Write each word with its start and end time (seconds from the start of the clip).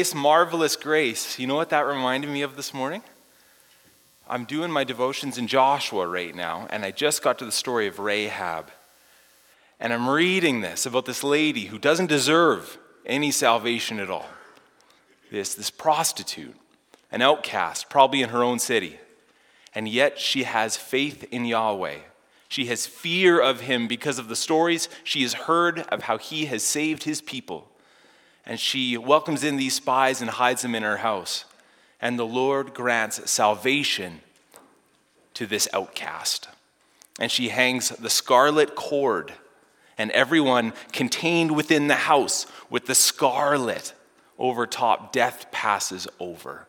Grace, 0.00 0.14
marvelous 0.14 0.76
grace. 0.76 1.38
You 1.38 1.46
know 1.46 1.56
what 1.56 1.68
that 1.68 1.84
reminded 1.84 2.30
me 2.30 2.40
of 2.40 2.56
this 2.56 2.72
morning? 2.72 3.02
I'm 4.26 4.46
doing 4.46 4.70
my 4.70 4.82
devotions 4.82 5.36
in 5.36 5.46
Joshua 5.46 6.06
right 6.06 6.34
now, 6.34 6.66
and 6.70 6.86
I 6.86 6.90
just 6.90 7.22
got 7.22 7.38
to 7.38 7.44
the 7.44 7.52
story 7.52 7.86
of 7.86 7.98
Rahab. 7.98 8.70
And 9.78 9.92
I'm 9.92 10.08
reading 10.08 10.62
this 10.62 10.86
about 10.86 11.04
this 11.04 11.22
lady 11.22 11.66
who 11.66 11.78
doesn't 11.78 12.06
deserve 12.06 12.78
any 13.04 13.30
salvation 13.30 14.00
at 14.00 14.08
all. 14.08 14.24
This, 15.30 15.54
this 15.54 15.68
prostitute, 15.68 16.56
an 17.12 17.20
outcast, 17.20 17.90
probably 17.90 18.22
in 18.22 18.30
her 18.30 18.42
own 18.42 18.58
city. 18.58 18.98
And 19.74 19.86
yet 19.86 20.18
she 20.18 20.44
has 20.44 20.78
faith 20.78 21.24
in 21.30 21.44
Yahweh. 21.44 21.98
She 22.48 22.64
has 22.68 22.86
fear 22.86 23.38
of 23.38 23.60
him 23.60 23.86
because 23.86 24.18
of 24.18 24.28
the 24.28 24.34
stories 24.34 24.88
she 25.04 25.20
has 25.20 25.34
heard 25.34 25.80
of 25.90 26.04
how 26.04 26.16
he 26.16 26.46
has 26.46 26.62
saved 26.62 27.02
his 27.02 27.20
people. 27.20 27.69
And 28.46 28.58
she 28.58 28.96
welcomes 28.96 29.44
in 29.44 29.56
these 29.56 29.74
spies 29.74 30.20
and 30.20 30.30
hides 30.30 30.62
them 30.62 30.74
in 30.74 30.82
her 30.82 30.98
house. 30.98 31.44
And 32.00 32.18
the 32.18 32.26
Lord 32.26 32.74
grants 32.74 33.30
salvation 33.30 34.20
to 35.34 35.46
this 35.46 35.68
outcast. 35.72 36.48
And 37.18 37.30
she 37.30 37.50
hangs 37.50 37.90
the 37.90 38.10
scarlet 38.10 38.74
cord, 38.74 39.32
and 39.98 40.10
everyone 40.12 40.72
contained 40.92 41.54
within 41.54 41.88
the 41.88 41.94
house 41.94 42.46
with 42.70 42.86
the 42.86 42.94
scarlet 42.94 43.92
over 44.38 44.66
top, 44.66 45.12
death 45.12 45.46
passes 45.52 46.08
over. 46.18 46.66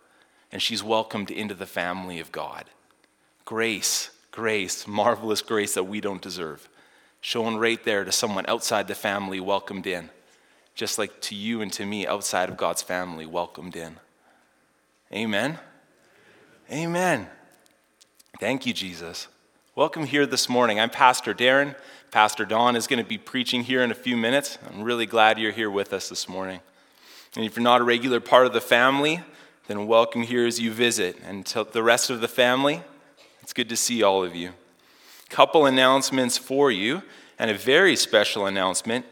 And 0.52 0.62
she's 0.62 0.84
welcomed 0.84 1.32
into 1.32 1.54
the 1.54 1.66
family 1.66 2.20
of 2.20 2.32
God. 2.34 2.66
Grace, 3.46 4.10
grace, 4.32 4.86
marvelous 4.86 5.42
grace 5.42 5.74
that 5.76 5.86
we 5.86 6.02
don't 6.02 6.22
deserve. 6.22 6.68
Shown 7.22 7.56
right 7.56 7.82
there 7.86 8.04
to 8.04 8.12
someone 8.12 8.46
outside 8.48 8.90
the 8.90 8.96
family, 8.96 9.40
welcomed 9.40 9.88
in. 9.88 10.10
Just 10.76 10.98
like 10.98 11.20
to 11.22 11.36
you 11.36 11.62
and 11.62 11.72
to 11.74 11.86
me, 11.86 12.08
outside 12.08 12.50
of 12.50 12.58
God's 12.58 12.82
family, 12.82 13.26
welcomed 13.26 13.76
in. 13.76 13.98
Amen. 15.14 15.60
Amen. 16.72 17.28
Thank 18.40 18.66
you, 18.66 18.74
Jesus. 18.74 19.28
Welcome 19.76 20.06
here 20.06 20.26
this 20.26 20.48
morning. 20.50 20.80
I'm 20.80 20.90
Pastor 20.90 21.34
Darren. 21.34 21.76
Pastor 22.12 22.46
Don 22.46 22.76
is 22.76 22.88
going 22.88 23.04
to 23.04 23.08
be 23.08 23.18
preaching 23.18 23.64
here 23.64 23.82
in 23.82 23.92
a 23.92 23.96
few 23.96 24.18
minutes. 24.18 24.58
I'm 24.70 24.84
really 24.84 25.06
glad 25.06 25.38
you're 25.38 25.52
here 25.52 25.70
with 25.70 25.94
us 25.94 26.10
this 26.10 26.28
morning. 26.28 26.60
And 27.36 27.46
if 27.46 27.56
you're 27.56 27.64
not 27.64 27.82
a 27.82 27.86
regular 27.86 28.20
part 28.20 28.46
of 28.46 28.54
the 28.54 28.62
family, 28.62 29.22
then 29.68 29.88
welcome 29.88 30.24
here 30.24 30.46
as 30.46 30.60
you 30.60 30.72
visit. 30.72 31.18
And 31.24 31.46
to 31.48 31.66
the 31.70 31.84
rest 31.84 32.10
of 32.10 32.20
the 32.20 32.28
family, 32.28 32.82
it's 33.42 33.54
good 33.54 33.70
to 33.70 33.78
see 33.78 34.04
all 34.04 34.24
of 34.24 34.36
you. 34.36 34.52
Couple 35.30 35.66
announcements 35.66 36.38
for 36.38 36.72
you, 36.72 37.04
and 37.40 37.50
a 37.50 37.58
very 37.58 37.96
special 37.96 38.46
announcement. 38.46 39.06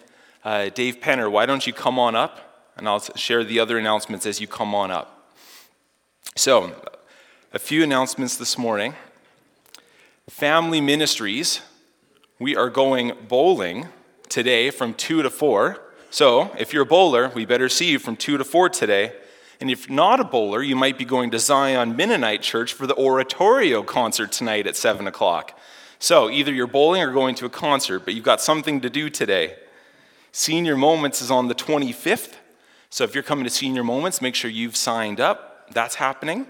Uh, 0.43 0.69
Dave 0.69 1.01
Penner, 1.01 1.29
why 1.29 1.45
don't 1.45 1.67
you 1.67 1.73
come 1.73 1.99
on 1.99 2.15
up? 2.15 2.71
And 2.77 2.87
I'll 2.87 3.01
share 3.01 3.43
the 3.43 3.59
other 3.59 3.77
announcements 3.77 4.25
as 4.25 4.39
you 4.39 4.47
come 4.47 4.73
on 4.73 4.89
up. 4.89 5.33
So, 6.35 6.73
a 7.53 7.59
few 7.59 7.83
announcements 7.83 8.37
this 8.37 8.57
morning. 8.57 8.93
Family 10.29 10.79
Ministries, 10.79 11.59
we 12.39 12.55
are 12.55 12.69
going 12.69 13.11
bowling 13.27 13.87
today 14.29 14.69
from 14.69 14.93
2 14.93 15.23
to 15.23 15.29
4. 15.29 15.81
So, 16.09 16.55
if 16.57 16.71
you're 16.71 16.83
a 16.83 16.85
bowler, 16.85 17.29
we 17.35 17.45
better 17.45 17.67
see 17.67 17.91
you 17.91 17.99
from 17.99 18.15
2 18.15 18.37
to 18.37 18.45
4 18.45 18.69
today. 18.69 19.11
And 19.59 19.69
if 19.69 19.89
not 19.89 20.21
a 20.21 20.23
bowler, 20.23 20.63
you 20.63 20.77
might 20.77 20.97
be 20.97 21.03
going 21.03 21.31
to 21.31 21.39
Zion 21.39 21.97
Mennonite 21.97 22.41
Church 22.41 22.71
for 22.71 22.87
the 22.87 22.95
oratorio 22.95 23.83
concert 23.83 24.31
tonight 24.31 24.67
at 24.67 24.77
7 24.77 25.05
o'clock. 25.05 25.59
So, 25.99 26.29
either 26.29 26.53
you're 26.53 26.65
bowling 26.65 27.01
or 27.01 27.11
going 27.11 27.35
to 27.35 27.45
a 27.45 27.49
concert, 27.49 28.05
but 28.05 28.13
you've 28.13 28.23
got 28.23 28.39
something 28.39 28.79
to 28.79 28.89
do 28.89 29.09
today. 29.09 29.57
Senior 30.31 30.77
Moments 30.77 31.21
is 31.21 31.31
on 31.31 31.47
the 31.47 31.55
25th. 31.55 32.35
So, 32.89 33.03
if 33.03 33.13
you're 33.13 33.23
coming 33.23 33.43
to 33.43 33.49
Senior 33.49 33.83
Moments, 33.83 34.21
make 34.21 34.35
sure 34.35 34.49
you've 34.49 34.75
signed 34.75 35.19
up. 35.19 35.71
That's 35.71 35.95
happening. 35.95 36.47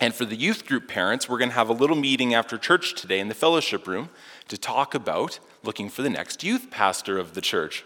And 0.00 0.14
for 0.14 0.24
the 0.24 0.36
youth 0.36 0.66
group 0.66 0.88
parents, 0.88 1.28
we're 1.28 1.38
going 1.38 1.50
to 1.50 1.54
have 1.54 1.68
a 1.68 1.74
little 1.74 1.96
meeting 1.96 2.34
after 2.34 2.58
church 2.58 2.94
today 2.94 3.20
in 3.20 3.28
the 3.28 3.34
fellowship 3.34 3.86
room 3.86 4.10
to 4.48 4.58
talk 4.58 4.94
about 4.94 5.38
looking 5.62 5.88
for 5.88 6.02
the 6.02 6.10
next 6.10 6.42
youth 6.42 6.70
pastor 6.70 7.18
of 7.18 7.34
the 7.34 7.40
church. 7.40 7.84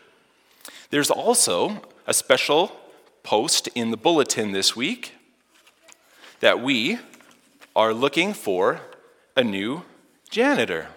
There's 0.90 1.10
also 1.10 1.82
a 2.06 2.14
special 2.14 2.72
post 3.22 3.68
in 3.74 3.90
the 3.90 3.96
bulletin 3.96 4.52
this 4.52 4.74
week 4.74 5.12
that 6.40 6.60
we 6.60 6.98
are 7.76 7.92
looking 7.92 8.32
for 8.32 8.80
a 9.36 9.44
new 9.44 9.82
janitor. 10.30 10.88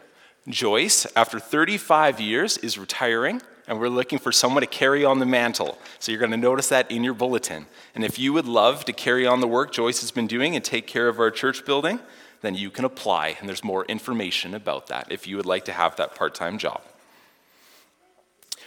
Joyce, 0.47 1.05
after 1.15 1.39
35 1.39 2.19
years, 2.19 2.57
is 2.57 2.77
retiring, 2.77 3.41
and 3.71 3.79
we're 3.79 3.87
looking 3.87 4.19
for 4.19 4.33
someone 4.33 4.59
to 4.59 4.67
carry 4.67 5.05
on 5.05 5.19
the 5.19 5.25
mantle. 5.25 5.77
So 5.97 6.11
you're 6.11 6.19
going 6.19 6.31
to 6.31 6.37
notice 6.37 6.67
that 6.67 6.91
in 6.91 7.05
your 7.05 7.13
bulletin. 7.13 7.67
And 7.95 8.03
if 8.03 8.19
you 8.19 8.33
would 8.33 8.45
love 8.45 8.83
to 8.83 8.91
carry 8.91 9.25
on 9.25 9.39
the 9.39 9.47
work 9.47 9.71
Joyce 9.71 10.01
has 10.01 10.11
been 10.11 10.27
doing 10.27 10.57
and 10.57 10.65
take 10.65 10.87
care 10.87 11.07
of 11.07 11.21
our 11.21 11.31
church 11.31 11.65
building, 11.65 12.01
then 12.41 12.53
you 12.53 12.69
can 12.69 12.83
apply, 12.83 13.37
and 13.39 13.47
there's 13.47 13.63
more 13.63 13.85
information 13.85 14.53
about 14.53 14.87
that 14.87 15.09
if 15.09 15.25
you 15.25 15.37
would 15.37 15.45
like 15.45 15.63
to 15.65 15.71
have 15.71 15.95
that 15.95 16.15
part 16.15 16.35
time 16.35 16.57
job. 16.57 16.81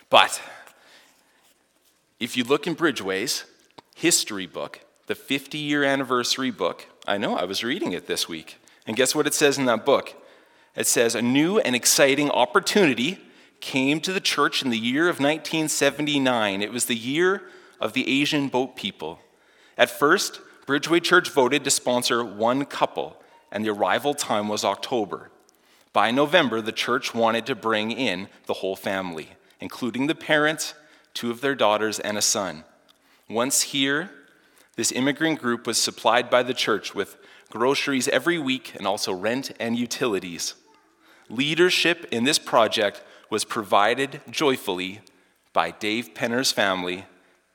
But 0.09 0.41
if 2.19 2.35
you 2.35 2.43
look 2.43 2.67
in 2.67 2.75
Bridgeway's 2.75 3.45
history 3.95 4.47
book, 4.47 4.81
the 5.07 5.15
50 5.15 5.59
year 5.59 5.85
anniversary 5.85 6.51
book, 6.51 6.87
I 7.07 7.19
know 7.19 7.37
I 7.37 7.45
was 7.45 7.63
reading 7.63 7.93
it 7.93 8.07
this 8.07 8.27
week. 8.27 8.57
And 8.87 8.97
guess 8.97 9.15
what 9.15 9.27
it 9.27 9.35
says 9.35 9.59
in 9.59 9.67
that 9.67 9.85
book? 9.85 10.15
It 10.75 10.87
says, 10.87 11.15
A 11.15 11.21
new 11.21 11.59
and 11.59 11.77
exciting 11.77 12.31
opportunity 12.31 13.19
came 13.65 13.99
to 13.99 14.13
the 14.13 14.21
church 14.21 14.63
in 14.63 14.69
the 14.69 14.79
year 14.79 15.05
of 15.05 15.19
1979. 15.19 16.61
It 16.61 16.71
was 16.71 16.85
the 16.85 16.95
year 16.95 17.45
of 17.81 17.95
the 17.95 18.21
Asian 18.21 18.49
boat 18.49 18.77
people. 18.77 19.21
At 19.79 19.89
first, 19.89 20.39
Bridgeway 20.67 21.03
Church 21.03 21.31
voted 21.31 21.65
to 21.65 21.71
sponsor 21.71 22.23
one 22.23 22.67
couple 22.67 23.17
and 23.51 23.65
the 23.65 23.71
arrival 23.71 24.13
time 24.13 24.49
was 24.49 24.67
October. 24.67 25.31
By 25.95 26.11
November, 26.11 26.61
the 26.61 26.73
church 26.73 27.15
wanted 27.15 27.47
to 27.47 27.55
bring 27.55 27.91
in 27.91 28.29
the 28.45 28.53
whole 28.55 28.77
family, 28.77 29.31
including 29.61 30.09
the 30.09 30.15
parents, 30.15 30.75
two 31.15 31.31
of 31.31 31.41
their 31.41 31.55
daughters, 31.55 31.99
and 31.99 32.19
a 32.19 32.23
son. 32.23 32.65
Once 33.31 33.63
here, 33.63 34.11
this 34.77 34.93
immigrant 34.93 35.41
group 35.41 35.67
was 35.67 35.79
supplied 35.79 36.29
by 36.29 36.43
the 36.43 36.53
church 36.53 36.95
with 36.95 37.17
groceries 37.49 38.09
every 38.09 38.39
week 38.39 38.75
and 38.77 38.87
also 38.87 39.15
rent 39.15 39.53
and 39.59 39.79
utilities. 39.79 40.53
Leadership 41.31 42.07
in 42.11 42.25
this 42.25 42.39
project 42.39 43.03
was 43.31 43.45
provided 43.45 44.21
joyfully 44.31 45.01
by 45.53 45.71
Dave 45.71 46.15
Penner's 46.15 46.53
family, 46.53 47.07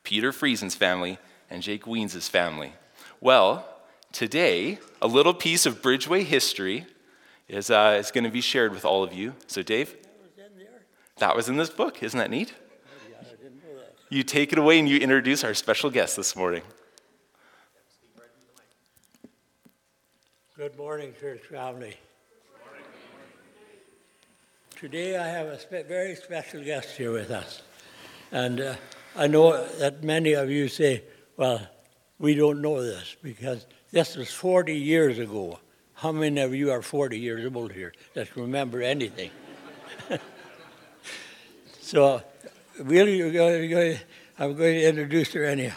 Peter 0.03 0.31
Friesen's 0.31 0.75
family, 0.75 1.17
and 1.49 1.61
Jake 1.61 1.85
Wiens' 1.85 2.29
family. 2.29 2.73
Well, 3.21 3.67
today, 4.11 4.79
a 5.01 5.07
little 5.07 5.33
piece 5.33 5.65
of 5.65 5.81
Bridgeway 5.81 6.23
history 6.23 6.85
is, 7.47 7.69
uh, 7.69 7.97
is 7.99 8.11
going 8.11 8.23
to 8.23 8.29
be 8.29 8.41
shared 8.41 8.73
with 8.73 8.85
all 8.85 9.03
of 9.03 9.13
you. 9.13 9.35
So, 9.47 9.61
Dave? 9.61 9.95
That 11.17 11.35
was 11.35 11.49
in 11.49 11.57
this 11.57 11.69
book. 11.69 12.01
Isn't 12.01 12.17
that 12.17 12.29
neat? 12.29 12.53
You 14.09 14.23
take 14.23 14.51
it 14.51 14.57
away 14.57 14.79
and 14.79 14.89
you 14.89 14.97
introduce 14.97 15.43
our 15.43 15.53
special 15.53 15.89
guest 15.89 16.15
this 16.15 16.35
morning. 16.35 16.63
Good 20.57 20.77
morning, 20.77 21.13
church 21.19 21.41
family. 21.49 21.95
Today 24.79 25.17
I 25.17 25.27
have 25.27 25.47
a 25.47 25.83
very 25.83 26.15
special 26.15 26.63
guest 26.63 26.95
here 26.95 27.11
with 27.11 27.31
us. 27.31 27.63
And 28.31 28.61
uh, 28.61 28.75
I 29.13 29.27
know 29.27 29.67
that 29.79 30.05
many 30.05 30.31
of 30.31 30.49
you 30.49 30.69
say, 30.69 31.03
well, 31.35 31.67
we 32.17 32.33
don't 32.33 32.61
know 32.61 32.81
this 32.81 33.17
because 33.21 33.67
this 33.91 34.15
was 34.15 34.31
40 34.31 34.73
years 34.73 35.19
ago. 35.19 35.59
How 35.95 36.13
many 36.13 36.39
of 36.39 36.55
you 36.55 36.71
are 36.71 36.81
40 36.81 37.19
years 37.19 37.51
old 37.53 37.73
here 37.73 37.91
that 38.13 38.33
remember 38.37 38.81
anything? 38.81 39.31
so, 41.81 42.23
really, 42.79 43.21
I'm 43.21 44.55
going 44.55 44.57
to 44.57 44.87
introduce 44.87 45.33
her 45.33 45.43
anyhow. 45.43 45.75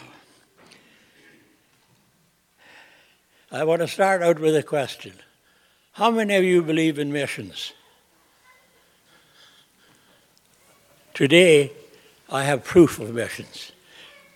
I 3.51 3.65
want 3.65 3.81
to 3.81 3.87
start 3.89 4.23
out 4.23 4.39
with 4.39 4.55
a 4.55 4.63
question. 4.63 5.11
How 5.91 6.09
many 6.09 6.35
of 6.35 6.45
you 6.45 6.63
believe 6.63 6.99
in 6.99 7.11
missions? 7.11 7.73
Today, 11.13 11.71
I 12.27 12.43
have 12.45 12.63
proof 12.63 12.99
of 12.99 13.13
missions, 13.13 13.71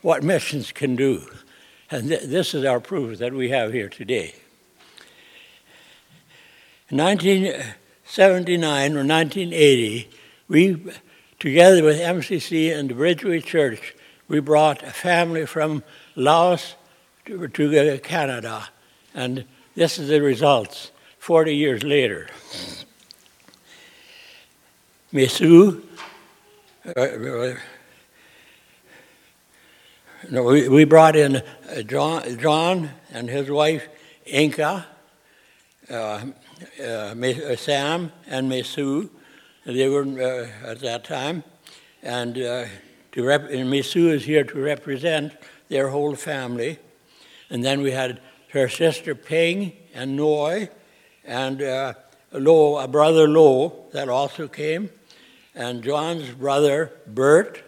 what 0.03 0.21
missions 0.21 0.71
can 0.71 0.95
do. 0.95 1.27
And 1.89 2.09
th- 2.09 2.23
this 2.23 2.53
is 2.53 2.65
our 2.65 2.79
proof 2.79 3.17
that 3.17 3.33
we 3.33 3.49
have 3.49 3.73
here 3.73 3.89
today. 3.89 4.35
In 6.89 6.97
1979 6.97 8.91
or 8.91 9.03
1980, 9.03 10.09
we, 10.47 10.93
together 11.39 11.83
with 11.83 11.99
MCC 11.99 12.77
and 12.77 12.91
the 12.91 12.93
Bridgeway 12.93 13.43
Church, 13.43 13.95
we 14.27 14.39
brought 14.39 14.83
a 14.83 14.91
family 14.91 15.47
from 15.47 15.83
Laos 16.15 16.75
to, 17.25 17.47
to 17.47 17.97
Canada. 17.99 18.69
And 19.15 19.45
this 19.75 19.97
is 19.97 20.09
the 20.09 20.21
results 20.21 20.91
40 21.17 21.55
years 21.55 21.83
later. 21.83 22.27
Mesu, 25.11 25.81
no, 30.29 30.43
we, 30.43 30.85
brought 30.85 31.17
in 31.17 31.35
uh, 31.35 31.81
John, 31.81 32.39
John 32.39 32.91
and 33.11 33.29
his 33.29 33.49
wife, 33.49 33.89
Inca, 34.25 34.85
uh, 35.89 35.93
uh, 35.93 36.83
uh, 36.83 37.55
Sam 37.57 38.13
and 38.25 38.47
Mesu. 38.47 39.09
They 39.65 39.89
were 39.89 40.03
uh, 40.03 40.69
at 40.69 40.79
that 40.79 41.03
time. 41.03 41.43
And, 42.01 42.37
uh, 42.37 42.67
to 43.11 43.23
rep- 43.25 43.49
and 43.49 43.69
Mesu 43.69 44.09
is 44.09 44.23
here 44.23 44.45
to 44.45 44.57
represent 44.57 45.33
their 45.67 45.89
whole 45.89 46.15
family. 46.15 46.79
And 47.49 47.65
then 47.65 47.81
we 47.81 47.91
had 47.91 48.21
her 48.53 48.69
sister 48.69 49.13
Ping 49.13 49.73
and 49.93 50.15
Noi, 50.15 50.69
and 51.25 51.61
uh, 51.61 51.95
Lo, 52.31 52.77
a 52.77 52.87
brother 52.87 53.27
Lo 53.27 53.87
that 53.91 54.07
also 54.07 54.47
came, 54.47 54.89
and 55.57 55.83
John's 55.83 56.29
brother 56.29 56.91
Bert, 57.07 57.63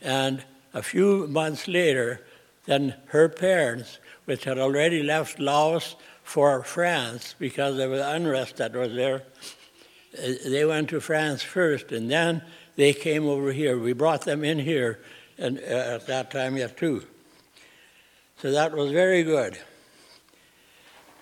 and 0.00 0.42
a 0.72 0.82
few 0.82 1.26
months 1.26 1.68
later, 1.68 2.24
then 2.64 2.94
her 3.08 3.28
parents, 3.28 3.98
which 4.24 4.44
had 4.44 4.58
already 4.58 5.02
left 5.02 5.38
Laos 5.38 5.96
for 6.22 6.62
France 6.62 7.34
because 7.38 7.78
of 7.78 7.90
the 7.90 8.10
unrest 8.10 8.56
that 8.56 8.72
was 8.72 8.94
there, 8.94 9.24
uh, 10.16 10.32
they 10.46 10.64
went 10.64 10.88
to 10.88 11.00
France 11.00 11.42
first, 11.42 11.92
and 11.92 12.10
then 12.10 12.42
they 12.76 12.94
came 12.94 13.26
over 13.26 13.52
here. 13.52 13.78
We 13.78 13.92
brought 13.92 14.22
them 14.24 14.42
in 14.42 14.58
here, 14.58 14.98
and 15.36 15.58
uh, 15.58 15.96
at 15.96 16.06
that 16.06 16.30
time 16.30 16.56
yet 16.56 16.78
too. 16.78 17.04
So 18.40 18.52
that 18.52 18.72
was 18.72 18.90
very 18.90 19.22
good. 19.22 19.58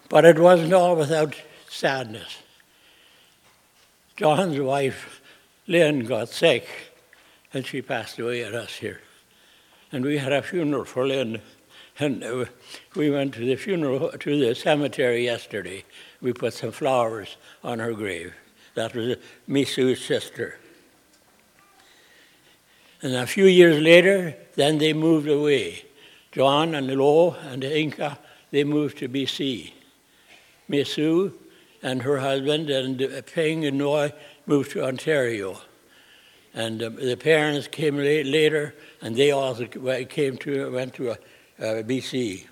But 0.09 0.25
it 0.25 0.39
wasn't 0.39 0.73
all 0.73 0.95
without 0.95 1.35
sadness. 1.69 2.39
John's 4.17 4.61
wife, 4.61 5.21
Lynn, 5.69 6.05
got 6.05 6.29
sick, 6.29 6.69
and 7.53 7.67
she 7.67 7.83
passed 7.83 8.19
away 8.19 8.45
at 8.45 8.55
us 8.55 8.77
here. 8.77 9.01
And 9.91 10.05
we 10.05 10.19
had 10.19 10.33
a 10.33 10.43
funeral 10.43 10.85
for 10.85 11.07
Lynn, 11.07 11.41
and 11.99 12.49
we 12.95 13.11
went 13.11 13.35
to 13.35 13.41
the 13.41 13.57
funeral 13.57 14.11
to 14.13 14.39
the 14.39 14.55
cemetery 14.55 15.25
yesterday. 15.25 15.85
We 16.21 16.33
put 16.33 16.53
some 16.53 16.73
flowers 16.73 17.37
on 17.65 17.79
her 17.81 17.95
grave. 17.95 18.35
That 18.75 18.95
was 18.95 19.17
Mesu's 19.49 20.05
sister. 20.05 20.59
And 23.03 23.15
a 23.15 23.27
few 23.27 23.47
years 23.47 23.81
later, 23.81 24.37
then 24.55 24.79
they 24.79 24.93
moved 24.93 25.29
away. 25.29 25.85
John 26.33 26.75
and 26.75 26.89
Lo 26.89 27.35
and 27.35 27.65
Inca, 27.65 28.19
they 28.51 28.65
moved 28.65 28.99
to 28.99 29.09
BC. 29.09 29.73
Mesu 30.69 31.33
and 31.83 32.03
her 32.03 32.19
husband 32.19 32.69
and 32.69 33.25
Ping 33.27 33.65
and 33.65 33.79
Noi 33.79 34.13
moved 34.47 34.73
to 34.73 34.85
Ontario. 34.85 35.59
And 36.55 36.83
uh, 36.83 36.89
the 36.89 37.17
parents 37.17 37.69
came 37.69 37.97
la- 37.97 38.03
later, 38.03 38.75
and 39.03 39.15
they 39.17 39.31
also 39.31 39.67
came 39.67 40.39
to 40.39 40.73
went 40.73 40.95
to 40.95 41.11
uh, 41.11 41.15
uh, 41.59 41.65
BC. 41.83 42.47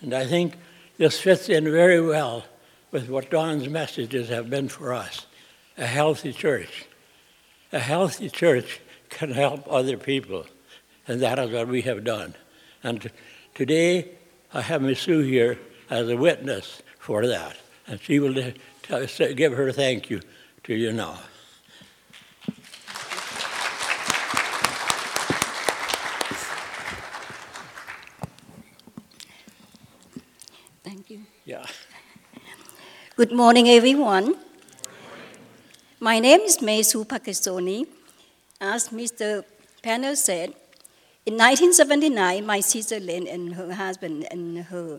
And 0.00 0.14
I 0.14 0.24
think 0.26 0.54
this 0.96 1.20
fits 1.20 1.48
in 1.48 1.64
very 1.64 2.00
well 2.00 2.44
with 2.90 3.08
what 3.08 3.30
Don's 3.30 3.68
messages 3.68 4.28
have 4.30 4.48
been 4.48 4.68
for 4.68 4.92
us. 4.92 5.26
A 5.76 5.86
healthy 5.86 6.32
church. 6.32 6.86
A 7.72 7.78
healthy 7.78 8.30
church 8.30 8.80
can 9.10 9.32
help 9.32 9.64
other 9.70 9.96
people, 9.96 10.46
and 11.06 11.20
that 11.20 11.38
is 11.38 11.50
what 11.50 11.68
we 11.68 11.82
have 11.82 12.04
done. 12.04 12.34
And 12.82 13.02
t- 13.02 13.10
today, 13.54 14.12
I 14.52 14.62
have 14.62 14.82
Mesu 14.82 15.20
here 15.22 15.58
as 15.88 16.08
a 16.08 16.16
witness 16.16 16.82
for 16.98 17.26
that, 17.26 17.56
and 17.86 18.00
she 18.00 18.18
will 18.18 18.34
give 18.90 19.52
her 19.52 19.68
a 19.68 19.72
thank 19.72 20.10
you 20.10 20.20
to 20.64 20.74
you 20.74 20.92
now. 20.92 21.18
Thank 30.82 31.10
you. 31.10 31.20
Yeah. 31.44 31.66
Good 33.14 33.32
morning, 33.32 33.68
everyone. 33.68 34.34
My 36.00 36.18
name 36.18 36.40
is 36.40 36.58
Mesu 36.58 37.04
Pakistoni. 37.04 37.86
As 38.60 38.88
Mr. 38.88 39.44
Penner 39.82 40.16
said, 40.16 40.54
in 41.24 41.34
1979, 41.34 42.44
my 42.44 42.60
sister 42.60 42.98
Lynn 42.98 43.28
and 43.28 43.54
her 43.54 43.72
husband 43.72 44.26
and 44.30 44.64
her 44.64 44.98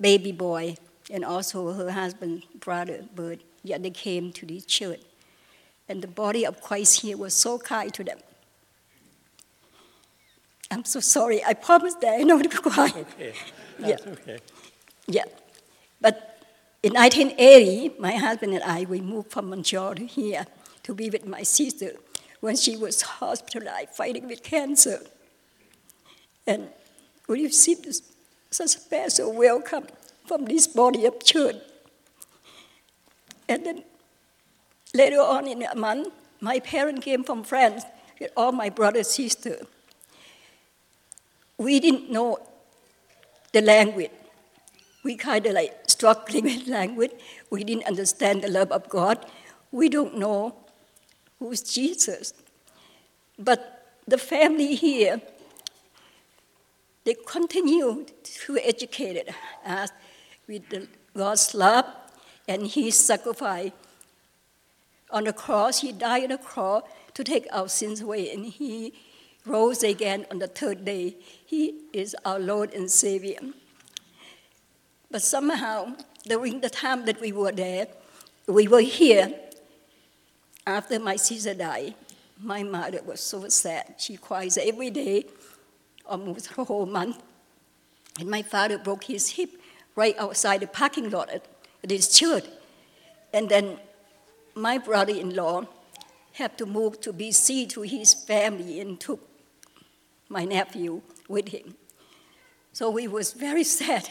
baby 0.00 0.30
boy, 0.30 0.76
and 1.10 1.24
also 1.24 1.72
her 1.72 1.90
husband's 1.90 2.44
brother 2.58 3.04
Bert, 3.14 3.40
yeah, 3.62 3.78
they 3.78 3.90
came 3.90 4.32
to 4.32 4.46
the 4.46 4.60
church. 4.60 5.00
And 5.88 6.02
the 6.02 6.08
body 6.08 6.44
of 6.44 6.60
Christ 6.60 7.02
here 7.02 7.16
was 7.16 7.34
so 7.34 7.58
kind 7.58 7.94
to 7.94 8.02
them. 8.02 8.18
I'm 10.70 10.84
so 10.84 10.98
sorry. 10.98 11.44
I 11.44 11.54
promise 11.54 11.94
that 11.94 12.18
I 12.18 12.22
not 12.22 12.42
to 12.42 12.48
cry. 12.48 12.92
Okay. 13.14 13.32
Yeah. 13.78 13.96
Okay. 14.06 14.38
Yeah. 15.06 15.24
But 16.00 16.42
in 16.82 16.94
1980, 16.94 18.00
my 18.00 18.12
husband 18.12 18.54
and 18.54 18.62
I, 18.62 18.84
we 18.84 19.00
moved 19.00 19.30
from 19.30 19.50
Montreal 19.50 19.94
to 19.96 20.06
here 20.06 20.46
to 20.82 20.94
be 20.94 21.10
with 21.10 21.26
my 21.26 21.42
sister 21.42 21.92
when 22.40 22.56
she 22.56 22.76
was 22.76 23.02
hospitalized 23.02 23.90
fighting 23.90 24.26
with 24.26 24.42
cancer. 24.42 25.00
And 26.46 26.68
we 27.28 27.44
received 27.44 27.84
this, 27.84 28.02
such 28.50 28.66
a 28.66 28.68
special 28.80 29.32
welcome 29.32 29.86
from 30.26 30.44
this 30.44 30.66
body 30.66 31.06
of 31.06 31.22
church. 31.24 31.56
And 33.48 33.64
then 33.64 33.84
later 34.94 35.20
on 35.20 35.46
in 35.46 35.62
a 35.62 35.74
month, 35.74 36.08
my 36.40 36.60
parents 36.60 37.04
came 37.04 37.24
from 37.24 37.44
France 37.44 37.84
with 38.20 38.30
all 38.36 38.52
my 38.52 38.68
brothers 38.68 39.06
and 39.18 39.30
sister. 39.30 39.66
We 41.58 41.80
didn't 41.80 42.10
know 42.10 42.38
the 43.52 43.62
language 43.62 44.10
we 45.06 45.14
kind 45.14 45.46
of 45.46 45.52
like 45.52 45.72
struggling 45.86 46.44
with 46.50 46.66
language. 46.66 47.12
We 47.48 47.62
didn't 47.64 47.86
understand 47.86 48.42
the 48.42 48.48
love 48.48 48.72
of 48.72 48.88
God. 48.88 49.24
We 49.70 49.88
don't 49.88 50.18
know 50.18 50.56
who's 51.38 51.62
Jesus. 51.62 52.34
But 53.38 53.60
the 54.08 54.18
family 54.18 54.74
here, 54.74 55.22
they 57.04 57.14
continue 57.14 58.04
to 58.44 58.58
educate 58.58 59.28
us 59.64 59.90
with 60.46 60.62
God's 61.16 61.54
love, 61.54 61.86
and 62.48 62.66
He 62.66 62.90
sacrificed 62.90 63.72
on 65.10 65.24
the 65.24 65.32
cross. 65.32 65.80
He 65.80 65.92
died 65.92 66.24
on 66.24 66.28
the 66.30 66.38
cross 66.38 66.82
to 67.14 67.24
take 67.24 67.46
our 67.52 67.68
sins 67.68 68.00
away, 68.00 68.32
and 68.32 68.46
He 68.46 68.92
rose 69.44 69.82
again 69.82 70.26
on 70.30 70.38
the 70.38 70.48
third 70.48 70.84
day. 70.84 71.16
He 71.44 71.74
is 71.92 72.16
our 72.24 72.38
Lord 72.38 72.72
and 72.74 72.90
Savior. 72.90 73.38
But 75.10 75.22
somehow, 75.22 75.94
during 76.26 76.60
the 76.60 76.70
time 76.70 77.04
that 77.06 77.20
we 77.20 77.32
were 77.32 77.52
there, 77.52 77.86
we 78.46 78.68
were 78.68 78.80
here. 78.80 79.32
After 80.66 80.98
my 80.98 81.14
sister 81.14 81.54
died, 81.54 81.94
my 82.40 82.62
mother 82.64 83.00
was 83.04 83.20
so 83.20 83.48
sad. 83.48 83.94
She 83.98 84.16
cries 84.16 84.58
every 84.58 84.90
day, 84.90 85.26
almost 86.04 86.50
a 86.58 86.64
whole 86.64 86.86
month. 86.86 87.22
And 88.18 88.28
my 88.28 88.42
father 88.42 88.78
broke 88.78 89.04
his 89.04 89.30
hip 89.30 89.55
right 89.96 90.14
outside 90.18 90.60
the 90.60 90.66
parking 90.66 91.10
lot 91.10 91.30
at 91.30 91.42
this 91.82 92.16
church. 92.16 92.44
And 93.32 93.48
then 93.48 93.78
my 94.54 94.78
brother 94.78 95.12
in 95.12 95.34
law 95.34 95.64
had 96.34 96.56
to 96.58 96.66
move 96.66 97.00
to 97.00 97.12
BC 97.12 97.68
to 97.70 97.82
his 97.82 98.14
family 98.14 98.80
and 98.80 99.00
took 99.00 99.26
my 100.28 100.44
nephew 100.44 101.00
with 101.28 101.48
him. 101.48 101.74
So 102.72 102.90
we 102.90 103.08
was 103.08 103.32
very 103.32 103.64
sad. 103.64 104.08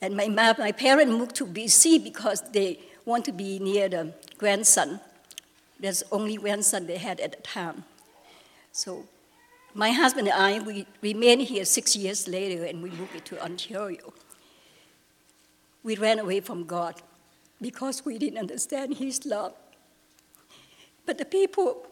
And 0.00 0.16
my, 0.16 0.28
ma- 0.28 0.54
my 0.58 0.72
parents 0.72 1.10
moved 1.10 1.34
to 1.36 1.46
BC 1.46 2.04
because 2.04 2.42
they 2.52 2.78
want 3.06 3.24
to 3.24 3.32
be 3.32 3.58
near 3.58 3.88
the 3.88 4.12
grandson. 4.36 5.00
That's 5.80 6.00
the 6.00 6.14
only 6.14 6.36
grandson 6.36 6.86
they 6.86 6.98
had 6.98 7.20
at 7.20 7.32
the 7.32 7.42
time. 7.42 7.84
So 8.72 9.06
my 9.72 9.92
husband 9.92 10.28
and 10.28 10.36
I, 10.36 10.64
we 10.64 10.86
remained 11.00 11.42
here 11.42 11.64
six 11.64 11.96
years 11.96 12.28
later 12.28 12.64
and 12.64 12.82
we 12.82 12.90
moved 12.90 13.24
to 13.24 13.42
Ontario. 13.42 14.12
We 15.84 15.96
ran 15.96 16.18
away 16.18 16.40
from 16.40 16.64
God 16.64 17.00
because 17.60 18.04
we 18.04 18.18
didn't 18.18 18.38
understand 18.38 18.96
His 18.96 19.24
love. 19.24 19.54
But 21.06 21.18
the 21.18 21.24
people 21.24 21.86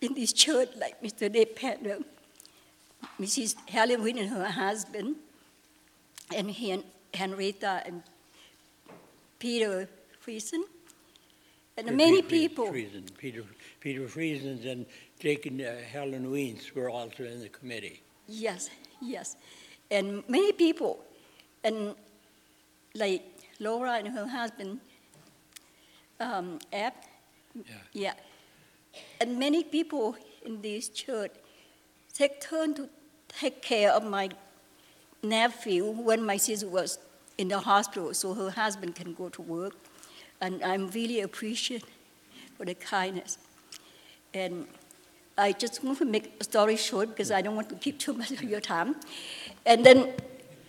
in 0.00 0.14
this 0.14 0.32
church, 0.32 0.68
like 0.78 1.02
Mr. 1.02 1.32
Dave 1.32 1.54
Penner, 1.54 2.04
Mrs. 3.20 3.56
Helen 3.68 4.02
Wynn 4.02 4.18
and 4.18 4.28
her 4.28 4.44
husband, 4.44 5.16
and 6.34 6.50
Hen- 6.50 6.84
Henrietta 7.12 7.82
and 7.86 8.02
Peter 9.38 9.88
Friesen, 10.24 10.62
and 11.76 11.86
Peter 11.86 11.96
many 11.96 12.22
people. 12.22 12.66
Friesen, 12.66 13.04
Peter, 13.16 13.44
Peter 13.80 14.02
Friesen 14.02 14.64
and 14.70 14.86
Jake 15.18 15.46
and 15.46 15.60
uh, 15.60 15.72
Helen 15.90 16.30
Wiens 16.30 16.74
were 16.74 16.90
also 16.90 17.24
in 17.24 17.40
the 17.40 17.48
committee. 17.48 18.02
Yes, 18.28 18.70
yes. 19.00 19.36
And 19.90 20.22
many 20.28 20.52
people, 20.52 21.04
and 21.62 21.94
like 22.94 23.22
Laura 23.60 23.92
and 23.92 24.08
her 24.08 24.26
husband, 24.26 24.80
um, 26.20 26.58
Ab, 26.72 26.92
Yeah. 27.54 27.62
yeah. 27.92 28.14
And 29.20 29.38
many 29.38 29.64
people 29.64 30.16
in 30.44 30.60
this 30.62 30.88
church 30.88 31.32
take 32.12 32.40
turn 32.40 32.74
to 32.74 32.88
take 33.28 33.62
care 33.62 33.90
of 33.92 34.04
my 34.04 34.30
nephew 35.22 35.84
when 35.86 36.24
my 36.24 36.36
sister 36.36 36.68
was 36.68 36.98
in 37.38 37.48
the 37.48 37.58
hospital 37.58 38.14
so 38.14 38.34
her 38.34 38.50
husband 38.50 38.94
can 38.94 39.14
go 39.14 39.28
to 39.30 39.42
work. 39.42 39.74
And 40.40 40.62
I'm 40.62 40.88
really 40.90 41.20
appreciative 41.20 41.88
for 42.56 42.64
the 42.64 42.74
kindness. 42.74 43.38
And 44.32 44.66
I 45.36 45.52
just 45.52 45.82
want 45.82 45.98
to 45.98 46.04
make 46.04 46.34
a 46.40 46.44
story 46.44 46.76
short 46.76 47.08
because 47.08 47.30
I 47.30 47.42
don't 47.42 47.56
want 47.56 47.68
to 47.70 47.74
keep 47.76 47.98
too 47.98 48.12
much 48.12 48.30
of 48.30 48.42
your 48.42 48.60
time. 48.60 48.96
And 49.66 49.84
then 49.84 50.12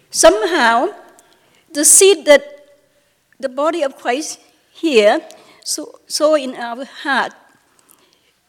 somehow, 0.10 0.90
the 1.76 1.84
seed 1.84 2.26
that 2.26 2.44
the 3.38 3.50
body 3.50 3.84
of 3.84 3.98
Christ 3.98 4.40
here, 4.74 5.20
so, 5.64 6.00
so 6.08 6.36
in 6.36 6.56
our 6.56 6.86
heart, 6.86 7.34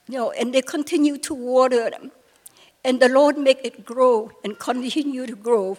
you 0.08 0.16
know, 0.16 0.30
and 0.30 0.54
they 0.54 0.62
continue 0.62 1.18
to 1.18 1.34
water 1.34 1.90
them. 1.90 2.12
And 2.84 3.00
the 3.00 3.08
Lord 3.08 3.36
make 3.36 3.64
it 3.64 3.84
grow 3.84 4.30
and 4.44 4.56
continue 4.56 5.26
to 5.26 5.34
grow. 5.34 5.76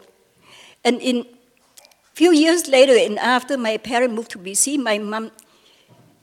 And 0.83 1.01
in 1.01 1.25
few 2.13 2.33
years 2.33 2.67
later, 2.67 2.97
and 2.97 3.17
after 3.17 3.57
my 3.57 3.77
parents 3.77 4.13
moved 4.13 4.31
to 4.31 4.39
BC, 4.39 4.77
my 4.77 4.97
mom, 4.97 5.31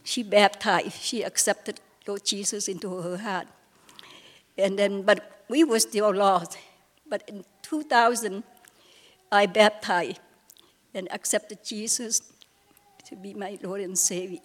she 0.02 0.22
baptized. 0.22 1.00
She 1.00 1.22
accepted 1.22 1.80
Lord 2.06 2.22
Jesus 2.26 2.68
into 2.68 3.00
her 3.00 3.16
heart. 3.16 3.46
And 4.58 4.78
then, 4.78 5.02
but 5.02 5.44
we 5.48 5.64
were 5.64 5.80
still 5.80 6.12
lost. 6.14 6.58
But 7.08 7.22
in 7.26 7.46
2000, 7.62 8.44
I 9.32 9.46
baptized 9.46 10.20
and 10.94 11.10
accepted 11.12 11.64
Jesus 11.64 12.22
to 13.06 13.16
be 13.16 13.34
my 13.34 13.58
Lord 13.62 13.80
and 13.80 13.98
Savior. 13.98 14.40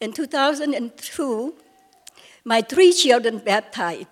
In 0.00 0.12
2002, 0.12 1.54
my 2.44 2.62
three 2.62 2.92
children 2.92 3.38
baptized 3.38 4.06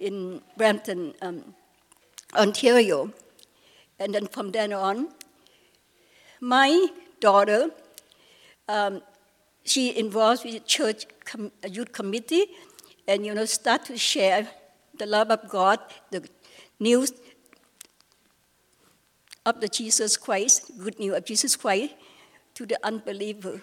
in 0.00 0.40
Brampton, 0.56 1.14
um, 1.22 1.54
Ontario. 2.34 3.12
And 3.98 4.14
then 4.14 4.26
from 4.26 4.52
then 4.52 4.72
on, 4.72 5.08
my 6.40 6.88
daughter, 7.20 7.70
um, 8.68 9.02
she 9.64 9.96
involved 9.98 10.44
with 10.44 10.64
church 10.66 11.06
com- 11.24 11.50
youth 11.68 11.92
committee, 11.92 12.46
and 13.06 13.26
you 13.26 13.34
know, 13.34 13.44
start 13.44 13.84
to 13.86 13.98
share 13.98 14.48
the 14.98 15.06
love 15.06 15.30
of 15.30 15.48
God, 15.48 15.80
the 16.10 16.28
news 16.78 17.12
of 19.48 19.60
the 19.62 19.68
Jesus 19.68 20.18
Christ, 20.18 20.70
good 20.78 20.98
news 20.98 21.16
of 21.16 21.24
Jesus 21.24 21.56
Christ, 21.56 21.94
to 22.52 22.66
the 22.66 22.76
unbeliever. 22.84 23.62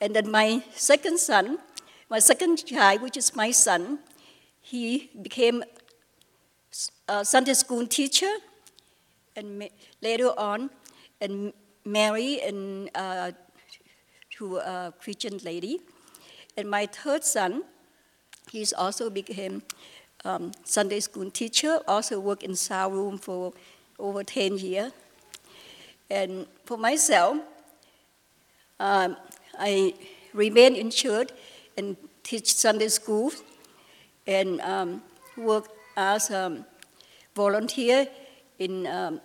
And 0.00 0.16
then 0.16 0.28
my 0.28 0.64
second 0.74 1.18
son, 1.18 1.58
my 2.10 2.18
second 2.18 2.66
child, 2.66 3.00
which 3.00 3.16
is 3.16 3.36
my 3.36 3.52
son, 3.52 4.00
he 4.60 5.08
became 5.22 5.62
a 7.06 7.24
Sunday 7.24 7.54
school 7.54 7.86
teacher, 7.86 8.30
and 9.36 9.70
later 10.00 10.34
on, 10.36 10.70
and 11.20 11.52
married 11.84 12.40
and 12.40 12.90
uh, 12.96 13.30
to 14.38 14.56
a 14.56 14.92
Christian 14.98 15.38
lady. 15.44 15.78
And 16.56 16.68
my 16.68 16.86
third 16.86 17.22
son, 17.22 17.62
he's 18.50 18.72
also 18.72 19.10
became 19.10 19.62
um, 20.24 20.50
Sunday 20.64 20.98
school 20.98 21.30
teacher, 21.30 21.78
also 21.86 22.18
worked 22.18 22.42
in 22.42 22.56
sound 22.56 22.94
room 22.94 23.18
for 23.18 23.52
over 23.98 24.24
10 24.24 24.58
years. 24.58 24.92
And 26.10 26.46
for 26.64 26.76
myself, 26.76 27.38
um, 28.78 29.16
I 29.58 29.94
remain 30.34 30.74
in 30.74 30.90
church 30.90 31.30
and 31.76 31.96
teach 32.22 32.54
Sunday 32.54 32.88
school 32.88 33.32
and 34.26 34.60
um, 34.60 35.02
work 35.36 35.68
as 35.96 36.30
a 36.30 36.64
volunteer 37.34 38.06
in 38.58 38.86
um, 38.86 39.20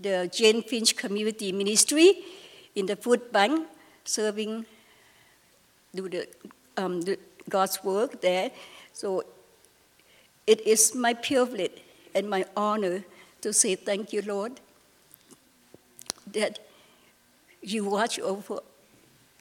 the 0.00 0.30
Jane 0.32 0.62
Finch 0.62 0.96
Community 0.96 1.52
Ministry 1.52 2.18
in 2.74 2.86
the 2.86 2.96
food 2.96 3.32
bank, 3.32 3.66
serving 4.04 4.64
do 5.94 6.08
the, 6.08 6.28
um, 6.76 7.00
the 7.00 7.18
God's 7.48 7.82
work 7.82 8.20
there. 8.20 8.50
So 8.92 9.24
it 10.46 10.60
is 10.66 10.94
my 10.94 11.14
privilege 11.14 11.72
and 12.14 12.28
my 12.28 12.44
honor 12.56 13.04
to 13.40 13.52
say 13.52 13.74
thank 13.74 14.12
you, 14.12 14.22
Lord, 14.22 14.60
that 16.32 16.58
you 17.62 17.84
watch 17.84 18.18
over 18.20 18.60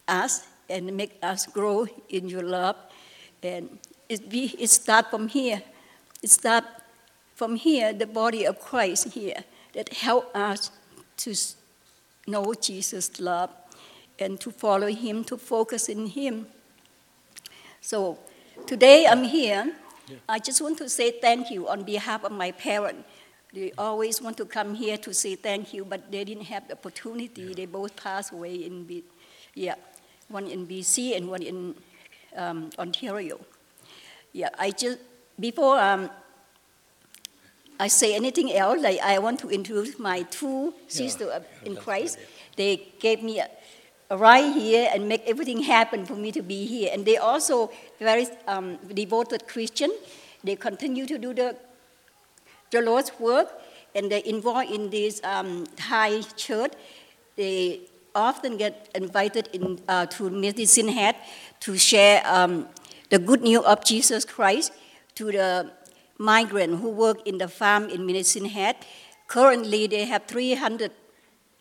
us 0.08 0.48
and 0.70 0.96
make 0.96 1.18
us 1.22 1.46
grow 1.46 1.88
in 2.10 2.28
your 2.28 2.44
love. 2.44 2.76
And 3.44 3.80
it, 4.10 4.30
be, 4.30 4.56
it 4.60 4.70
starts 4.70 5.10
from 5.10 5.28
here. 5.28 5.62
It 6.22 6.30
starts 6.30 6.68
from 7.36 7.56
here, 7.56 7.94
the 7.94 8.08
body 8.08 8.46
of 8.46 8.60
Christ 8.60 9.14
here, 9.14 9.44
that 9.74 9.94
help 9.94 10.36
us 10.36 10.72
to 11.18 11.36
know 12.26 12.54
Jesus' 12.54 13.20
love 13.20 13.52
and 14.20 14.40
to 14.40 14.52
follow 14.52 14.88
Him, 14.88 15.24
to 15.26 15.38
focus 15.38 15.88
in 15.90 16.08
Him. 16.08 16.48
So 17.82 18.18
today 18.66 19.06
I'm 19.08 19.24
here. 19.24 19.74
I 20.28 20.40
just 20.40 20.62
want 20.62 20.78
to 20.80 20.90
say 20.90 21.12
thank 21.12 21.52
you 21.52 21.68
on 21.68 21.84
behalf 21.84 22.24
of 22.24 22.32
my 22.32 22.52
parents. 22.52 23.04
They 23.54 23.72
always 23.78 24.22
want 24.22 24.38
to 24.38 24.46
come 24.46 24.76
here 24.76 24.98
to 24.98 25.14
say 25.14 25.36
thank 25.36 25.74
you, 25.74 25.86
but 25.86 26.12
they 26.12 26.24
didn't 26.24 26.46
have 26.46 26.68
the 26.68 26.74
opportunity. 26.74 27.54
They 27.54 27.66
both 27.66 27.96
passed 27.96 28.34
away 28.34 28.56
in, 28.56 28.84
B- 28.84 29.04
yeah, 29.56 29.76
one 30.28 30.48
in 30.48 30.68
BC 30.68 31.16
and 31.16 31.30
one 31.30 31.42
in 31.42 31.76
um, 32.36 32.70
Ontario. 32.78 33.40
Yeah, 34.34 34.50
I 34.60 34.72
just 34.72 35.00
before 35.40 35.80
um, 35.80 36.10
I 37.80 37.88
say 37.88 38.16
anything 38.16 38.52
else, 38.54 38.82
like 38.82 39.00
I 39.00 39.20
want 39.20 39.40
to 39.42 39.50
introduce 39.50 40.00
my 40.00 40.24
two 40.24 40.74
sisters 40.88 41.30
in 41.64 41.76
Christ. 41.76 42.18
They 42.56 42.88
gave 43.00 43.22
me 43.22 43.40
a, 43.40 43.50
a 44.10 44.18
right 44.18 44.52
here 44.52 44.90
and 44.94 45.08
make 45.08 45.24
everything 45.28 45.62
happen 45.62 46.06
for 46.06 46.16
me 46.16 46.32
to 46.32 46.42
be 46.42 46.66
here. 46.66 46.90
And 46.92 47.06
they 47.06 47.18
also 47.18 47.72
very 48.00 48.28
um, 48.48 48.78
devoted 48.94 49.48
Christian. 49.48 49.92
They 50.44 50.56
continue 50.56 51.06
to 51.06 51.18
do 51.18 51.34
the 51.34 51.56
the 52.72 52.82
Lord's 52.82 53.12
work, 53.20 53.50
and 53.96 54.12
they're 54.12 54.26
involved 54.26 54.72
in 54.72 54.90
this 54.90 55.22
um, 55.24 55.66
Thai 55.76 56.22
church. 56.36 56.74
They 57.36 57.82
often 58.16 58.58
get 58.58 58.90
invited 58.96 59.48
in, 59.54 59.80
uh, 59.88 60.06
to 60.08 60.30
Medicine 60.30 60.90
Hat 60.90 61.16
to 61.62 61.78
share 61.78 62.22
um, 62.26 62.68
the 63.10 63.20
good 63.20 63.42
news 63.42 63.64
of 63.64 63.84
Jesus 63.84 64.26
Christ 64.26 64.74
to 65.16 65.32
the 65.32 65.72
migrant 66.18 66.80
who 66.80 66.90
work 66.90 67.26
in 67.26 67.38
the 67.38 67.48
farm 67.48 67.90
in 67.90 68.06
Medicine 68.06 68.46
Hat. 68.46 68.86
Currently, 69.28 69.88
they 69.88 70.06
have 70.06 70.26
300 70.26 70.92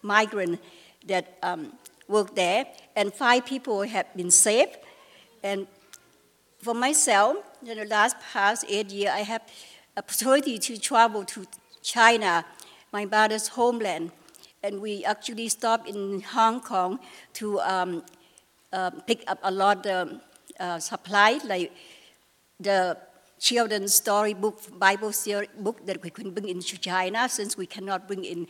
migrants 0.03 0.62
that 1.07 1.38
um, 1.42 1.73
work 2.09 2.35
there, 2.35 2.66
and 2.95 3.12
five 3.12 3.47
people 3.47 3.83
have 3.83 4.07
been 4.16 4.31
saved. 4.31 4.79
And 5.42 5.66
for 6.59 6.75
myself, 6.75 7.37
in 7.64 7.79
the 7.79 7.85
last 7.85 8.16
past 8.33 8.64
eight 8.69 8.90
years, 8.90 9.11
I 9.12 9.21
have 9.21 9.42
opportunity 9.97 10.59
to 10.59 10.79
travel 10.79 11.25
to 11.25 11.47
China, 11.83 12.45
my 12.93 13.05
mother's 13.05 13.49
homeland, 13.49 14.13
and 14.63 14.81
we 14.81 15.05
actually 15.05 15.49
stopped 15.49 15.89
in 15.89 16.21
Hong 16.21 16.61
Kong 16.61 16.99
to 17.35 17.61
um, 17.61 18.03
uh, 18.73 18.91
pick 19.07 19.25
up 19.27 19.39
a 19.43 19.51
lot 19.51 19.87
of 19.87 20.21
uh, 20.61 20.79
supply, 20.79 21.39
like 21.45 21.73
the 22.61 22.97
children's 23.39 23.95
story 23.95 24.35
book, 24.35 24.61
Bible 24.79 25.13
story 25.13 25.49
book 25.59 25.85
that 25.87 26.03
we 26.03 26.11
can 26.11 26.31
bring 26.31 26.49
into 26.49 26.79
China 26.79 27.29
since 27.29 27.57
we 27.57 27.67
cannot 27.67 28.07
bring 28.07 28.25
in 28.25 28.47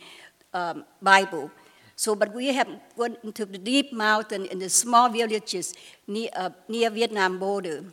um, 0.53 0.85
Bible. 1.01 1.51
So, 1.95 2.15
but 2.15 2.33
we 2.33 2.47
have 2.53 2.67
gone 2.97 3.17
into 3.23 3.45
the 3.45 3.57
deep 3.57 3.91
mountain 3.91 4.45
in 4.45 4.59
the 4.59 4.69
small 4.69 5.09
villages 5.09 5.73
near, 6.07 6.29
uh, 6.35 6.51
near 6.67 6.89
Vietnam 6.89 7.39
border. 7.39 7.83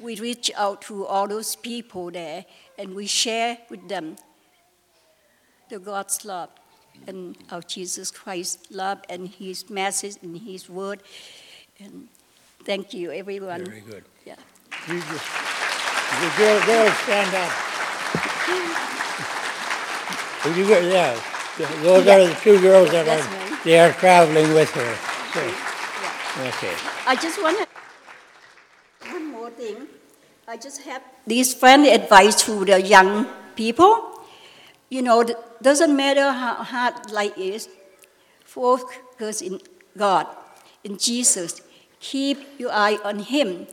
We 0.00 0.16
reach 0.20 0.50
out 0.56 0.82
to 0.82 1.06
all 1.06 1.26
those 1.26 1.56
people 1.56 2.10
there 2.10 2.44
and 2.78 2.94
we 2.94 3.06
share 3.06 3.58
with 3.70 3.88
them 3.88 4.16
the 5.68 5.78
God's 5.78 6.24
love 6.24 6.50
and 7.06 7.36
our 7.50 7.60
Jesus 7.62 8.10
Christ's 8.10 8.70
love 8.70 9.00
and 9.08 9.28
His 9.28 9.68
message 9.68 10.16
and 10.22 10.36
His 10.38 10.68
word. 10.68 11.02
And 11.80 12.08
thank 12.64 12.94
you, 12.94 13.10
everyone. 13.12 13.64
Very 13.64 13.80
good. 13.80 14.04
Yeah. 14.24 14.36
You 14.88 15.00
just, 15.00 15.26
the 16.20 16.32
girl, 16.38 16.66
girls 16.66 16.96
stand 16.98 17.34
up. 17.34 17.52
Would 20.44 20.56
you 20.56 20.68
go, 20.68 20.78
yeah, 20.78 21.20
those 21.82 22.06
are 22.06 22.24
the 22.24 22.34
two 22.40 22.60
girls 22.60 22.90
that 22.92 23.06
That's 23.06 23.26
are, 23.26 23.50
me. 23.50 23.56
they 23.64 23.78
are 23.80 23.92
traveling 23.92 24.54
with 24.54 24.70
her. 24.72 24.96
So, 25.34 25.40
Yeah. 25.42 26.48
okay. 26.48 26.74
I 27.06 27.16
just 27.16 27.42
want 27.42 27.58
to, 27.58 29.10
one 29.10 29.32
more 29.32 29.50
thing. 29.50 29.88
I 30.48 30.56
just 30.56 30.82
have 30.82 31.02
this 31.26 31.52
friendly 31.54 31.90
advice 31.90 32.40
to 32.44 32.64
the 32.64 32.80
young 32.80 33.26
people. 33.56 34.22
You 34.88 35.02
know, 35.02 35.26
doesn't 35.60 35.96
matter 35.96 36.30
how 36.30 36.62
hard 36.62 37.10
life 37.10 37.36
is, 37.36 37.68
focus 38.44 39.42
in 39.42 39.60
God, 39.98 40.28
in 40.84 40.98
Jesus. 40.98 41.60
Keep 41.98 42.60
your 42.60 42.70
eye 42.70 42.96
on 43.02 43.18
Him. 43.18 43.66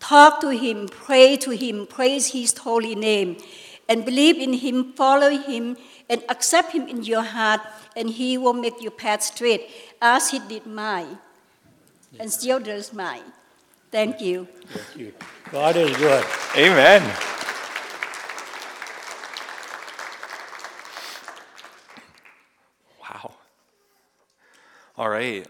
Talk 0.00 0.40
to 0.40 0.50
Him, 0.50 0.88
pray 0.88 1.36
to 1.36 1.52
Him, 1.52 1.86
praise 1.86 2.32
His 2.32 2.58
holy 2.58 2.96
name, 2.96 3.36
and 3.88 4.04
believe 4.04 4.38
in 4.38 4.54
Him, 4.54 4.94
follow 4.94 5.30
Him, 5.30 5.76
and 6.10 6.24
accept 6.28 6.72
Him 6.72 6.88
in 6.88 7.04
your 7.04 7.22
heart, 7.22 7.60
and 7.94 8.10
He 8.10 8.36
will 8.36 8.52
make 8.52 8.82
your 8.82 8.90
path 8.90 9.22
straight, 9.22 9.70
as 10.02 10.30
He 10.30 10.40
did 10.40 10.66
mine, 10.66 11.18
and 12.18 12.32
still 12.32 12.58
does 12.58 12.92
mine. 12.92 13.30
Thank 13.90 14.20
you. 14.20 14.48
Thank 14.66 14.96
you. 14.96 15.12
God 15.50 15.76
is 15.76 15.96
good. 15.96 16.24
Amen. 16.56 17.02
Wow. 23.00 23.34
All 24.96 25.08
right. 25.08 25.46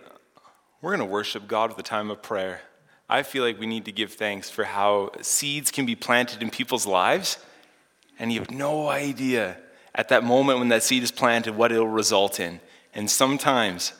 We're 0.82 0.96
going 0.96 1.06
to 1.08 1.12
worship 1.12 1.48
God 1.48 1.70
with 1.70 1.78
a 1.78 1.82
time 1.82 2.10
of 2.10 2.22
prayer. 2.22 2.60
I 3.08 3.22
feel 3.22 3.42
like 3.42 3.58
we 3.58 3.66
need 3.66 3.84
to 3.86 3.92
give 3.92 4.12
thanks 4.12 4.50
for 4.50 4.64
how 4.64 5.12
seeds 5.22 5.70
can 5.70 5.86
be 5.86 5.96
planted 5.96 6.42
in 6.42 6.50
people's 6.50 6.86
lives, 6.86 7.38
and 8.18 8.32
you 8.32 8.40
have 8.40 8.50
no 8.50 8.88
idea 8.88 9.56
at 9.94 10.08
that 10.08 10.24
moment 10.24 10.58
when 10.58 10.68
that 10.68 10.82
seed 10.82 11.02
is 11.02 11.10
planted 11.10 11.56
what 11.56 11.72
it'll 11.72 11.88
result 11.88 12.38
in. 12.38 12.60
And 12.94 13.10
sometimes, 13.10 13.92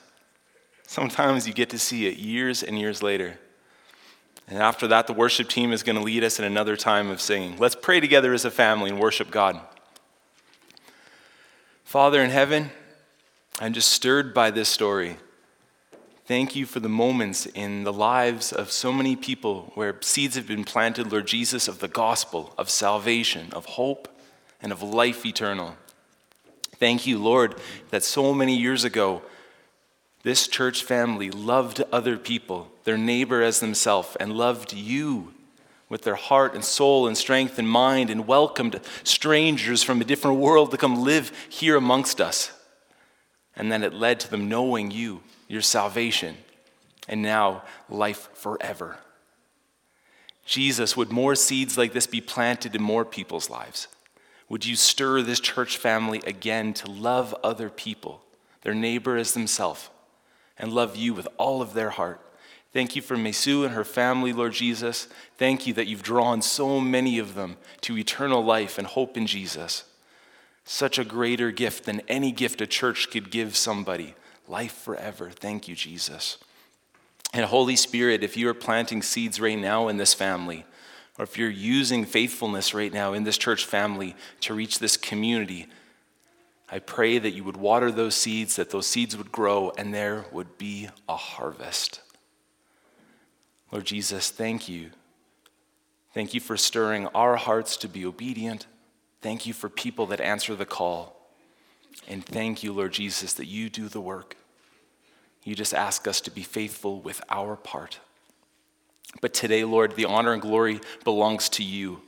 sometimes 0.86 1.46
you 1.46 1.54
get 1.54 1.70
to 1.70 1.78
see 1.78 2.06
it 2.06 2.18
years 2.18 2.62
and 2.62 2.78
years 2.78 3.02
later. 3.02 3.38
And 4.48 4.58
after 4.58 4.86
that, 4.88 5.06
the 5.06 5.12
worship 5.12 5.48
team 5.48 5.72
is 5.72 5.82
going 5.82 5.96
to 5.96 6.02
lead 6.02 6.22
us 6.22 6.38
in 6.38 6.44
another 6.44 6.76
time 6.76 7.10
of 7.10 7.20
singing. 7.20 7.56
Let's 7.58 7.74
pray 7.74 7.98
together 7.98 8.32
as 8.32 8.44
a 8.44 8.50
family 8.50 8.90
and 8.90 9.00
worship 9.00 9.30
God. 9.30 9.60
Father 11.84 12.22
in 12.22 12.30
heaven, 12.30 12.70
I'm 13.60 13.72
just 13.72 13.90
stirred 13.90 14.32
by 14.32 14.50
this 14.50 14.68
story. 14.68 15.16
Thank 16.26 16.56
you 16.56 16.66
for 16.66 16.80
the 16.80 16.88
moments 16.88 17.46
in 17.46 17.84
the 17.84 17.92
lives 17.92 18.52
of 18.52 18.72
so 18.72 18.92
many 18.92 19.14
people 19.14 19.70
where 19.74 19.96
seeds 20.00 20.34
have 20.34 20.48
been 20.48 20.64
planted, 20.64 21.10
Lord 21.10 21.26
Jesus, 21.26 21.68
of 21.68 21.78
the 21.78 21.88
gospel, 21.88 22.52
of 22.58 22.68
salvation, 22.68 23.48
of 23.52 23.64
hope, 23.64 24.08
and 24.60 24.72
of 24.72 24.82
life 24.82 25.24
eternal. 25.24 25.76
Thank 26.78 27.06
you, 27.06 27.18
Lord, 27.18 27.54
that 27.90 28.02
so 28.02 28.34
many 28.34 28.56
years 28.56 28.84
ago, 28.84 29.22
this 30.26 30.48
church 30.48 30.82
family 30.82 31.30
loved 31.30 31.84
other 31.92 32.18
people, 32.18 32.68
their 32.82 32.98
neighbor 32.98 33.42
as 33.42 33.60
themselves, 33.60 34.16
and 34.18 34.32
loved 34.32 34.72
you 34.72 35.32
with 35.88 36.02
their 36.02 36.16
heart 36.16 36.52
and 36.52 36.64
soul 36.64 37.06
and 37.06 37.16
strength 37.16 37.60
and 37.60 37.70
mind, 37.70 38.10
and 38.10 38.26
welcomed 38.26 38.80
strangers 39.04 39.84
from 39.84 40.00
a 40.00 40.04
different 40.04 40.40
world 40.40 40.72
to 40.72 40.76
come 40.76 41.04
live 41.04 41.30
here 41.48 41.76
amongst 41.76 42.20
us. 42.20 42.50
And 43.54 43.70
then 43.70 43.84
it 43.84 43.94
led 43.94 44.18
to 44.18 44.28
them 44.28 44.48
knowing 44.48 44.90
you, 44.90 45.20
your 45.46 45.62
salvation, 45.62 46.36
and 47.06 47.22
now 47.22 47.62
life 47.88 48.28
forever. 48.34 48.96
Jesus, 50.44 50.96
would 50.96 51.12
more 51.12 51.36
seeds 51.36 51.78
like 51.78 51.92
this 51.92 52.08
be 52.08 52.20
planted 52.20 52.74
in 52.74 52.82
more 52.82 53.04
people's 53.04 53.48
lives? 53.48 53.86
Would 54.48 54.66
you 54.66 54.74
stir 54.74 55.22
this 55.22 55.38
church 55.38 55.76
family 55.76 56.20
again 56.26 56.74
to 56.74 56.90
love 56.90 57.32
other 57.44 57.70
people, 57.70 58.24
their 58.62 58.74
neighbor 58.74 59.16
as 59.16 59.32
themselves, 59.32 59.88
and 60.58 60.72
love 60.72 60.96
you 60.96 61.14
with 61.14 61.28
all 61.38 61.62
of 61.62 61.72
their 61.72 61.90
heart? 61.90 62.20
Thank 62.72 62.94
you 62.94 63.02
for 63.02 63.16
Mesu 63.16 63.64
and 63.64 63.74
her 63.74 63.84
family, 63.84 64.32
Lord 64.32 64.52
Jesus. 64.52 65.08
Thank 65.38 65.66
you 65.66 65.72
that 65.74 65.86
you've 65.86 66.02
drawn 66.02 66.42
so 66.42 66.78
many 66.78 67.18
of 67.18 67.34
them 67.34 67.56
to 67.82 67.96
eternal 67.96 68.44
life 68.44 68.76
and 68.76 68.86
hope 68.86 69.16
in 69.16 69.26
Jesus. 69.26 69.84
Such 70.64 70.98
a 70.98 71.04
greater 71.04 71.50
gift 71.50 71.84
than 71.84 72.02
any 72.08 72.32
gift 72.32 72.60
a 72.60 72.66
church 72.66 73.10
could 73.10 73.30
give 73.30 73.56
somebody 73.56 74.14
life 74.48 74.72
forever. 74.72 75.30
Thank 75.30 75.68
you, 75.68 75.74
Jesus. 75.74 76.38
And 77.32 77.44
Holy 77.44 77.76
Spirit, 77.76 78.22
if 78.22 78.36
you 78.36 78.48
are 78.48 78.54
planting 78.54 79.02
seeds 79.02 79.40
right 79.40 79.58
now 79.58 79.88
in 79.88 79.96
this 79.96 80.12
family, 80.12 80.64
or 81.18 81.22
if 81.22 81.38
you're 81.38 81.48
using 81.48 82.04
faithfulness 82.04 82.74
right 82.74 82.92
now 82.92 83.12
in 83.12 83.24
this 83.24 83.38
church 83.38 83.64
family 83.64 84.14
to 84.40 84.54
reach 84.54 84.78
this 84.78 84.96
community, 84.96 85.66
I 86.68 86.80
pray 86.80 87.18
that 87.18 87.30
you 87.30 87.44
would 87.44 87.56
water 87.56 87.92
those 87.92 88.14
seeds, 88.14 88.56
that 88.56 88.70
those 88.70 88.86
seeds 88.86 89.16
would 89.16 89.30
grow, 89.30 89.72
and 89.78 89.94
there 89.94 90.26
would 90.32 90.58
be 90.58 90.88
a 91.08 91.16
harvest. 91.16 92.00
Lord 93.70 93.84
Jesus, 93.84 94.30
thank 94.30 94.68
you. 94.68 94.90
Thank 96.12 96.34
you 96.34 96.40
for 96.40 96.56
stirring 96.56 97.06
our 97.08 97.36
hearts 97.36 97.76
to 97.78 97.88
be 97.88 98.04
obedient. 98.04 98.66
Thank 99.20 99.46
you 99.46 99.52
for 99.52 99.68
people 99.68 100.06
that 100.06 100.20
answer 100.20 100.54
the 100.54 100.66
call. 100.66 101.30
And 102.08 102.24
thank 102.24 102.62
you, 102.62 102.72
Lord 102.72 102.92
Jesus, 102.92 103.34
that 103.34 103.46
you 103.46 103.68
do 103.68 103.88
the 103.88 104.00
work. 104.00 104.36
You 105.44 105.54
just 105.54 105.74
ask 105.74 106.08
us 106.08 106.20
to 106.22 106.30
be 106.30 106.42
faithful 106.42 107.00
with 107.00 107.22
our 107.28 107.54
part. 107.54 108.00
But 109.20 109.34
today, 109.34 109.64
Lord, 109.64 109.94
the 109.94 110.04
honor 110.04 110.32
and 110.32 110.42
glory 110.42 110.80
belongs 111.04 111.48
to 111.50 111.62
you 111.62 112.02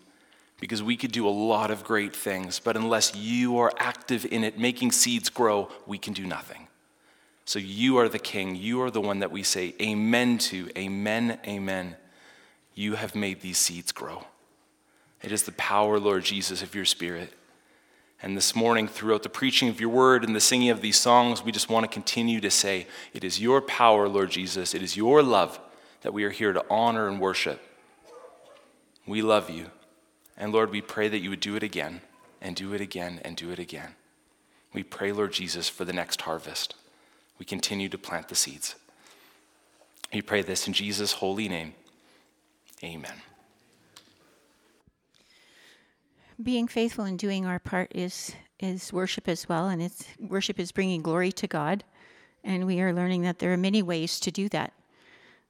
because 0.61 0.83
we 0.83 0.97
could 0.97 1.13
do 1.13 1.27
a 1.27 1.31
lot 1.31 1.71
of 1.71 1.85
great 1.85 2.15
things, 2.15 2.59
but 2.59 2.77
unless 2.77 3.15
you 3.15 3.59
are 3.59 3.73
active 3.79 4.27
in 4.27 4.45
it, 4.45 4.59
making 4.59 4.93
seeds 4.93 5.31
grow, 5.31 5.71
we 5.87 5.99
can 5.99 6.13
do 6.13 6.27
nothing. 6.27 6.67
So 7.45 7.59
you 7.59 7.97
are 7.99 8.09
the 8.09 8.19
king. 8.19 8.57
You 8.57 8.83
are 8.83 8.91
the 8.91 9.01
one 9.01 9.21
that 9.21 9.31
we 9.31 9.43
say 9.43 9.75
amen 9.81 10.37
to. 10.39 10.69
Amen, 10.77 11.39
amen. 11.47 11.97
You 12.75 12.97
have 12.97 13.15
made 13.15 13.41
these 13.41 13.57
seeds 13.57 13.91
grow. 13.91 14.25
It 15.23 15.33
is 15.33 15.45
the 15.45 15.53
power, 15.53 15.99
Lord 15.99 16.25
Jesus, 16.25 16.63
of 16.63 16.75
your 16.75 16.85
spirit. 16.85 17.33
And 18.21 18.37
this 18.37 18.55
morning, 18.55 18.89
throughout 18.89 19.23
the 19.23 19.29
preaching 19.29 19.69
of 19.69 19.81
your 19.81 19.89
word 19.91 20.25
and 20.25 20.35
the 20.35 20.41
singing 20.41 20.71
of 20.71 20.81
these 20.81 20.99
songs, 20.99 21.43
we 21.43 21.53
just 21.53 21.71
want 21.71 21.85
to 21.85 21.91
continue 21.91 22.41
to 22.41 22.51
say, 22.51 22.87
It 23.15 23.25
is 23.25 23.41
your 23.41 23.63
power, 23.63 24.09
Lord 24.09 24.31
Jesus. 24.31 24.75
It 24.75 24.83
is 24.83 24.97
your 24.97 25.23
love 25.23 25.59
that 26.03 26.13
we 26.13 26.25
are 26.25 26.31
here 26.31 26.53
to 26.53 26.65
honor 26.69 27.09
and 27.09 27.21
worship. 27.21 27.63
We 29.07 29.23
love 29.23 29.49
you. 29.49 29.71
And 30.39 30.53
Lord, 30.53 30.71
we 30.71 30.81
pray 30.81 31.09
that 31.09 31.19
you 31.19 31.29
would 31.31 31.41
do 31.41 31.57
it 31.57 31.63
again. 31.63 32.01
and 32.41 32.55
do 32.55 32.73
it 32.73 32.81
again 32.81 33.21
and 33.25 33.37
do 33.37 33.51
it 33.51 33.59
again. 33.59 33.97
We 34.73 34.85
pray, 34.85 35.11
Lord 35.11 35.33
Jesus, 35.33 35.69
for 35.69 35.85
the 35.85 35.93
next 35.93 36.23
harvest. 36.23 36.77
We 37.37 37.45
continue 37.45 37.89
to 37.89 37.99
plant 37.99 38.29
the 38.29 38.37
seeds. 38.37 38.77
We 40.15 40.23
pray 40.23 40.43
this 40.43 40.69
in 40.69 40.73
Jesus' 40.73 41.15
holy 41.15 41.49
name. 41.49 41.75
Amen. 42.85 43.23
being 46.43 46.69
faithful 46.69 47.05
in 47.05 47.17
doing 47.17 47.45
our 47.47 47.59
part 47.59 47.91
is 47.95 48.33
is 48.61 48.93
worship 48.93 49.29
as 49.29 49.49
well 49.49 49.69
and 49.69 49.83
it's 49.83 50.05
worship 50.21 50.61
is 50.61 50.71
bringing 50.71 51.03
glory 51.03 51.33
to 51.33 51.49
god 51.49 51.83
and 52.45 52.65
we 52.65 52.81
are 52.81 52.93
learning 52.93 53.23
that 53.23 53.41
there 53.41 53.53
are 53.53 53.57
many 53.57 53.83
ways 53.83 54.21
to 54.21 54.31
do 54.31 54.49
that 54.49 54.73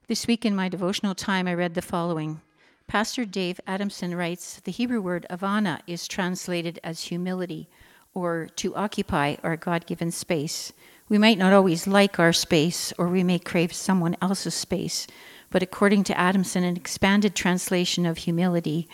this 0.07 0.25
week 0.25 0.45
in 0.45 0.55
my 0.55 0.67
devotional 0.67 1.13
time 1.13 1.47
i 1.47 1.53
read 1.53 1.75
the 1.75 1.81
following 1.81 2.41
pastor 2.89 3.23
dave 3.23 3.61
adamson 3.65 4.13
writes 4.13 4.59
the 4.65 4.71
hebrew 4.71 4.99
word 4.99 5.25
anavah 5.29 5.79
is 5.87 6.07
translated 6.07 6.79
as 6.83 7.03
humility 7.03 7.69
or 8.13 8.49
to 8.55 8.75
occupy 8.75 9.35
our 9.43 9.55
god-given 9.55 10.11
space 10.11 10.73
we 11.07 11.17
might 11.17 11.37
not 11.37 11.53
always 11.53 11.87
like 11.87 12.19
our 12.19 12.33
space 12.33 12.91
or 12.97 13.07
we 13.07 13.23
may 13.23 13.39
crave 13.39 13.71
someone 13.71 14.17
else's 14.21 14.53
space 14.53 15.07
but 15.49 15.63
according 15.63 16.03
to 16.03 16.17
adamson 16.17 16.63
an 16.63 16.75
expanded 16.75 17.33
translation 17.33 18.05
of 18.05 18.17
humility 18.17 18.89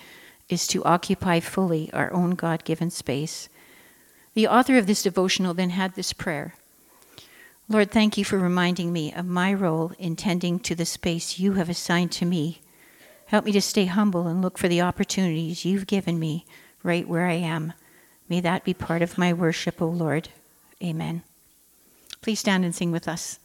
is 0.49 0.67
to 0.67 0.83
occupy 0.83 1.39
fully 1.39 1.91
our 1.91 2.11
own 2.13 2.31
God 2.31 2.63
given 2.63 2.89
space. 2.89 3.49
The 4.33 4.47
author 4.47 4.77
of 4.77 4.87
this 4.87 5.03
devotional 5.03 5.53
then 5.53 5.71
had 5.71 5.95
this 5.95 6.13
prayer 6.13 6.55
Lord, 7.67 7.89
thank 7.89 8.15
you 8.15 8.23
for 8.23 8.37
reminding 8.37 8.93
me 8.93 9.11
of 9.11 9.25
my 9.25 9.51
role 9.51 9.91
in 9.97 10.15
tending 10.15 10.59
to 10.59 10.75
the 10.75 10.85
space 10.85 11.39
you 11.39 11.53
have 11.53 11.67
assigned 11.67 12.11
to 12.11 12.25
me. 12.25 12.61
Help 13.27 13.45
me 13.45 13.51
to 13.51 13.61
stay 13.61 13.85
humble 13.85 14.27
and 14.27 14.41
look 14.41 14.57
for 14.57 14.67
the 14.67 14.81
opportunities 14.81 15.65
you've 15.65 15.87
given 15.87 16.19
me 16.19 16.45
right 16.83 17.07
where 17.07 17.25
I 17.25 17.33
am. 17.33 17.73
May 18.29 18.39
that 18.41 18.63
be 18.63 18.73
part 18.73 19.01
of 19.01 19.17
my 19.17 19.33
worship, 19.33 19.81
O 19.81 19.87
Lord. 19.87 20.29
Amen. 20.83 21.23
Please 22.21 22.39
stand 22.39 22.65
and 22.65 22.73
sing 22.73 22.91
with 22.91 23.07
us. 23.07 23.39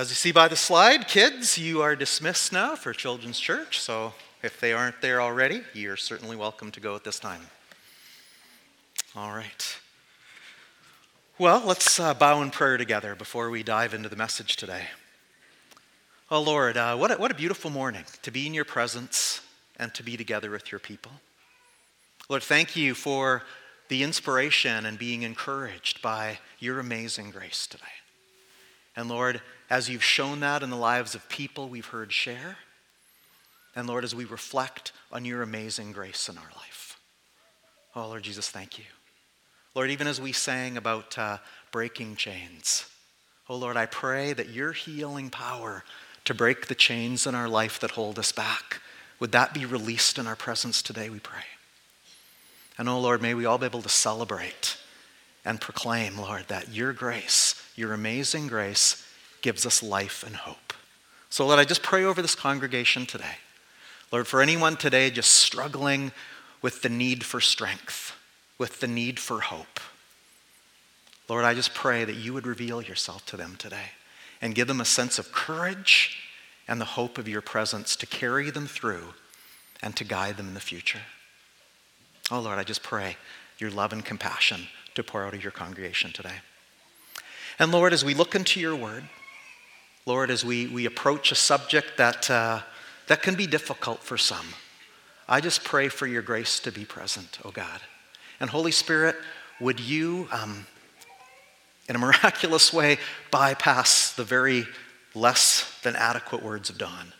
As 0.00 0.08
you 0.08 0.14
see 0.14 0.32
by 0.32 0.48
the 0.48 0.56
slide, 0.56 1.08
kids, 1.08 1.58
you 1.58 1.82
are 1.82 1.94
dismissed 1.94 2.54
now 2.54 2.74
for 2.74 2.94
Children's 2.94 3.38
Church. 3.38 3.78
So 3.78 4.14
if 4.42 4.58
they 4.58 4.72
aren't 4.72 5.02
there 5.02 5.20
already, 5.20 5.60
you're 5.74 5.98
certainly 5.98 6.36
welcome 6.36 6.70
to 6.70 6.80
go 6.80 6.96
at 6.96 7.04
this 7.04 7.18
time. 7.18 7.42
All 9.14 9.30
right. 9.30 9.76
Well, 11.36 11.62
let's 11.66 12.00
uh, 12.00 12.14
bow 12.14 12.40
in 12.40 12.50
prayer 12.50 12.78
together 12.78 13.14
before 13.14 13.50
we 13.50 13.62
dive 13.62 13.92
into 13.92 14.08
the 14.08 14.16
message 14.16 14.56
today. 14.56 14.84
Oh, 16.30 16.40
Lord, 16.40 16.78
uh, 16.78 16.96
what, 16.96 17.10
a, 17.10 17.16
what 17.16 17.30
a 17.30 17.34
beautiful 17.34 17.70
morning 17.70 18.04
to 18.22 18.30
be 18.30 18.46
in 18.46 18.54
your 18.54 18.64
presence 18.64 19.42
and 19.78 19.92
to 19.92 20.02
be 20.02 20.16
together 20.16 20.50
with 20.50 20.72
your 20.72 20.78
people. 20.78 21.12
Lord, 22.30 22.42
thank 22.42 22.74
you 22.74 22.94
for 22.94 23.42
the 23.88 24.02
inspiration 24.02 24.86
and 24.86 24.98
being 24.98 25.24
encouraged 25.24 26.00
by 26.00 26.38
your 26.58 26.80
amazing 26.80 27.32
grace 27.32 27.66
today. 27.66 27.84
And 28.96 29.06
Lord, 29.10 29.42
as 29.70 29.88
you've 29.88 30.04
shown 30.04 30.40
that 30.40 30.62
in 30.62 30.70
the 30.70 30.76
lives 30.76 31.14
of 31.14 31.28
people 31.28 31.68
we've 31.68 31.86
heard 31.86 32.12
share, 32.12 32.58
and 33.76 33.86
Lord, 33.86 34.02
as 34.02 34.14
we 34.14 34.24
reflect 34.24 34.92
on 35.12 35.24
your 35.24 35.42
amazing 35.42 35.92
grace 35.92 36.28
in 36.28 36.36
our 36.36 36.50
life. 36.56 36.98
Oh, 37.94 38.08
Lord 38.08 38.24
Jesus, 38.24 38.50
thank 38.50 38.78
you. 38.78 38.84
Lord, 39.74 39.90
even 39.90 40.08
as 40.08 40.20
we 40.20 40.32
sang 40.32 40.76
about 40.76 41.16
uh, 41.16 41.38
breaking 41.70 42.16
chains, 42.16 42.86
oh, 43.48 43.56
Lord, 43.56 43.76
I 43.76 43.86
pray 43.86 44.32
that 44.32 44.48
your 44.48 44.72
healing 44.72 45.30
power 45.30 45.84
to 46.24 46.34
break 46.34 46.66
the 46.66 46.74
chains 46.74 47.26
in 47.26 47.34
our 47.34 47.48
life 47.48 47.78
that 47.80 47.92
hold 47.92 48.18
us 48.18 48.32
back, 48.32 48.80
would 49.20 49.32
that 49.32 49.54
be 49.54 49.64
released 49.64 50.18
in 50.18 50.26
our 50.26 50.36
presence 50.36 50.82
today, 50.82 51.10
we 51.10 51.20
pray. 51.20 51.44
And 52.76 52.88
oh, 52.88 52.98
Lord, 52.98 53.22
may 53.22 53.34
we 53.34 53.46
all 53.46 53.58
be 53.58 53.66
able 53.66 53.82
to 53.82 53.88
celebrate 53.88 54.76
and 55.44 55.60
proclaim, 55.60 56.18
Lord, 56.18 56.46
that 56.48 56.70
your 56.70 56.92
grace, 56.92 57.54
your 57.76 57.92
amazing 57.92 58.48
grace, 58.48 59.06
gives 59.42 59.66
us 59.66 59.82
life 59.82 60.22
and 60.24 60.36
hope. 60.36 60.72
So, 61.28 61.46
Lord, 61.46 61.58
I 61.58 61.64
just 61.64 61.82
pray 61.82 62.04
over 62.04 62.20
this 62.20 62.34
congregation 62.34 63.06
today. 63.06 63.36
Lord, 64.12 64.26
for 64.26 64.42
anyone 64.42 64.76
today 64.76 65.10
just 65.10 65.30
struggling 65.30 66.12
with 66.62 66.82
the 66.82 66.88
need 66.88 67.24
for 67.24 67.40
strength, 67.40 68.14
with 68.58 68.80
the 68.80 68.88
need 68.88 69.20
for 69.20 69.40
hope, 69.40 69.80
Lord, 71.28 71.44
I 71.44 71.54
just 71.54 71.74
pray 71.74 72.04
that 72.04 72.16
you 72.16 72.34
would 72.34 72.46
reveal 72.46 72.82
yourself 72.82 73.24
to 73.26 73.36
them 73.36 73.54
today 73.56 73.92
and 74.42 74.52
give 74.52 74.66
them 74.66 74.80
a 74.80 74.84
sense 74.84 75.16
of 75.16 75.30
courage 75.30 76.18
and 76.66 76.80
the 76.80 76.84
hope 76.84 77.18
of 77.18 77.28
your 77.28 77.40
presence 77.40 77.94
to 77.96 78.06
carry 78.06 78.50
them 78.50 78.66
through 78.66 79.14
and 79.80 79.94
to 79.94 80.02
guide 80.02 80.36
them 80.36 80.48
in 80.48 80.54
the 80.54 80.60
future. 80.60 81.02
Oh, 82.32 82.40
Lord, 82.40 82.58
I 82.58 82.64
just 82.64 82.82
pray 82.82 83.16
your 83.58 83.70
love 83.70 83.92
and 83.92 84.04
compassion 84.04 84.62
to 84.94 85.04
pour 85.04 85.24
out 85.24 85.34
of 85.34 85.42
your 85.42 85.52
congregation 85.52 86.10
today. 86.12 86.40
And 87.60 87.70
Lord, 87.70 87.92
as 87.92 88.04
we 88.04 88.14
look 88.14 88.34
into 88.34 88.58
your 88.58 88.74
word, 88.74 89.04
Lord, 90.06 90.30
as 90.30 90.44
we, 90.44 90.66
we 90.66 90.86
approach 90.86 91.30
a 91.30 91.34
subject 91.34 91.98
that, 91.98 92.30
uh, 92.30 92.60
that 93.06 93.22
can 93.22 93.34
be 93.34 93.46
difficult 93.46 94.00
for 94.02 94.16
some, 94.16 94.46
I 95.28 95.40
just 95.40 95.62
pray 95.62 95.88
for 95.88 96.06
your 96.06 96.22
grace 96.22 96.58
to 96.60 96.72
be 96.72 96.84
present, 96.84 97.38
oh 97.44 97.50
God. 97.50 97.80
And 98.40 98.50
Holy 98.50 98.72
Spirit, 98.72 99.16
would 99.60 99.78
you, 99.78 100.28
um, 100.32 100.66
in 101.88 101.96
a 101.96 101.98
miraculous 101.98 102.72
way, 102.72 102.98
bypass 103.30 104.12
the 104.12 104.24
very 104.24 104.66
less 105.14 105.78
than 105.82 105.96
adequate 105.96 106.42
words 106.42 106.70
of 106.70 106.78
Don 106.78 107.12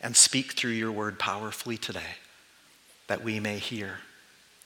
and 0.00 0.16
speak 0.16 0.52
through 0.52 0.72
your 0.72 0.92
word 0.92 1.18
powerfully 1.18 1.76
today 1.76 2.16
that 3.08 3.22
we 3.22 3.40
may 3.40 3.58
hear 3.58 3.98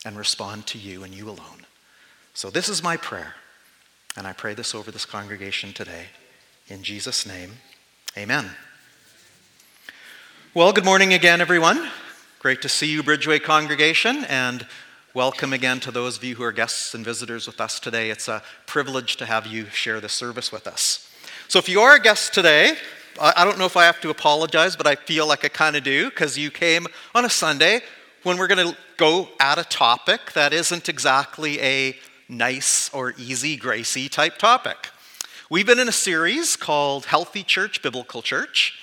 and 0.04 0.16
respond 0.16 0.66
to 0.66 0.78
you 0.78 1.02
and 1.02 1.14
you 1.14 1.28
alone. 1.28 1.66
So, 2.34 2.50
this 2.50 2.68
is 2.68 2.82
my 2.82 2.96
prayer, 2.96 3.34
and 4.16 4.26
I 4.26 4.32
pray 4.32 4.54
this 4.54 4.74
over 4.74 4.90
this 4.90 5.06
congregation 5.06 5.72
today. 5.72 6.06
In 6.68 6.82
Jesus' 6.82 7.24
name, 7.24 7.52
amen. 8.18 8.50
Well, 10.52 10.72
good 10.72 10.84
morning 10.84 11.14
again, 11.14 11.40
everyone. 11.40 11.90
Great 12.40 12.60
to 12.62 12.68
see 12.68 12.88
you, 12.88 13.04
Bridgeway 13.04 13.40
congregation, 13.40 14.24
and 14.24 14.66
welcome 15.14 15.52
again 15.52 15.78
to 15.78 15.92
those 15.92 16.16
of 16.16 16.24
you 16.24 16.34
who 16.34 16.42
are 16.42 16.50
guests 16.50 16.92
and 16.92 17.04
visitors 17.04 17.46
with 17.46 17.60
us 17.60 17.78
today. 17.78 18.10
It's 18.10 18.26
a 18.26 18.42
privilege 18.66 19.14
to 19.18 19.26
have 19.26 19.46
you 19.46 19.66
share 19.66 20.00
the 20.00 20.08
service 20.08 20.50
with 20.50 20.66
us. 20.66 21.08
So, 21.46 21.60
if 21.60 21.68
you 21.68 21.82
are 21.82 21.94
a 21.94 22.00
guest 22.00 22.34
today, 22.34 22.74
I 23.20 23.44
don't 23.44 23.60
know 23.60 23.66
if 23.66 23.76
I 23.76 23.84
have 23.84 24.00
to 24.00 24.10
apologize, 24.10 24.74
but 24.74 24.88
I 24.88 24.96
feel 24.96 25.28
like 25.28 25.44
I 25.44 25.48
kind 25.48 25.76
of 25.76 25.84
do 25.84 26.10
because 26.10 26.36
you 26.36 26.50
came 26.50 26.88
on 27.14 27.24
a 27.24 27.30
Sunday 27.30 27.80
when 28.24 28.38
we're 28.38 28.48
going 28.48 28.72
to 28.72 28.76
go 28.96 29.28
at 29.38 29.58
a 29.58 29.64
topic 29.64 30.32
that 30.32 30.52
isn't 30.52 30.88
exactly 30.88 31.60
a 31.60 31.96
nice 32.28 32.92
or 32.92 33.14
easy, 33.16 33.56
gracie 33.56 34.08
type 34.08 34.36
topic. 34.36 34.88
We've 35.48 35.66
been 35.66 35.78
in 35.78 35.88
a 35.88 35.92
series 35.92 36.56
called 36.56 37.06
Healthy 37.06 37.44
Church, 37.44 37.80
Biblical 37.80 38.20
Church. 38.20 38.76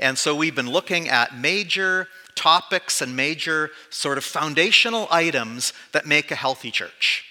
And 0.00 0.18
so 0.18 0.34
we've 0.34 0.54
been 0.54 0.68
looking 0.68 1.08
at 1.08 1.38
major 1.38 2.08
topics 2.34 3.00
and 3.00 3.14
major 3.14 3.70
sort 3.88 4.18
of 4.18 4.24
foundational 4.24 5.06
items 5.12 5.72
that 5.92 6.06
make 6.06 6.32
a 6.32 6.34
healthy 6.34 6.72
church. 6.72 7.24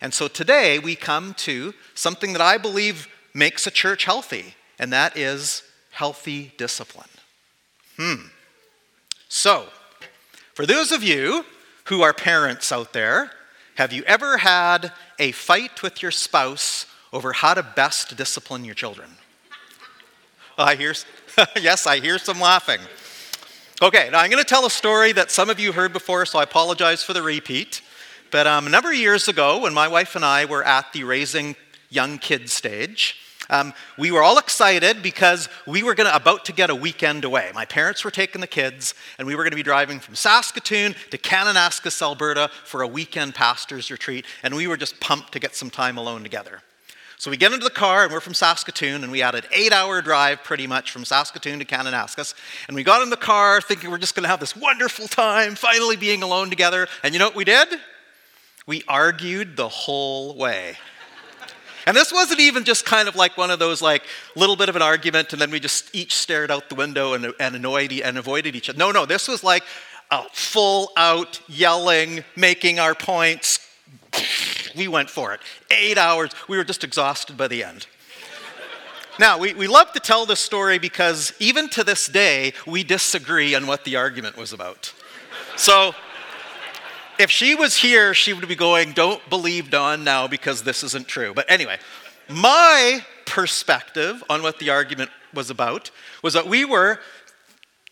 And 0.00 0.14
so 0.14 0.26
today 0.26 0.78
we 0.78 0.96
come 0.96 1.34
to 1.34 1.74
something 1.94 2.32
that 2.32 2.40
I 2.40 2.56
believe 2.56 3.08
makes 3.34 3.66
a 3.66 3.70
church 3.70 4.06
healthy, 4.06 4.54
and 4.78 4.90
that 4.90 5.18
is 5.18 5.62
healthy 5.90 6.54
discipline. 6.56 7.10
Hmm. 7.98 8.28
So, 9.28 9.66
for 10.54 10.64
those 10.64 10.92
of 10.92 11.02
you 11.02 11.44
who 11.84 12.00
are 12.00 12.14
parents 12.14 12.72
out 12.72 12.94
there, 12.94 13.32
have 13.74 13.92
you 13.92 14.02
ever 14.04 14.38
had 14.38 14.92
a 15.18 15.32
fight 15.32 15.82
with 15.82 16.00
your 16.00 16.10
spouse 16.10 16.86
over 17.12 17.32
how 17.32 17.54
to 17.54 17.62
best 17.62 18.16
discipline 18.16 18.64
your 18.64 18.74
children? 18.74 19.10
I 20.58 20.74
hear, 20.74 20.94
yes, 21.60 21.86
I 21.86 22.00
hear 22.00 22.18
some 22.18 22.40
laughing. 22.40 22.80
Okay, 23.82 24.10
now 24.12 24.20
I'm 24.20 24.30
going 24.30 24.42
to 24.42 24.48
tell 24.48 24.66
a 24.66 24.70
story 24.70 25.12
that 25.12 25.30
some 25.30 25.48
of 25.48 25.58
you 25.58 25.72
heard 25.72 25.92
before, 25.92 26.26
so 26.26 26.38
I 26.38 26.42
apologize 26.42 27.02
for 27.02 27.14
the 27.14 27.22
repeat. 27.22 27.80
But 28.30 28.46
um, 28.46 28.66
a 28.66 28.70
number 28.70 28.90
of 28.90 28.96
years 28.96 29.26
ago, 29.26 29.62
when 29.62 29.72
my 29.72 29.88
wife 29.88 30.14
and 30.14 30.24
I 30.24 30.44
were 30.44 30.62
at 30.62 30.92
the 30.92 31.04
raising 31.04 31.56
young 31.88 32.18
kids 32.18 32.52
stage, 32.52 33.16
um, 33.48 33.72
we 33.98 34.12
were 34.12 34.22
all 34.22 34.38
excited 34.38 35.02
because 35.02 35.48
we 35.66 35.82
were 35.82 35.94
gonna, 35.94 36.12
about 36.12 36.44
to 36.44 36.52
get 36.52 36.70
a 36.70 36.74
weekend 36.74 37.24
away. 37.24 37.50
My 37.52 37.64
parents 37.64 38.04
were 38.04 38.10
taking 38.10 38.40
the 38.40 38.46
kids, 38.46 38.94
and 39.18 39.26
we 39.26 39.34
were 39.34 39.42
going 39.42 39.50
to 39.50 39.56
be 39.56 39.62
driving 39.62 39.98
from 39.98 40.14
Saskatoon 40.14 40.94
to 41.10 41.18
Kananaskis, 41.18 42.00
Alberta 42.00 42.50
for 42.64 42.82
a 42.82 42.86
weekend 42.86 43.34
pastor's 43.34 43.90
retreat, 43.90 44.24
and 44.42 44.54
we 44.54 44.68
were 44.68 44.76
just 44.76 45.00
pumped 45.00 45.32
to 45.32 45.40
get 45.40 45.56
some 45.56 45.70
time 45.70 45.98
alone 45.98 46.22
together. 46.22 46.62
So 47.20 47.30
we 47.30 47.36
get 47.36 47.52
into 47.52 47.64
the 47.64 47.70
car, 47.70 48.04
and 48.04 48.12
we're 48.14 48.20
from 48.20 48.32
Saskatoon, 48.32 49.02
and 49.02 49.12
we 49.12 49.18
had 49.18 49.34
an 49.34 49.42
eight 49.52 49.74
hour 49.74 50.00
drive 50.00 50.42
pretty 50.42 50.66
much 50.66 50.90
from 50.90 51.04
Saskatoon 51.04 51.58
to 51.58 51.66
Kananaskis. 51.66 52.32
And 52.66 52.74
we 52.74 52.82
got 52.82 53.02
in 53.02 53.10
the 53.10 53.16
car 53.18 53.60
thinking 53.60 53.90
we're 53.90 53.98
just 53.98 54.14
going 54.14 54.22
to 54.22 54.30
have 54.30 54.40
this 54.40 54.56
wonderful 54.56 55.06
time, 55.06 55.54
finally 55.54 55.96
being 55.96 56.22
alone 56.22 56.48
together. 56.48 56.88
And 57.02 57.12
you 57.12 57.18
know 57.18 57.26
what 57.26 57.36
we 57.36 57.44
did? 57.44 57.68
We 58.66 58.84
argued 58.88 59.54
the 59.58 59.68
whole 59.68 60.34
way. 60.34 60.78
And 61.86 61.94
this 61.94 62.10
wasn't 62.10 62.40
even 62.40 62.64
just 62.64 62.86
kind 62.86 63.06
of 63.06 63.16
like 63.16 63.36
one 63.36 63.50
of 63.50 63.58
those 63.58 63.82
like 63.82 64.02
little 64.34 64.56
bit 64.56 64.70
of 64.70 64.76
an 64.76 64.82
argument 64.82 65.34
and 65.34 65.42
then 65.42 65.50
we 65.50 65.60
just 65.60 65.94
each 65.94 66.14
stared 66.16 66.50
out 66.50 66.70
the 66.70 66.74
window 66.74 67.12
and, 67.12 67.34
and 67.38 67.54
annoyed 67.54 67.92
and 67.92 68.16
avoided 68.16 68.56
each 68.56 68.70
other. 68.70 68.78
No, 68.78 68.92
no, 68.92 69.04
this 69.04 69.28
was 69.28 69.44
like 69.44 69.64
a 70.10 70.22
full 70.32 70.90
out 70.96 71.38
yelling, 71.48 72.24
making 72.34 72.78
our 72.78 72.94
points. 72.94 73.69
We 74.76 74.88
went 74.88 75.10
for 75.10 75.32
it. 75.32 75.40
Eight 75.70 75.98
hours. 75.98 76.30
We 76.48 76.56
were 76.56 76.64
just 76.64 76.84
exhausted 76.84 77.36
by 77.36 77.48
the 77.48 77.64
end. 77.64 77.86
Now, 79.18 79.38
we, 79.38 79.52
we 79.52 79.66
love 79.66 79.92
to 79.92 80.00
tell 80.00 80.24
this 80.24 80.40
story 80.40 80.78
because 80.78 81.34
even 81.38 81.68
to 81.70 81.84
this 81.84 82.06
day, 82.06 82.54
we 82.66 82.84
disagree 82.84 83.54
on 83.54 83.66
what 83.66 83.84
the 83.84 83.96
argument 83.96 84.36
was 84.36 84.52
about. 84.52 84.94
So, 85.56 85.94
if 87.18 87.30
she 87.30 87.54
was 87.54 87.76
here, 87.76 88.14
she 88.14 88.32
would 88.32 88.48
be 88.48 88.54
going, 88.54 88.92
Don't 88.92 89.28
believe 89.28 89.70
Don 89.70 90.04
now 90.04 90.26
because 90.26 90.62
this 90.62 90.82
isn't 90.82 91.06
true. 91.06 91.34
But 91.34 91.50
anyway, 91.50 91.78
my 92.28 93.04
perspective 93.26 94.24
on 94.30 94.42
what 94.42 94.58
the 94.58 94.70
argument 94.70 95.10
was 95.34 95.50
about 95.50 95.90
was 96.22 96.32
that 96.32 96.46
we 96.46 96.64
were 96.64 96.98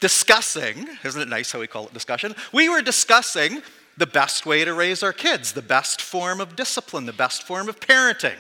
discussing, 0.01 0.89
isn't 1.05 1.21
it 1.21 1.29
nice 1.29 1.53
how 1.53 1.61
we 1.61 1.67
call 1.67 1.87
it 1.87 1.93
discussion? 1.93 2.35
We 2.53 2.69
were 2.69 2.81
discussing 2.81 3.63
the 3.99 4.07
best 4.07 4.47
way 4.47 4.65
to 4.65 4.73
raise 4.73 5.03
our 5.03 5.13
kids, 5.13 5.53
the 5.53 5.63
best 5.63 6.01
form 6.01 6.41
of 6.41 6.57
discipline, 6.57 7.07
the 7.07 7.13
best 7.13 7.43
form 7.43 7.69
of 7.69 7.81
parenting. 7.81 8.37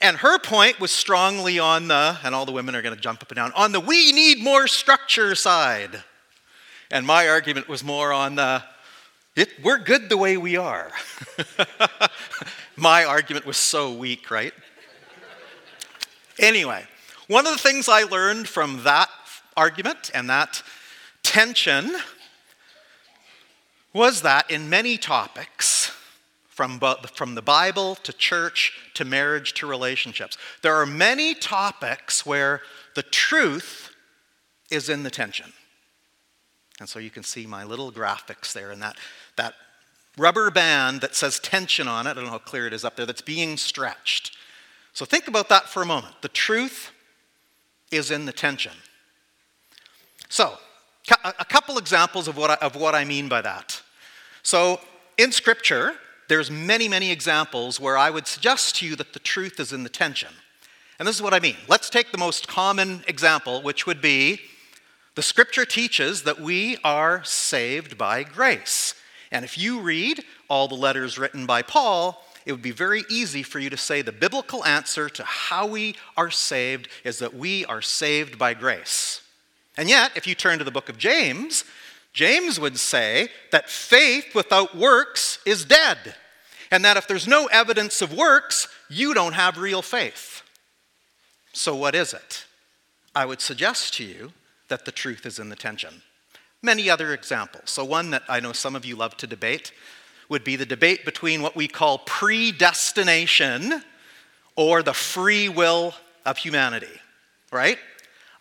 And 0.00 0.18
her 0.18 0.38
point 0.38 0.78
was 0.78 0.90
strongly 0.90 1.58
on 1.58 1.88
the, 1.88 2.18
and 2.22 2.34
all 2.34 2.46
the 2.46 2.52
women 2.52 2.74
are 2.74 2.82
going 2.82 2.94
to 2.94 3.00
jump 3.00 3.22
up 3.22 3.30
and 3.30 3.36
down, 3.36 3.52
on 3.54 3.72
the 3.72 3.80
we 3.80 4.12
need 4.12 4.42
more 4.42 4.66
structure 4.68 5.34
side. 5.34 6.02
And 6.90 7.06
my 7.06 7.28
argument 7.28 7.68
was 7.68 7.82
more 7.82 8.12
on 8.12 8.36
the 8.36 8.62
it, 9.36 9.50
we're 9.62 9.76
good 9.76 10.08
the 10.08 10.16
way 10.16 10.38
we 10.38 10.56
are. 10.56 10.90
My 12.76 13.04
argument 13.04 13.44
was 13.44 13.58
so 13.58 13.92
weak, 13.92 14.30
right? 14.30 14.54
Anyway, 16.38 16.86
one 17.28 17.46
of 17.46 17.52
the 17.52 17.58
things 17.58 17.86
I 17.86 18.04
learned 18.04 18.48
from 18.48 18.82
that 18.84 19.10
argument 19.54 20.10
and 20.14 20.30
that 20.30 20.62
tension 21.22 21.94
was 23.96 24.22
that 24.22 24.50
in 24.50 24.68
many 24.68 24.98
topics, 24.98 25.90
from, 26.48 26.80
from 27.12 27.34
the 27.34 27.42
Bible 27.42 27.96
to 27.96 28.12
church 28.12 28.72
to 28.94 29.04
marriage 29.04 29.52
to 29.54 29.66
relationships, 29.66 30.38
there 30.62 30.74
are 30.74 30.86
many 30.86 31.34
topics 31.34 32.24
where 32.24 32.62
the 32.94 33.02
truth 33.02 33.90
is 34.70 34.88
in 34.88 35.02
the 35.02 35.10
tension. 35.10 35.52
And 36.80 36.88
so 36.88 36.98
you 36.98 37.10
can 37.10 37.22
see 37.22 37.46
my 37.46 37.64
little 37.64 37.92
graphics 37.92 38.52
there 38.52 38.70
and 38.70 38.80
that 38.82 38.96
that 39.36 39.54
rubber 40.16 40.50
band 40.50 41.02
that 41.02 41.14
says 41.14 41.38
tension 41.38 41.88
on 41.88 42.06
it, 42.06 42.10
I 42.10 42.14
don't 42.14 42.24
know 42.24 42.30
how 42.30 42.38
clear 42.38 42.66
it 42.66 42.72
is 42.72 42.84
up 42.84 42.96
there, 42.96 43.06
that's 43.06 43.22
being 43.22 43.56
stretched. 43.56 44.36
So 44.94 45.04
think 45.04 45.28
about 45.28 45.50
that 45.50 45.68
for 45.68 45.82
a 45.82 45.86
moment. 45.86 46.14
The 46.22 46.28
truth 46.28 46.90
is 47.90 48.10
in 48.10 48.24
the 48.24 48.32
tension. 48.32 48.72
So, 50.28 50.58
a 51.22 51.44
couple 51.44 51.78
examples 51.78 52.26
of 52.26 52.36
what 52.36 52.50
I, 52.50 52.54
of 52.66 52.74
what 52.74 52.94
I 52.94 53.04
mean 53.04 53.28
by 53.28 53.40
that. 53.42 53.80
So, 54.46 54.78
in 55.18 55.32
Scripture, 55.32 55.94
there's 56.28 56.52
many, 56.52 56.86
many 56.86 57.10
examples 57.10 57.80
where 57.80 57.98
I 57.98 58.10
would 58.10 58.28
suggest 58.28 58.76
to 58.76 58.86
you 58.86 58.94
that 58.94 59.12
the 59.12 59.18
truth 59.18 59.58
is 59.58 59.72
in 59.72 59.82
the 59.82 59.88
tension. 59.88 60.28
And 61.00 61.08
this 61.08 61.16
is 61.16 61.22
what 61.22 61.34
I 61.34 61.40
mean. 61.40 61.56
Let's 61.66 61.90
take 61.90 62.12
the 62.12 62.18
most 62.18 62.46
common 62.46 63.02
example, 63.08 63.60
which 63.60 63.88
would 63.88 64.00
be 64.00 64.40
the 65.16 65.22
Scripture 65.22 65.64
teaches 65.64 66.22
that 66.22 66.38
we 66.38 66.76
are 66.84 67.24
saved 67.24 67.98
by 67.98 68.22
grace. 68.22 68.94
And 69.32 69.44
if 69.44 69.58
you 69.58 69.80
read 69.80 70.22
all 70.48 70.68
the 70.68 70.76
letters 70.76 71.18
written 71.18 71.44
by 71.44 71.62
Paul, 71.62 72.24
it 72.44 72.52
would 72.52 72.62
be 72.62 72.70
very 72.70 73.02
easy 73.10 73.42
for 73.42 73.58
you 73.58 73.68
to 73.68 73.76
say 73.76 74.00
the 74.00 74.12
biblical 74.12 74.64
answer 74.64 75.08
to 75.08 75.24
how 75.24 75.66
we 75.66 75.96
are 76.16 76.30
saved 76.30 76.86
is 77.02 77.18
that 77.18 77.34
we 77.34 77.64
are 77.64 77.82
saved 77.82 78.38
by 78.38 78.54
grace. 78.54 79.22
And 79.76 79.88
yet, 79.88 80.12
if 80.14 80.24
you 80.24 80.36
turn 80.36 80.58
to 80.58 80.64
the 80.64 80.70
book 80.70 80.88
of 80.88 80.98
James, 80.98 81.64
James 82.16 82.58
would 82.58 82.78
say 82.78 83.28
that 83.52 83.68
faith 83.68 84.34
without 84.34 84.74
works 84.74 85.38
is 85.44 85.66
dead, 85.66 86.14
and 86.70 86.82
that 86.82 86.96
if 86.96 87.06
there's 87.06 87.28
no 87.28 87.44
evidence 87.52 88.00
of 88.00 88.16
works, 88.16 88.68
you 88.88 89.12
don't 89.12 89.34
have 89.34 89.58
real 89.58 89.82
faith. 89.82 90.40
So, 91.52 91.76
what 91.76 91.94
is 91.94 92.14
it? 92.14 92.46
I 93.14 93.26
would 93.26 93.42
suggest 93.42 93.92
to 93.94 94.04
you 94.04 94.32
that 94.68 94.86
the 94.86 94.92
truth 94.92 95.26
is 95.26 95.38
in 95.38 95.50
the 95.50 95.56
tension. 95.56 96.00
Many 96.62 96.88
other 96.88 97.12
examples. 97.12 97.68
So, 97.68 97.84
one 97.84 98.08
that 98.12 98.22
I 98.30 98.40
know 98.40 98.52
some 98.52 98.74
of 98.74 98.86
you 98.86 98.96
love 98.96 99.18
to 99.18 99.26
debate 99.26 99.72
would 100.30 100.42
be 100.42 100.56
the 100.56 100.64
debate 100.64 101.04
between 101.04 101.42
what 101.42 101.54
we 101.54 101.68
call 101.68 101.98
predestination 101.98 103.82
or 104.56 104.82
the 104.82 104.94
free 104.94 105.50
will 105.50 105.92
of 106.24 106.38
humanity, 106.38 106.98
right? 107.52 107.78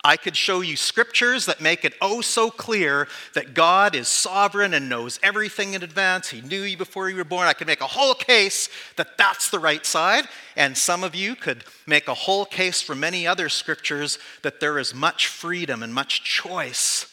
I 0.06 0.18
could 0.18 0.38
show 0.38 0.62
you 0.62 0.76
scriptures 0.76 1.48
that 1.48 1.62
make 1.62 1.84
it 1.84 1.96
oh 2.00 2.22
so 2.22 2.52
clear 2.52 3.08
that 3.34 3.56
God 3.56 3.96
is 3.96 4.08
sovereign 4.08 4.76
and 4.76 4.88
knows 4.88 5.20
everything 5.24 5.74
in 5.74 5.82
advance. 5.82 6.30
He 6.30 6.42
knew 6.42 6.62
you 6.62 6.78
before 6.78 7.10
you 7.10 7.16
were 7.16 7.24
born. 7.24 7.48
I 7.48 7.54
could 7.54 7.66
make 7.66 7.82
a 7.82 7.88
whole 7.88 8.14
case 8.14 8.70
that 8.98 9.18
that's 9.18 9.50
the 9.50 9.58
right 9.58 9.84
side. 9.84 10.26
And 10.56 10.78
some 10.78 11.04
of 11.04 11.16
you 11.16 11.36
could 11.36 11.64
make 11.88 12.08
a 12.08 12.14
whole 12.14 12.46
case 12.46 12.84
for 12.84 12.94
many 12.94 13.26
other 13.26 13.50
scriptures 13.50 14.20
that 14.44 14.60
there 14.60 14.78
is 14.78 14.94
much 14.94 15.26
freedom 15.26 15.82
and 15.82 15.92
much 15.92 16.24
choice. 16.24 17.12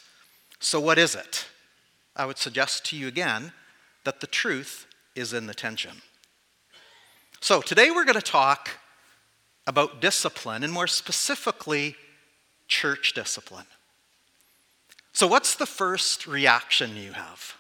So, 0.61 0.79
what 0.79 0.99
is 0.99 1.15
it? 1.15 1.47
I 2.15 2.27
would 2.27 2.37
suggest 2.37 2.85
to 2.91 2.97
you 2.97 3.09
again 3.09 3.53
that 4.05 4.21
the 4.21 4.27
truth 4.27 4.87
is 5.15 5.33
in 5.33 5.47
the 5.47 5.55
tension. 5.55 6.03
So, 7.41 7.63
today 7.63 7.91
we're 7.91 8.05
going 8.05 8.17
to 8.17 8.21
talk 8.21 8.69
about 9.67 10.03
discipline, 10.03 10.63
and 10.63 10.73
more 10.73 10.87
specifically, 10.87 11.97
church 12.73 13.13
discipline. 13.13 13.67
So, 15.13 15.27
what's 15.27 15.55
the 15.57 15.67
first 15.67 16.27
reaction 16.27 16.97
you 16.97 17.13
have? 17.13 17.55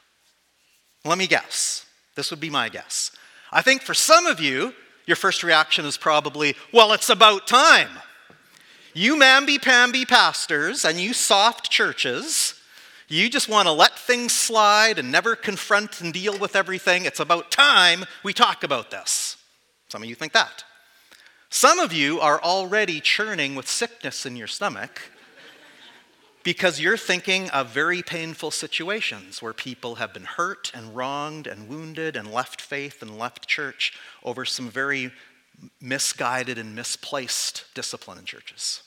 Let 1.04 1.18
me 1.18 1.26
guess. 1.26 1.84
This 2.14 2.30
would 2.30 2.40
be 2.40 2.50
my 2.50 2.68
guess. 2.68 3.10
I 3.50 3.60
think 3.60 3.82
for 3.82 3.94
some 3.94 4.26
of 4.26 4.40
you, 4.40 4.72
your 5.06 5.16
first 5.16 5.42
reaction 5.42 5.84
is 5.84 5.98
probably, 5.98 6.54
well, 6.72 6.92
it's 6.92 7.10
about 7.10 7.46
time. 7.46 7.90
You 8.94 9.16
mamby 9.16 9.60
pamby 9.60 10.06
pastors 10.06 10.84
and 10.84 10.98
you 10.98 11.12
soft 11.12 11.70
churches, 11.70 12.54
you 13.08 13.28
just 13.28 13.48
want 13.48 13.68
to 13.68 13.72
let 13.72 13.98
things 13.98 14.32
slide 14.32 14.98
and 14.98 15.12
never 15.12 15.36
confront 15.36 16.00
and 16.00 16.12
deal 16.12 16.38
with 16.38 16.56
everything. 16.56 17.04
It's 17.04 17.20
about 17.20 17.50
time 17.50 18.06
we 18.22 18.32
talk 18.32 18.64
about 18.64 18.90
this. 18.90 19.36
Some 19.88 20.02
of 20.02 20.08
you 20.08 20.14
think 20.14 20.32
that. 20.32 20.64
Some 21.55 21.80
of 21.80 21.92
you 21.92 22.18
are 22.18 22.40
already 22.40 22.98
churning 22.98 23.55
with 23.55 23.68
sickness 23.68 24.24
in 24.24 24.36
your 24.36 24.46
stomach 24.46 25.03
because 26.42 26.80
you're 26.80 26.96
thinking 26.96 27.50
of 27.50 27.68
very 27.68 28.00
painful 28.03 28.50
situations 28.50 29.42
where 29.42 29.53
people 29.53 29.96
have 29.96 30.14
been 30.14 30.24
hurt 30.24 30.72
and 30.74 30.96
wronged 30.96 31.46
and 31.46 31.68
wounded 31.68 32.16
and 32.16 32.32
left 32.32 32.62
faith 32.62 33.03
and 33.03 33.18
left 33.18 33.46
church 33.46 33.92
over 34.24 34.46
some 34.46 34.70
very 34.70 35.12
misguided 35.78 36.57
and 36.57 36.74
misplaced 36.74 37.66
discipline 37.74 38.16
in 38.16 38.24
churches. 38.24 38.80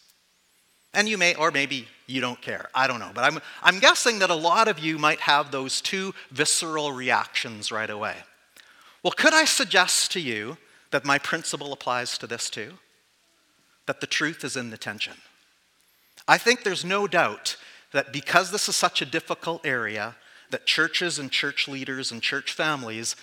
And 0.91 1.07
you 1.07 1.20
may, 1.20 1.36
or 1.36 1.51
maybe 1.51 1.88
you 2.07 2.20
don't 2.20 2.41
care. 2.41 2.72
I 2.74 2.88
don't 2.88 2.99
know. 2.99 3.11
But 3.13 3.26
I'm, 3.26 3.41
I'm 3.61 3.78
guessing 3.78 4.18
that 4.20 4.32
a 4.32 4.36
lot 4.36 4.68
of 4.68 4.80
you 4.80 4.97
might 4.97 5.20
have 5.20 5.51
those 5.51 5.82
two 5.82 6.16
visceral 6.32 6.91
reactions 6.91 7.72
right 7.72 7.91
away. 7.91 8.16
Well, 9.03 9.11
could 9.11 9.36
I 9.36 9.45
suggest 9.45 10.11
to 10.13 10.20
you 10.20 10.57
that 10.96 11.04
my 11.04 11.20
principle 11.20 11.74
applies 11.74 12.18
to 12.18 12.26
this 12.26 12.50
too? 12.50 12.72
That 13.86 14.00
the 14.00 14.08
truth 14.08 14.46
is 14.46 14.56
in 14.56 14.70
the 14.70 14.78
tension. 14.78 15.16
I 16.26 16.38
think 16.38 16.64
there's 16.64 16.86
no 16.86 17.06
doubt 17.06 17.58
that 17.91 18.14
because 18.14 18.50
this 18.50 18.70
is 18.70 18.78
such 18.78 19.02
a 19.02 19.06
difficult 19.06 19.66
area, 19.66 20.16
that 20.52 20.66
churches 20.66 21.20
and 21.20 21.30
church 21.30 21.68
leaders 21.68 22.14
and 22.14 22.22
church 22.22 22.54
families 22.54 23.18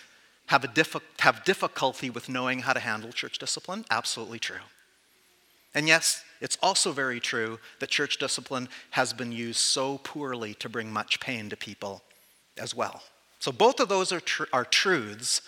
have, 0.48 0.64
a 0.64 0.68
diffi- 0.68 1.00
have 1.20 1.44
difficulty 1.44 2.10
with 2.10 2.28
knowing 2.28 2.58
how 2.58 2.74
to 2.74 2.80
handle 2.80 3.10
church 3.10 3.38
discipline. 3.38 3.86
Absolutely 3.90 4.38
true. 4.38 4.66
And 5.74 5.88
yes, 5.88 6.24
it's 6.42 6.58
also 6.62 6.92
very 6.92 7.20
true 7.20 7.58
that 7.78 7.88
church 7.88 8.18
discipline 8.18 8.68
has 8.90 9.14
been 9.14 9.32
used 9.32 9.60
so 9.60 9.96
poorly 9.96 10.52
to 10.56 10.68
bring 10.68 10.92
much 10.92 11.20
pain 11.20 11.48
to 11.48 11.56
people 11.56 12.02
as 12.58 12.74
well. 12.74 13.02
So 13.38 13.50
both 13.50 13.80
of 13.80 13.88
those 13.88 14.12
are, 14.12 14.20
tr- 14.20 14.52
are 14.52 14.66
truths 14.66 15.40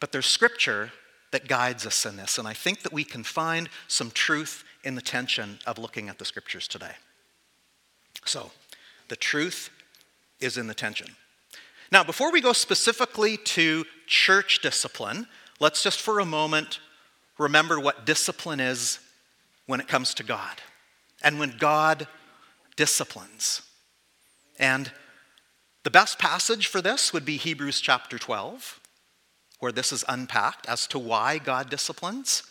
but 0.00 0.12
there's 0.12 0.26
scripture 0.26 0.92
that 1.30 1.46
guides 1.46 1.86
us 1.86 2.04
in 2.04 2.16
this, 2.16 2.38
and 2.38 2.48
I 2.48 2.54
think 2.54 2.82
that 2.82 2.92
we 2.92 3.04
can 3.04 3.22
find 3.22 3.68
some 3.86 4.10
truth 4.10 4.64
in 4.82 4.94
the 4.94 5.02
tension 5.02 5.58
of 5.66 5.78
looking 5.78 6.08
at 6.08 6.18
the 6.18 6.24
scriptures 6.24 6.66
today. 6.66 6.92
So, 8.24 8.50
the 9.08 9.16
truth 9.16 9.70
is 10.40 10.56
in 10.56 10.66
the 10.66 10.74
tension. 10.74 11.14
Now, 11.92 12.02
before 12.02 12.32
we 12.32 12.40
go 12.40 12.52
specifically 12.52 13.36
to 13.36 13.84
church 14.06 14.60
discipline, 14.60 15.26
let's 15.60 15.82
just 15.82 16.00
for 16.00 16.18
a 16.18 16.24
moment 16.24 16.80
remember 17.38 17.78
what 17.78 18.06
discipline 18.06 18.60
is 18.60 18.98
when 19.66 19.80
it 19.80 19.88
comes 19.88 20.14
to 20.14 20.22
God 20.22 20.60
and 21.22 21.38
when 21.38 21.56
God 21.58 22.06
disciplines. 22.76 23.62
And 24.58 24.90
the 25.82 25.90
best 25.90 26.18
passage 26.18 26.66
for 26.66 26.80
this 26.80 27.12
would 27.12 27.24
be 27.24 27.36
Hebrews 27.36 27.80
chapter 27.80 28.18
12 28.18 28.79
where 29.60 29.72
this 29.72 29.92
is 29.92 30.04
unpacked 30.08 30.66
as 30.66 30.86
to 30.88 30.98
why 30.98 31.38
God 31.38 31.70
disciplines. 31.70 32.42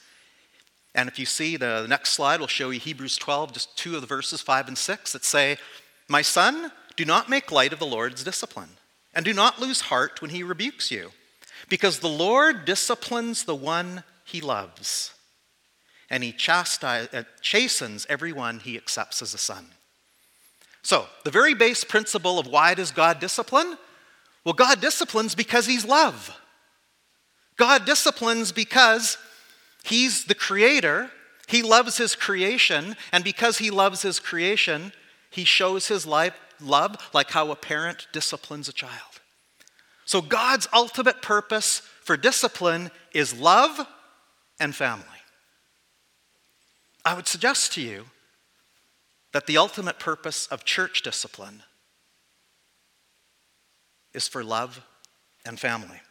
And 0.96 1.10
if 1.10 1.20
you 1.20 1.26
see 1.26 1.58
the 1.58 1.86
next 1.88 2.12
slide, 2.12 2.40
we'll 2.40 2.48
show 2.48 2.70
you 2.70 2.80
Hebrews 2.80 3.18
12, 3.18 3.54
just 3.54 3.78
two 3.78 3.96
of 3.96 4.02
the 4.02 4.08
verses, 4.08 4.42
5 4.42 4.70
and 4.70 4.78
6, 4.78 5.14
that 5.14 5.26
say, 5.26 5.58
My 6.08 6.22
son, 6.22 6.72
do 6.96 7.06
not 7.06 7.30
make 7.30 7.52
light 7.52 7.74
of 7.74 7.80
the 7.80 7.86
Lord's 7.86 8.24
discipline, 8.24 8.70
and 9.14 9.26
do 9.26 9.34
not 9.34 9.60
lose 9.60 9.82
heart 9.82 10.22
when 10.22 10.32
he 10.32 10.44
rebukes 10.44 10.92
you, 10.92 11.12
because 11.68 12.00
the 12.00 12.08
Lord 12.08 12.66
disciplines 12.66 13.44
the 13.44 13.56
one 13.56 14.04
he 14.26 14.42
loves, 14.42 15.14
and 16.10 16.24
he 16.24 16.36
uh, 16.50 17.24
chastens 17.42 18.06
everyone 18.10 18.60
he 18.60 18.76
accepts 18.78 19.22
as 19.22 19.34
a 19.34 19.38
son. 19.38 19.68
So, 20.82 21.06
the 21.24 21.32
very 21.32 21.54
base 21.54 21.84
principle 21.84 22.40
of 22.40 22.48
why 22.48 22.74
does 22.74 22.92
God 22.92 23.20
discipline? 23.20 23.78
Well, 24.44 24.54
God 24.54 24.82
disciplines 24.82 25.36
because 25.36 25.66
he's 25.66 25.86
love. 25.86 26.36
God 27.60 27.86
disciplines 27.86 28.52
because 28.52 29.18
He's 29.84 30.26
the 30.26 30.34
creator, 30.34 31.12
He 31.48 31.62
loves 31.62 31.98
His 31.98 32.16
creation, 32.16 32.96
and 33.12 33.24
because 33.24 33.60
He 33.60 33.70
loves 33.70 34.02
His 34.02 34.20
creation, 34.20 34.94
He 35.30 35.44
shows 35.44 35.88
His 35.88 36.08
life, 36.08 36.34
love 36.60 36.96
like 37.14 37.30
how 37.32 37.52
a 37.52 37.56
parent 37.56 38.08
disciplines 38.12 38.68
a 38.68 38.74
child. 38.74 38.94
So, 40.06 40.22
God's 40.22 40.68
ultimate 40.74 41.22
purpose 41.22 41.84
for 42.02 42.18
discipline 42.18 42.90
is 43.14 43.40
love 43.40 43.86
and 44.60 44.74
family. 44.74 45.06
I 47.06 47.14
would 47.14 47.28
suggest 47.28 47.74
to 47.74 47.82
you 47.82 48.06
that 49.34 49.46
the 49.46 49.58
ultimate 49.58 50.00
purpose 50.00 50.48
of 50.48 50.66
church 50.66 51.02
discipline 51.02 51.64
is 54.14 54.28
for 54.28 54.44
love 54.44 54.82
and 55.46 55.60
family. 55.60 56.02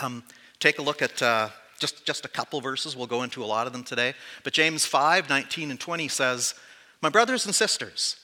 Um, 0.00 0.24
take 0.58 0.78
a 0.78 0.82
look 0.82 1.02
at 1.02 1.22
uh, 1.22 1.50
just, 1.78 2.04
just 2.04 2.24
a 2.24 2.28
couple 2.28 2.60
verses. 2.60 2.96
We'll 2.96 3.06
go 3.06 3.22
into 3.22 3.44
a 3.44 3.46
lot 3.46 3.66
of 3.66 3.72
them 3.72 3.84
today. 3.84 4.14
But 4.44 4.52
James 4.52 4.86
5 4.86 5.28
19 5.28 5.70
and 5.70 5.80
20 5.80 6.08
says, 6.08 6.54
My 7.02 7.08
brothers 7.08 7.46
and 7.46 7.54
sisters, 7.54 8.16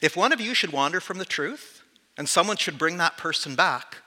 if 0.00 0.16
one 0.16 0.32
of 0.32 0.40
you 0.40 0.54
should 0.54 0.72
wander 0.72 1.00
from 1.00 1.18
the 1.18 1.24
truth 1.24 1.82
and 2.16 2.28
someone 2.28 2.56
should 2.56 2.78
bring 2.78 2.98
that 2.98 3.16
person 3.16 3.54
back, 3.54 3.98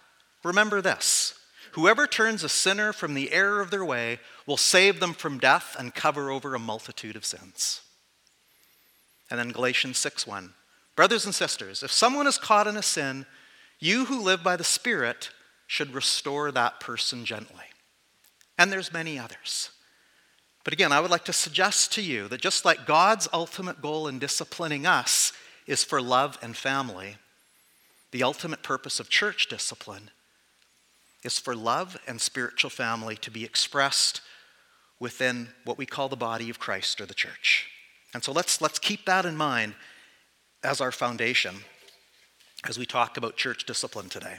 remember 0.43 0.81
this. 0.81 1.39
Whoever 1.73 2.05
turns 2.05 2.43
a 2.43 2.49
sinner 2.49 2.93
from 2.93 3.15
the 3.15 3.31
error 3.31 3.59
of 3.59 3.71
their 3.71 3.85
way 3.85 4.19
will 4.45 4.57
save 4.57 4.99
them 4.99 5.13
from 5.13 5.39
death 5.39 5.75
and 5.77 5.95
cover 5.95 6.29
over 6.29 6.53
a 6.53 6.59
multitude 6.59 7.15
of 7.15 7.25
sins. 7.25 7.81
And 9.29 9.39
then 9.39 9.49
Galatians 9.51 9.97
6 9.97 10.27
1. 10.27 10.53
Brothers 10.95 11.25
and 11.25 11.33
sisters, 11.33 11.81
if 11.81 11.91
someone 11.91 12.27
is 12.27 12.37
caught 12.37 12.67
in 12.67 12.77
a 12.77 12.83
sin, 12.83 13.25
you 13.79 14.05
who 14.05 14.21
live 14.21 14.43
by 14.43 14.55
the 14.55 14.63
Spirit 14.63 15.31
should 15.73 15.95
restore 15.95 16.51
that 16.51 16.79
person 16.79 17.25
gently. 17.25 17.65
And 18.59 18.71
there's 18.71 18.93
many 18.93 19.17
others. 19.17 19.71
But 20.63 20.71
again, 20.71 20.91
I 20.91 20.99
would 20.99 21.09
like 21.09 21.25
to 21.25 21.33
suggest 21.33 21.91
to 21.93 22.03
you 22.03 22.27
that 22.27 22.41
just 22.41 22.63
like 22.63 22.85
God's 22.85 23.27
ultimate 23.33 23.81
goal 23.81 24.07
in 24.07 24.19
disciplining 24.19 24.85
us 24.85 25.33
is 25.65 25.83
for 25.83 25.99
love 25.99 26.37
and 26.43 26.55
family, 26.55 27.17
the 28.11 28.21
ultimate 28.21 28.61
purpose 28.61 28.99
of 28.99 29.09
church 29.09 29.47
discipline 29.49 30.11
is 31.23 31.39
for 31.39 31.55
love 31.55 31.99
and 32.05 32.21
spiritual 32.21 32.69
family 32.69 33.15
to 33.15 33.31
be 33.31 33.43
expressed 33.43 34.21
within 34.99 35.47
what 35.63 35.79
we 35.79 35.87
call 35.87 36.07
the 36.07 36.15
body 36.15 36.51
of 36.51 36.59
Christ 36.59 37.01
or 37.01 37.07
the 37.07 37.15
church. 37.15 37.67
And 38.13 38.23
so 38.23 38.31
let's, 38.31 38.61
let's 38.61 38.77
keep 38.77 39.07
that 39.07 39.25
in 39.25 39.35
mind 39.35 39.73
as 40.63 40.81
our 40.81 40.91
foundation 40.91 41.55
as 42.63 42.77
we 42.77 42.85
talk 42.85 43.17
about 43.17 43.37
church 43.37 43.65
discipline 43.65 44.09
today. 44.09 44.37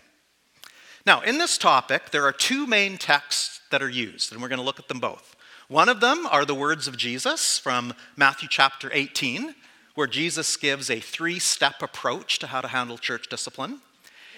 Now, 1.06 1.20
in 1.20 1.36
this 1.36 1.58
topic, 1.58 2.10
there 2.10 2.24
are 2.24 2.32
two 2.32 2.66
main 2.66 2.96
texts 2.96 3.60
that 3.70 3.82
are 3.82 3.90
used, 3.90 4.32
and 4.32 4.40
we're 4.40 4.48
going 4.48 4.58
to 4.58 4.64
look 4.64 4.78
at 4.78 4.88
them 4.88 5.00
both. 5.00 5.36
One 5.68 5.90
of 5.90 6.00
them 6.00 6.26
are 6.30 6.46
the 6.46 6.54
words 6.54 6.88
of 6.88 6.96
Jesus 6.96 7.58
from 7.58 7.92
Matthew 8.16 8.48
chapter 8.50 8.90
18, 8.92 9.54
where 9.94 10.06
Jesus 10.06 10.56
gives 10.56 10.90
a 10.90 11.00
three 11.00 11.38
step 11.38 11.82
approach 11.82 12.38
to 12.38 12.46
how 12.46 12.62
to 12.62 12.68
handle 12.68 12.96
church 12.96 13.28
discipline. 13.28 13.80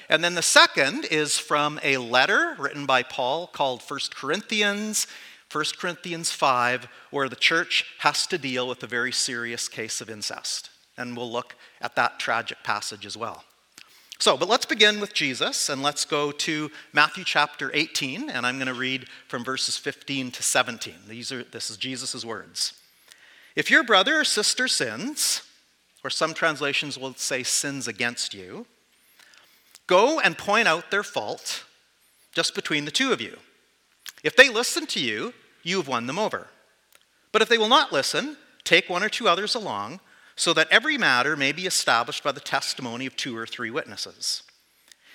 And 0.08 0.24
then 0.24 0.34
the 0.34 0.42
second 0.42 1.04
is 1.04 1.38
from 1.38 1.78
a 1.84 1.98
letter 1.98 2.56
written 2.58 2.84
by 2.84 3.04
Paul 3.04 3.46
called 3.46 3.82
1 3.82 4.00
Corinthians, 4.14 5.06
1 5.52 5.64
Corinthians 5.78 6.32
5, 6.32 6.88
where 7.10 7.28
the 7.28 7.36
church 7.36 7.84
has 8.00 8.26
to 8.28 8.38
deal 8.38 8.68
with 8.68 8.82
a 8.82 8.88
very 8.88 9.12
serious 9.12 9.68
case 9.68 10.00
of 10.00 10.10
incest. 10.10 10.70
And 10.96 11.16
we'll 11.16 11.30
look 11.30 11.54
at 11.80 11.94
that 11.94 12.18
tragic 12.18 12.58
passage 12.64 13.06
as 13.06 13.16
well. 13.16 13.44
So, 14.18 14.36
but 14.36 14.48
let's 14.48 14.64
begin 14.64 15.00
with 15.00 15.12
Jesus 15.12 15.68
and 15.68 15.82
let's 15.82 16.06
go 16.06 16.32
to 16.32 16.70
Matthew 16.92 17.22
chapter 17.22 17.70
18, 17.74 18.30
and 18.30 18.46
I'm 18.46 18.56
going 18.56 18.66
to 18.66 18.74
read 18.74 19.08
from 19.28 19.44
verses 19.44 19.76
15 19.76 20.30
to 20.32 20.42
17. 20.42 20.94
These 21.06 21.30
are, 21.32 21.44
this 21.44 21.68
is 21.68 21.76
Jesus' 21.76 22.24
words. 22.24 22.72
If 23.54 23.70
your 23.70 23.84
brother 23.84 24.20
or 24.20 24.24
sister 24.24 24.68
sins, 24.68 25.42
or 26.02 26.10
some 26.10 26.32
translations 26.34 26.98
will 26.98 27.14
say 27.14 27.42
sins 27.42 27.86
against 27.86 28.32
you, 28.32 28.66
go 29.86 30.18
and 30.18 30.38
point 30.38 30.66
out 30.66 30.90
their 30.90 31.02
fault 31.02 31.64
just 32.32 32.54
between 32.54 32.86
the 32.86 32.90
two 32.90 33.12
of 33.12 33.20
you. 33.20 33.36
If 34.24 34.34
they 34.34 34.48
listen 34.48 34.86
to 34.86 35.00
you, 35.00 35.34
you 35.62 35.76
have 35.76 35.88
won 35.88 36.06
them 36.06 36.18
over. 36.18 36.48
But 37.32 37.42
if 37.42 37.48
they 37.48 37.58
will 37.58 37.68
not 37.68 37.92
listen, 37.92 38.36
take 38.64 38.88
one 38.88 39.02
or 39.02 39.08
two 39.08 39.28
others 39.28 39.54
along 39.54 40.00
so 40.36 40.52
that 40.52 40.68
every 40.70 40.98
matter 40.98 41.36
may 41.36 41.50
be 41.50 41.66
established 41.66 42.22
by 42.22 42.32
the 42.32 42.40
testimony 42.40 43.06
of 43.06 43.16
two 43.16 43.36
or 43.36 43.46
three 43.46 43.70
witnesses. 43.70 44.42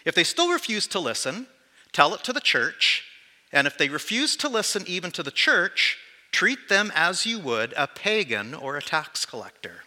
If 0.03 0.15
they 0.15 0.23
still 0.23 0.51
refuse 0.51 0.87
to 0.87 0.99
listen, 0.99 1.47
tell 1.93 2.13
it 2.15 2.23
to 2.23 2.33
the 2.33 2.41
church, 2.41 3.05
and 3.53 3.67
if 3.67 3.77
they 3.77 3.87
refuse 3.87 4.35
to 4.37 4.49
listen 4.49 4.83
even 4.87 5.11
to 5.11 5.23
the 5.23 5.31
church, 5.31 5.97
treat 6.31 6.69
them 6.69 6.91
as 6.95 7.25
you 7.25 7.37
would 7.39 7.73
a 7.77 7.87
pagan 7.87 8.53
or 8.53 8.77
a 8.77 8.81
tax 8.81 9.25
collector. 9.25 9.83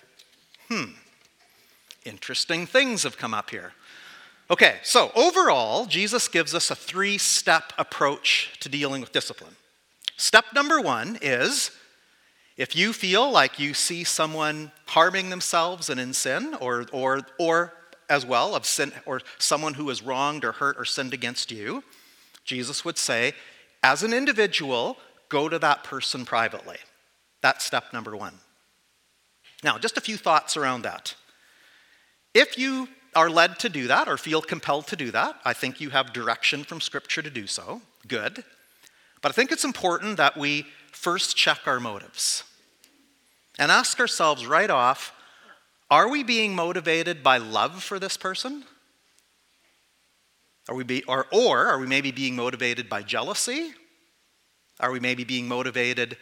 Hmm. 0.69 0.93
Interesting 2.05 2.67
things 2.67 3.03
have 3.03 3.17
come 3.17 3.35
up 3.35 3.51
here. 3.51 3.73
Okay, 4.51 4.77
so 4.83 5.11
overall, 5.17 5.87
Jesus 5.87 6.29
gives 6.29 6.55
us 6.55 6.71
a 6.71 6.77
three 6.77 7.17
step 7.17 7.73
approach 7.79 8.59
to 8.61 8.69
dealing 8.69 9.01
with 9.01 9.11
discipline. 9.11 9.57
Step 10.17 10.45
number 10.55 10.81
one 10.81 11.19
is 11.23 11.71
if 12.57 12.77
you 12.77 12.93
feel 12.93 13.31
like 13.31 13.59
you 13.59 13.75
see 13.75 14.05
someone 14.05 14.71
harming 14.87 15.31
themselves 15.31 15.91
and 15.91 15.99
in 15.99 16.13
sin, 16.13 16.55
or, 16.61 16.87
or, 16.93 17.27
or 17.39 17.75
as 18.09 18.25
well, 18.25 18.55
of 18.55 18.65
sin, 18.65 18.93
or 19.07 19.21
someone 19.39 19.75
who 19.75 19.89
has 19.89 20.03
wronged 20.03 20.45
or 20.45 20.53
hurt 20.53 20.77
or 20.79 20.85
sinned 20.85 21.13
against 21.13 21.51
you, 21.51 21.83
Jesus 22.45 22.85
would 22.85 22.99
say, 22.99 23.33
as 23.83 24.03
an 24.03 24.13
individual, 24.13 24.97
go 25.29 25.49
to 25.49 25.59
that 25.59 25.85
person 25.85 26.25
privately. 26.25 26.77
That's 27.43 27.65
step 27.65 27.93
number 27.93 28.17
one. 28.17 28.35
Now, 29.63 29.79
just 29.79 29.97
a 29.97 30.01
few 30.01 30.17
thoughts 30.17 30.57
around 30.57 30.83
that. 30.83 31.15
If 32.35 32.59
you 32.59 32.89
are 33.17 33.31
led 33.31 33.59
to 33.61 33.69
do 33.69 33.87
that 33.89 34.09
or 34.09 34.17
feel 34.17 34.43
compelled 34.43 34.87
to 34.89 34.97
do 34.97 35.11
that, 35.11 35.37
I 35.45 35.53
think 35.53 35.81
you 35.81 35.91
have 35.91 36.13
direction 36.13 36.65
from 36.65 36.81
Scripture 36.81 37.23
to 37.23 37.31
do 37.31 37.47
so. 37.47 37.81
Good. 38.07 38.45
But 39.23 39.31
I 39.31 39.33
think 39.33 39.53
it's 39.53 39.65
important 39.65 40.19
that 40.19 40.37
we 40.37 40.67
first 40.95 41.37
check 41.37 41.67
our 41.67 41.81
motives 41.81 42.45
and 43.59 43.71
ask 43.71 44.01
ourselves 44.01 44.47
right 44.47 44.71
off 44.71 45.13
are 45.91 46.09
we 46.09 46.23
being 46.23 46.55
motivated 46.55 47.23
by 47.23 47.37
love 47.37 47.83
for 47.83 47.99
this 47.99 48.17
person? 48.17 48.65
Are 50.69 50.75
we 50.75 50.83
be, 50.83 51.05
or, 51.05 51.27
or 51.31 51.67
are 51.67 51.79
we 51.79 51.87
maybe 51.87 52.11
being 52.11 52.35
motivated 52.35 52.89
by 52.89 53.03
jealousy? 53.03 53.73
Are 54.81 54.91
we 54.91 54.99
maybe 54.99 55.25
being 55.25 55.47
motivated 55.47 56.17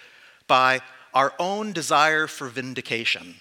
by 0.48 0.80
our 1.14 1.32
own 1.38 1.72
desire 1.72 2.26
for 2.26 2.48
vindication 2.48 3.36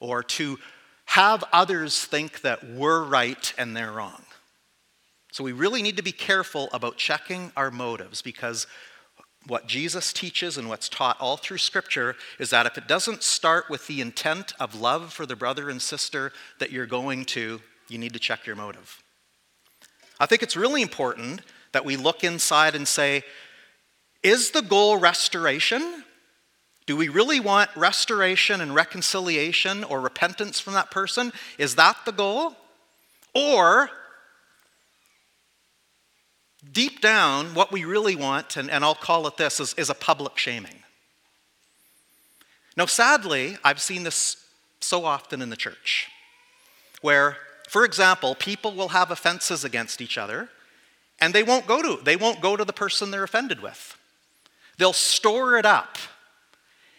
or 0.00 0.22
to 0.24 0.58
have 1.06 1.44
others 1.52 2.04
think 2.04 2.40
that 2.40 2.68
we're 2.68 3.04
right 3.04 3.54
and 3.56 3.76
they're 3.76 3.92
wrong? 3.92 4.24
So 5.32 5.44
we 5.44 5.52
really 5.52 5.82
need 5.82 5.96
to 5.96 6.02
be 6.02 6.12
careful 6.12 6.68
about 6.72 6.96
checking 6.96 7.52
our 7.56 7.70
motives 7.70 8.20
because 8.20 8.66
what 9.46 9.66
Jesus 9.66 10.12
teaches 10.12 10.58
and 10.58 10.68
what's 10.68 10.88
taught 10.88 11.20
all 11.20 11.36
through 11.36 11.58
Scripture 11.58 12.14
is 12.38 12.50
that 12.50 12.66
if 12.66 12.76
it 12.76 12.86
doesn't 12.86 13.22
start 13.22 13.70
with 13.70 13.86
the 13.86 14.00
intent 14.00 14.52
of 14.60 14.80
love 14.80 15.12
for 15.12 15.26
the 15.26 15.36
brother 15.36 15.70
and 15.70 15.80
sister 15.80 16.32
that 16.58 16.70
you're 16.70 16.86
going 16.86 17.24
to, 17.24 17.60
you 17.88 17.98
need 17.98 18.12
to 18.12 18.18
check 18.18 18.46
your 18.46 18.56
motive. 18.56 19.02
I 20.18 20.26
think 20.26 20.42
it's 20.42 20.56
really 20.56 20.82
important 20.82 21.40
that 21.72 21.84
we 21.84 21.96
look 21.96 22.22
inside 22.22 22.74
and 22.74 22.86
say, 22.86 23.22
is 24.22 24.50
the 24.50 24.62
goal 24.62 24.98
restoration? 24.98 26.04
Do 26.86 26.96
we 26.96 27.08
really 27.08 27.40
want 27.40 27.70
restoration 27.74 28.60
and 28.60 28.74
reconciliation 28.74 29.84
or 29.84 30.00
repentance 30.00 30.60
from 30.60 30.74
that 30.74 30.90
person? 30.90 31.32
Is 31.56 31.76
that 31.76 31.96
the 32.04 32.12
goal? 32.12 32.56
Or 33.34 33.90
deep 36.72 37.00
down, 37.00 37.54
what 37.54 37.72
we 37.72 37.84
really 37.84 38.16
want, 38.16 38.56
and, 38.56 38.70
and 38.70 38.84
I'll 38.84 38.94
call 38.94 39.26
it 39.26 39.36
this, 39.36 39.60
is, 39.60 39.74
is 39.74 39.90
a 39.90 39.94
public 39.94 40.38
shaming. 40.38 40.82
Now, 42.76 42.86
sadly, 42.86 43.56
I've 43.64 43.80
seen 43.80 44.04
this 44.04 44.36
so 44.80 45.04
often 45.04 45.42
in 45.42 45.50
the 45.50 45.56
church, 45.56 46.08
where, 47.00 47.36
for 47.68 47.84
example, 47.84 48.34
people 48.34 48.72
will 48.72 48.88
have 48.88 49.10
offenses 49.10 49.64
against 49.64 50.00
each 50.00 50.16
other, 50.16 50.48
and 51.20 51.34
they 51.34 51.42
won't 51.42 51.66
go 51.66 51.82
to 51.82 52.02
they 52.02 52.16
won't 52.16 52.40
go 52.40 52.56
to 52.56 52.64
the 52.64 52.72
person 52.72 53.10
they're 53.10 53.24
offended 53.24 53.60
with. 53.60 53.96
They'll 54.78 54.94
store 54.94 55.58
it 55.58 55.66
up, 55.66 55.98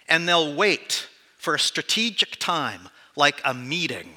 and 0.07 0.27
they'll 0.27 0.53
wait 0.53 1.07
for 1.37 1.55
a 1.55 1.59
strategic 1.59 2.37
time, 2.37 2.89
like 3.15 3.41
a 3.43 3.53
meeting, 3.53 4.13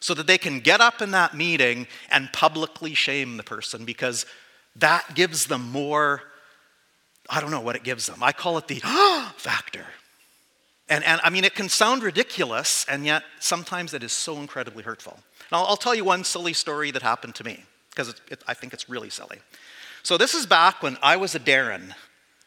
so 0.00 0.14
that 0.14 0.26
they 0.26 0.38
can 0.38 0.58
get 0.58 0.80
up 0.80 1.00
in 1.00 1.12
that 1.12 1.34
meeting 1.34 1.86
and 2.10 2.32
publicly 2.32 2.94
shame 2.94 3.36
the 3.36 3.44
person 3.44 3.84
because 3.84 4.26
that 4.80 5.14
gives 5.14 5.46
them 5.46 5.70
more, 5.70 6.22
I 7.28 7.40
don't 7.40 7.50
know 7.50 7.60
what 7.60 7.76
it 7.76 7.82
gives 7.82 8.06
them. 8.06 8.22
I 8.22 8.32
call 8.32 8.58
it 8.58 8.68
the 8.68 8.80
factor. 9.36 9.84
And, 10.88 11.04
and 11.04 11.20
I 11.22 11.30
mean, 11.30 11.44
it 11.44 11.54
can 11.54 11.68
sound 11.68 12.02
ridiculous, 12.02 12.86
and 12.88 13.04
yet 13.04 13.22
sometimes 13.40 13.92
it 13.92 14.02
is 14.02 14.12
so 14.12 14.38
incredibly 14.38 14.82
hurtful. 14.82 15.18
And 15.50 15.58
I'll, 15.58 15.76
tell 15.76 15.94
you 15.94 16.04
one 16.04 16.24
silly 16.24 16.54
story 16.54 16.90
that 16.90 17.02
happened 17.02 17.34
to 17.36 17.44
me, 17.44 17.64
because 17.90 18.14
it, 18.30 18.42
I 18.46 18.54
think 18.54 18.72
it's 18.72 18.88
really 18.88 19.10
silly. 19.10 19.38
So, 20.02 20.16
this 20.16 20.34
is 20.34 20.46
back 20.46 20.82
when 20.82 20.96
I 21.02 21.16
was 21.16 21.34
a 21.34 21.40
Darren, 21.40 21.92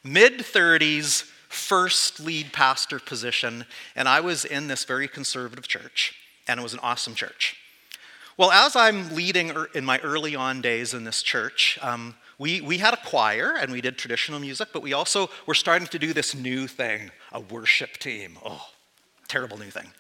mid 0.04 0.40
30s, 0.40 1.24
first 1.50 2.20
lead 2.20 2.52
pastor 2.54 3.00
position, 3.00 3.66
and 3.96 4.08
I 4.08 4.22
was 4.22 4.46
in 4.46 4.68
this 4.68 4.86
very 4.86 5.08
conservative 5.08 5.68
church, 5.68 6.16
and 6.48 6.60
it 6.60 6.64
was 6.64 6.74
an 6.74 6.80
awesome 6.82 7.14
church. 7.14 7.58
Well, 8.38 8.52
as 8.52 8.76
I'm 8.76 9.14
leading 9.14 9.52
in 9.76 9.86
my 9.86 10.00
early 10.00 10.36
on 10.36 10.62
days 10.62 10.96
in 10.96 11.04
this 11.04 11.22
church, 11.22 11.78
um, 11.82 12.16
we, 12.42 12.60
we 12.60 12.80
had 12.80 12.96
a 12.96 12.98
choir 12.98 13.54
and 13.56 13.72
we 13.72 13.82
did 13.82 14.00
traditional 14.00 14.40
music, 14.40 14.70
but 14.74 14.82
we 14.82 14.94
also 14.94 15.30
were 15.46 15.54
starting 15.54 15.88
to 15.90 16.00
do 16.00 16.12
this 16.12 16.34
new 16.34 16.66
thing 16.66 17.12
a 17.32 17.40
worship 17.40 17.98
team. 18.00 18.40
Oh, 18.44 18.68
terrible 19.28 19.60
new 19.60 19.70
thing. 19.70 19.92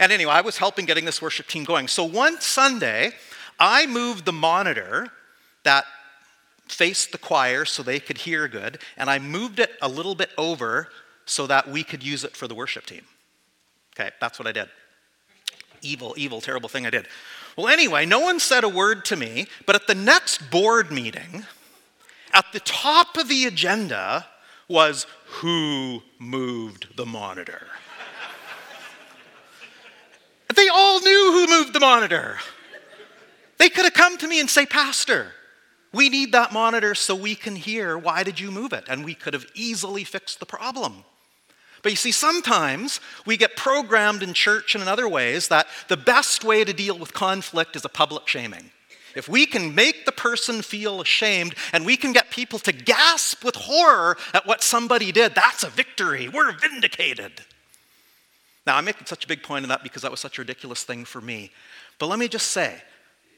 And 0.00 0.10
anyway, 0.10 0.32
I 0.32 0.40
was 0.40 0.58
helping 0.58 0.86
getting 0.86 1.04
this 1.04 1.22
worship 1.22 1.46
team 1.46 1.62
going. 1.62 1.86
So 1.86 2.02
one 2.02 2.40
Sunday, 2.40 3.12
I 3.60 3.86
moved 3.86 4.24
the 4.24 4.32
monitor 4.32 5.06
that 5.62 5.84
faced 6.66 7.12
the 7.12 7.18
choir 7.18 7.64
so 7.64 7.84
they 7.84 8.00
could 8.00 8.18
hear 8.18 8.48
good, 8.48 8.80
and 8.96 9.08
I 9.08 9.20
moved 9.20 9.60
it 9.60 9.70
a 9.80 9.88
little 9.88 10.16
bit 10.16 10.30
over 10.36 10.88
so 11.26 11.46
that 11.46 11.70
we 11.70 11.84
could 11.84 12.02
use 12.02 12.24
it 12.24 12.36
for 12.36 12.48
the 12.48 12.56
worship 12.56 12.86
team. 12.86 13.02
Okay, 13.94 14.10
that's 14.20 14.40
what 14.40 14.48
I 14.48 14.52
did. 14.52 14.68
Evil, 15.80 16.12
evil, 16.16 16.40
terrible 16.40 16.68
thing 16.68 16.86
I 16.86 16.90
did. 16.90 17.06
Well, 17.56 17.68
anyway, 17.68 18.04
no 18.04 18.18
one 18.18 18.40
said 18.40 18.64
a 18.64 18.68
word 18.68 19.04
to 19.04 19.16
me, 19.16 19.46
but 19.64 19.76
at 19.76 19.86
the 19.86 19.94
next 19.94 20.50
board 20.50 20.90
meeting, 20.90 21.44
at 22.34 22.46
the 22.52 22.60
top 22.60 23.16
of 23.16 23.28
the 23.28 23.46
agenda 23.46 24.26
was 24.68 25.06
who 25.26 26.02
moved 26.18 26.96
the 26.96 27.06
monitor. 27.06 27.68
they 30.54 30.68
all 30.68 31.00
knew 31.00 31.30
who 31.32 31.46
moved 31.46 31.72
the 31.72 31.80
monitor. 31.80 32.38
They 33.58 33.68
could 33.68 33.84
have 33.84 33.94
come 33.94 34.18
to 34.18 34.28
me 34.28 34.40
and 34.40 34.50
say, 34.50 34.66
Pastor, 34.66 35.32
we 35.92 36.08
need 36.08 36.32
that 36.32 36.52
monitor 36.52 36.94
so 36.94 37.14
we 37.14 37.36
can 37.36 37.54
hear 37.54 37.96
why 37.96 38.24
did 38.24 38.40
you 38.40 38.50
move 38.50 38.72
it? 38.72 38.84
And 38.88 39.04
we 39.04 39.14
could 39.14 39.32
have 39.32 39.46
easily 39.54 40.02
fixed 40.02 40.40
the 40.40 40.46
problem. 40.46 41.04
But 41.82 41.92
you 41.92 41.96
see, 41.96 42.12
sometimes 42.12 43.00
we 43.26 43.36
get 43.36 43.56
programmed 43.56 44.22
in 44.22 44.32
church 44.32 44.74
and 44.74 44.82
in 44.82 44.88
other 44.88 45.08
ways 45.08 45.48
that 45.48 45.66
the 45.88 45.96
best 45.96 46.42
way 46.42 46.64
to 46.64 46.72
deal 46.72 46.98
with 46.98 47.12
conflict 47.12 47.76
is 47.76 47.84
a 47.84 47.90
public 47.90 48.26
shaming. 48.26 48.70
If 49.14 49.28
we 49.28 49.46
can 49.46 49.74
make 49.74 50.04
the 50.04 50.12
person 50.12 50.62
feel 50.62 51.00
ashamed 51.00 51.54
and 51.72 51.86
we 51.86 51.96
can 51.96 52.12
get 52.12 52.30
people 52.30 52.58
to 52.60 52.72
gasp 52.72 53.44
with 53.44 53.54
horror 53.56 54.16
at 54.32 54.46
what 54.46 54.62
somebody 54.62 55.12
did, 55.12 55.34
that's 55.34 55.62
a 55.62 55.70
victory. 55.70 56.28
We're 56.28 56.52
vindicated. 56.52 57.32
Now, 58.66 58.76
I'm 58.76 58.84
making 58.84 59.06
such 59.06 59.24
a 59.24 59.28
big 59.28 59.42
point 59.42 59.64
of 59.64 59.68
that 59.68 59.82
because 59.82 60.02
that 60.02 60.10
was 60.10 60.20
such 60.20 60.38
a 60.38 60.40
ridiculous 60.40 60.84
thing 60.84 61.04
for 61.04 61.20
me. 61.20 61.50
But 61.98 62.06
let 62.06 62.18
me 62.18 62.28
just 62.28 62.50
say 62.50 62.82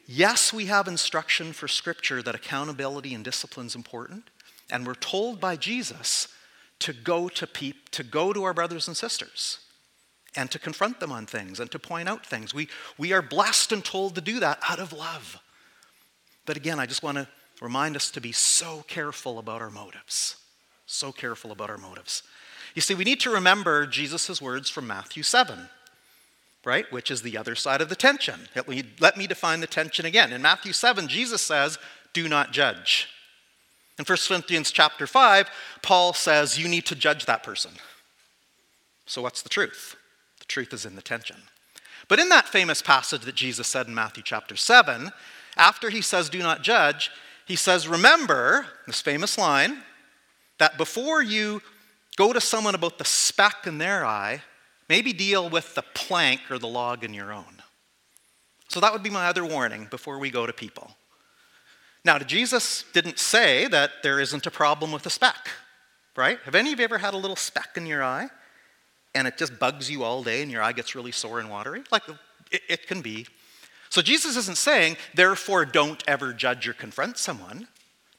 yes, 0.07 0.53
we 0.53 0.66
have 0.66 0.87
instruction 0.89 1.53
for 1.53 1.68
Scripture 1.68 2.22
that 2.22 2.35
accountability 2.35 3.12
and 3.14 3.24
discipline 3.24 3.66
is 3.66 3.74
important. 3.74 4.31
And 4.70 4.87
we're 4.87 4.95
told 4.95 5.41
by 5.41 5.57
Jesus 5.57 6.29
to 6.81 6.93
go 6.93 7.29
to 7.29 7.47
peop, 7.47 7.91
to 7.91 8.03
go 8.03 8.33
to 8.33 8.45
our 8.45 8.55
brothers 8.55 8.89
and 8.89 8.97
sisters 8.97 9.61
and 10.37 10.51
to 10.51 10.59
confront 10.59 11.01
them 11.01 11.11
on 11.11 11.27
things 11.27 11.59
and 11.61 11.70
to 11.70 11.79
point 11.79 12.09
out 12.09 12.27
things. 12.27 12.53
We, 12.53 12.68
we 12.99 13.12
are 13.12 13.22
blessed 13.22 13.72
and 13.72 13.85
told 13.85 14.14
to 14.14 14.20
do 14.20 14.41
that 14.41 14.59
out 14.68 14.79
of 14.79 14.93
love. 14.93 15.41
But 16.47 16.57
again, 16.57 16.80
I 16.80 16.86
just 16.86 17.03
want 17.03 17.18
to 17.18 17.28
remind 17.61 17.97
us 17.97 18.11
to 18.12 18.20
be 18.20 18.32
so 18.32 18.84
careful 18.88 19.38
about 19.38 19.61
our 19.61 19.70
motives. 19.70 20.36
So 20.86 21.12
careful 21.12 21.51
about 21.51 21.68
our 21.68 21.78
motives. 21.78 22.22
You 22.74 22.82
see, 22.82 22.94
we 22.94 23.05
need 23.05 23.20
to 23.20 23.30
remember 23.30 23.86
Jesus' 23.86 24.40
words 24.40 24.70
from 24.70 24.86
Matthew 24.86 25.22
7, 25.22 25.68
right? 26.64 26.90
Which 26.92 27.11
is 27.11 27.22
the 27.22 27.36
other 27.36 27.55
side 27.55 27.80
of 27.80 27.88
the 27.88 27.97
tension. 27.97 28.49
Let 28.55 29.16
me, 29.16 29.26
define 29.26 29.61
the 29.61 29.66
tension 29.66 30.07
again. 30.07 30.32
In 30.32 30.42
Matthew 30.42 30.72
7, 30.72 31.09
Jesus 31.09 31.42
says, 31.42 31.78
Do 32.12 32.28
not 32.28 32.53
judge. 32.53 33.09
In 33.99 34.05
1 34.05 34.18
Corinthians 34.28 34.70
chapter 34.70 35.07
5, 35.07 35.49
Paul 35.82 36.12
says, 36.12 36.59
You 36.59 36.68
need 36.68 36.86
to 36.86 36.94
judge 36.94 37.26
that 37.26 37.42
person. 37.42 37.72
So, 39.07 39.22
what's 39.22 39.42
the 39.42 39.49
truth? 39.49 39.97
The 40.38 40.44
truth 40.44 40.72
is 40.72 40.84
in 40.84 40.97
the 40.97 41.03
tension. 41.03 41.36
But 42.09 42.18
in 42.18 42.28
that 42.28 42.49
famous 42.49 42.82
passage 42.82 43.22
that 43.22 43.34
Jesus 43.34 43.66
said 43.66 43.86
in 43.86 43.94
Matthew 43.94 44.22
chapter 44.22 44.55
7, 44.55 45.12
after 45.57 45.90
he 45.90 46.02
says, 46.02 46.28
Do 46.28 46.38
not 46.38 46.62
judge, 46.62 47.11
he 47.46 47.57
says, 47.57 47.88
Remember 47.88 48.66
this 48.86 49.00
famous 49.00 49.38
line 49.38 49.82
that 50.59 50.78
before 50.78 51.22
you 51.22 51.62
go 52.16 52.32
to 52.32 52.40
someone 52.40 52.74
about 52.74 52.98
the 52.98 53.04
speck 53.04 53.66
in 53.66 53.78
their 53.78 54.04
eye, 54.04 54.42
maybe 54.88 55.12
deal 55.12 55.48
with 55.48 55.74
the 55.74 55.84
plank 55.94 56.40
or 56.50 56.59
the 56.59 56.66
log 56.66 57.04
in 57.04 57.14
your 57.14 57.32
own. 57.32 57.62
So 58.68 58.80
that 58.80 58.92
would 58.92 59.02
be 59.02 59.11
my 59.11 59.26
other 59.26 59.44
warning 59.44 59.86
before 59.90 60.18
we 60.18 60.30
go 60.30 60.46
to 60.46 60.52
people. 60.52 60.96
Now, 62.04 62.18
Jesus 62.18 62.84
didn't 62.92 63.18
say 63.18 63.66
that 63.68 64.02
there 64.02 64.20
isn't 64.20 64.46
a 64.46 64.50
problem 64.50 64.92
with 64.92 65.07
a 65.07 65.11
speck, 65.11 65.50
right? 66.16 66.38
Have 66.44 66.54
any 66.54 66.72
of 66.72 66.78
you 66.78 66.84
ever 66.84 66.98
had 66.98 67.14
a 67.14 67.16
little 67.16 67.36
speck 67.36 67.70
in 67.76 67.86
your 67.86 68.02
eye 68.02 68.28
and 69.14 69.26
it 69.26 69.36
just 69.36 69.59
bugs 69.59 69.90
you 69.90 70.04
all 70.04 70.22
day 70.22 70.42
and 70.42 70.50
your 70.50 70.62
eye 70.62 70.72
gets 70.72 70.94
really 70.94 71.12
sore 71.12 71.40
and 71.40 71.50
watery? 71.50 71.82
Like 71.90 72.02
it, 72.52 72.62
it 72.68 72.86
can 72.86 73.02
be. 73.02 73.26
So 73.97 74.03
Jesus 74.03 74.36
isn't 74.36 74.59
saying, 74.59 74.99
therefore, 75.14 75.64
don't 75.64 76.05
ever 76.07 76.34
judge 76.34 76.68
or 76.68 76.74
confront 76.74 77.16
someone. 77.16 77.66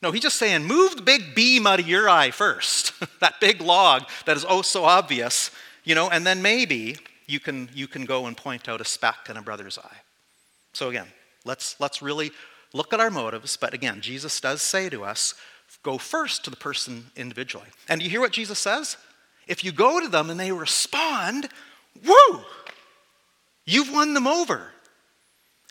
No, 0.01 0.11
he's 0.11 0.23
just 0.23 0.37
saying, 0.37 0.63
move 0.63 0.95
the 0.95 1.03
big 1.03 1.35
beam 1.35 1.67
out 1.67 1.79
of 1.79 1.87
your 1.87 2.09
eye 2.09 2.31
first, 2.31 2.93
that 3.19 3.39
big 3.39 3.61
log 3.61 4.01
that 4.25 4.35
is 4.35 4.43
oh 4.49 4.63
so 4.63 4.85
obvious, 4.85 5.51
you 5.83 5.93
know, 5.93 6.09
and 6.09 6.25
then 6.25 6.41
maybe 6.41 6.97
you 7.27 7.39
can, 7.39 7.69
you 7.75 7.87
can 7.87 8.05
go 8.05 8.25
and 8.25 8.35
point 8.35 8.67
out 8.67 8.81
a 8.81 8.85
speck 8.85 9.27
in 9.29 9.37
a 9.37 9.43
brother's 9.43 9.77
eye. 9.77 9.97
So 10.73 10.89
again, 10.89 11.05
let's, 11.45 11.79
let's 11.79 12.01
really 12.01 12.31
look 12.73 12.91
at 12.91 12.99
our 12.99 13.11
motives, 13.11 13.55
but 13.55 13.75
again, 13.75 14.01
Jesus 14.01 14.41
does 14.41 14.63
say 14.63 14.89
to 14.89 15.03
us, 15.03 15.35
go 15.83 15.99
first 15.99 16.43
to 16.45 16.49
the 16.49 16.57
person 16.57 17.11
individually. 17.15 17.67
And 17.87 18.01
you 18.01 18.09
hear 18.09 18.21
what 18.21 18.31
Jesus 18.31 18.57
says? 18.57 18.97
If 19.45 19.63
you 19.63 19.71
go 19.71 19.99
to 19.99 20.07
them 20.07 20.31
and 20.31 20.39
they 20.39 20.51
respond, 20.51 21.49
woo, 22.03 22.41
you've 23.67 23.93
won 23.93 24.15
them 24.15 24.25
over. 24.25 24.71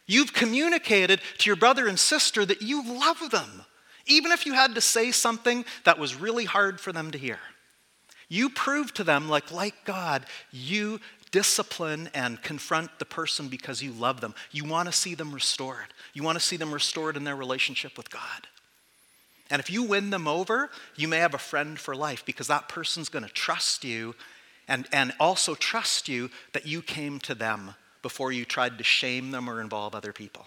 You've 0.07 0.32
communicated 0.32 1.20
to 1.38 1.50
your 1.50 1.57
brother 1.57 1.86
and 1.86 1.98
sister 1.98 2.44
that 2.44 2.62
you 2.62 2.98
love 2.98 3.30
them, 3.30 3.64
even 4.07 4.32
if 4.32 4.46
you 4.46 4.52
had 4.52 4.74
to 4.74 4.80
say 4.80 5.11
something 5.11 5.64
that 5.84 5.98
was 5.98 6.14
really 6.14 6.44
hard 6.44 6.80
for 6.80 6.92
them 6.92 7.11
to 7.11 7.18
hear. 7.18 7.38
You 8.28 8.50
prove 8.50 8.92
to 8.94 9.04
them, 9.04 9.28
like, 9.28 9.50
like 9.52 9.84
God, 9.84 10.26
you 10.50 11.00
discipline 11.30 12.09
and 12.14 12.42
confront 12.42 12.98
the 12.98 13.04
person 13.04 13.48
because 13.48 13.82
you 13.82 13.92
love 13.92 14.20
them. 14.20 14.34
You 14.52 14.64
want 14.64 14.86
to 14.86 14.92
see 14.92 15.14
them 15.14 15.32
restored. 15.32 15.92
You 16.14 16.22
want 16.22 16.38
to 16.38 16.44
see 16.44 16.57
them 16.57 16.72
restored 16.72 17.16
in 17.16 17.24
their 17.24 17.36
relationship 17.36 17.96
with 17.96 18.11
God. 18.11 18.46
And 19.50 19.61
if 19.61 19.70
you 19.70 19.82
win 19.82 20.11
them 20.11 20.26
over, 20.26 20.70
you 20.96 21.09
may 21.09 21.18
have 21.18 21.34
a 21.34 21.38
friend 21.38 21.78
for 21.78 21.94
life 21.94 22.24
because 22.24 22.48
that 22.48 22.68
person's 22.68 23.09
going 23.09 23.24
to 23.24 23.30
trust 23.30 23.84
you 23.84 24.14
and, 24.66 24.88
and 24.92 25.12
also 25.20 25.54
trust 25.54 26.09
you 26.09 26.30
that 26.52 26.66
you 26.66 26.82
came 26.82 27.20
to 27.20 27.34
them 27.34 27.74
before 28.07 28.30
you 28.30 28.44
tried 28.44 28.78
to 28.78 28.84
shame 28.84 29.32
them 29.32 29.50
or 29.50 29.61
involve 29.61 29.92
other 29.92 30.12
people. 30.12 30.46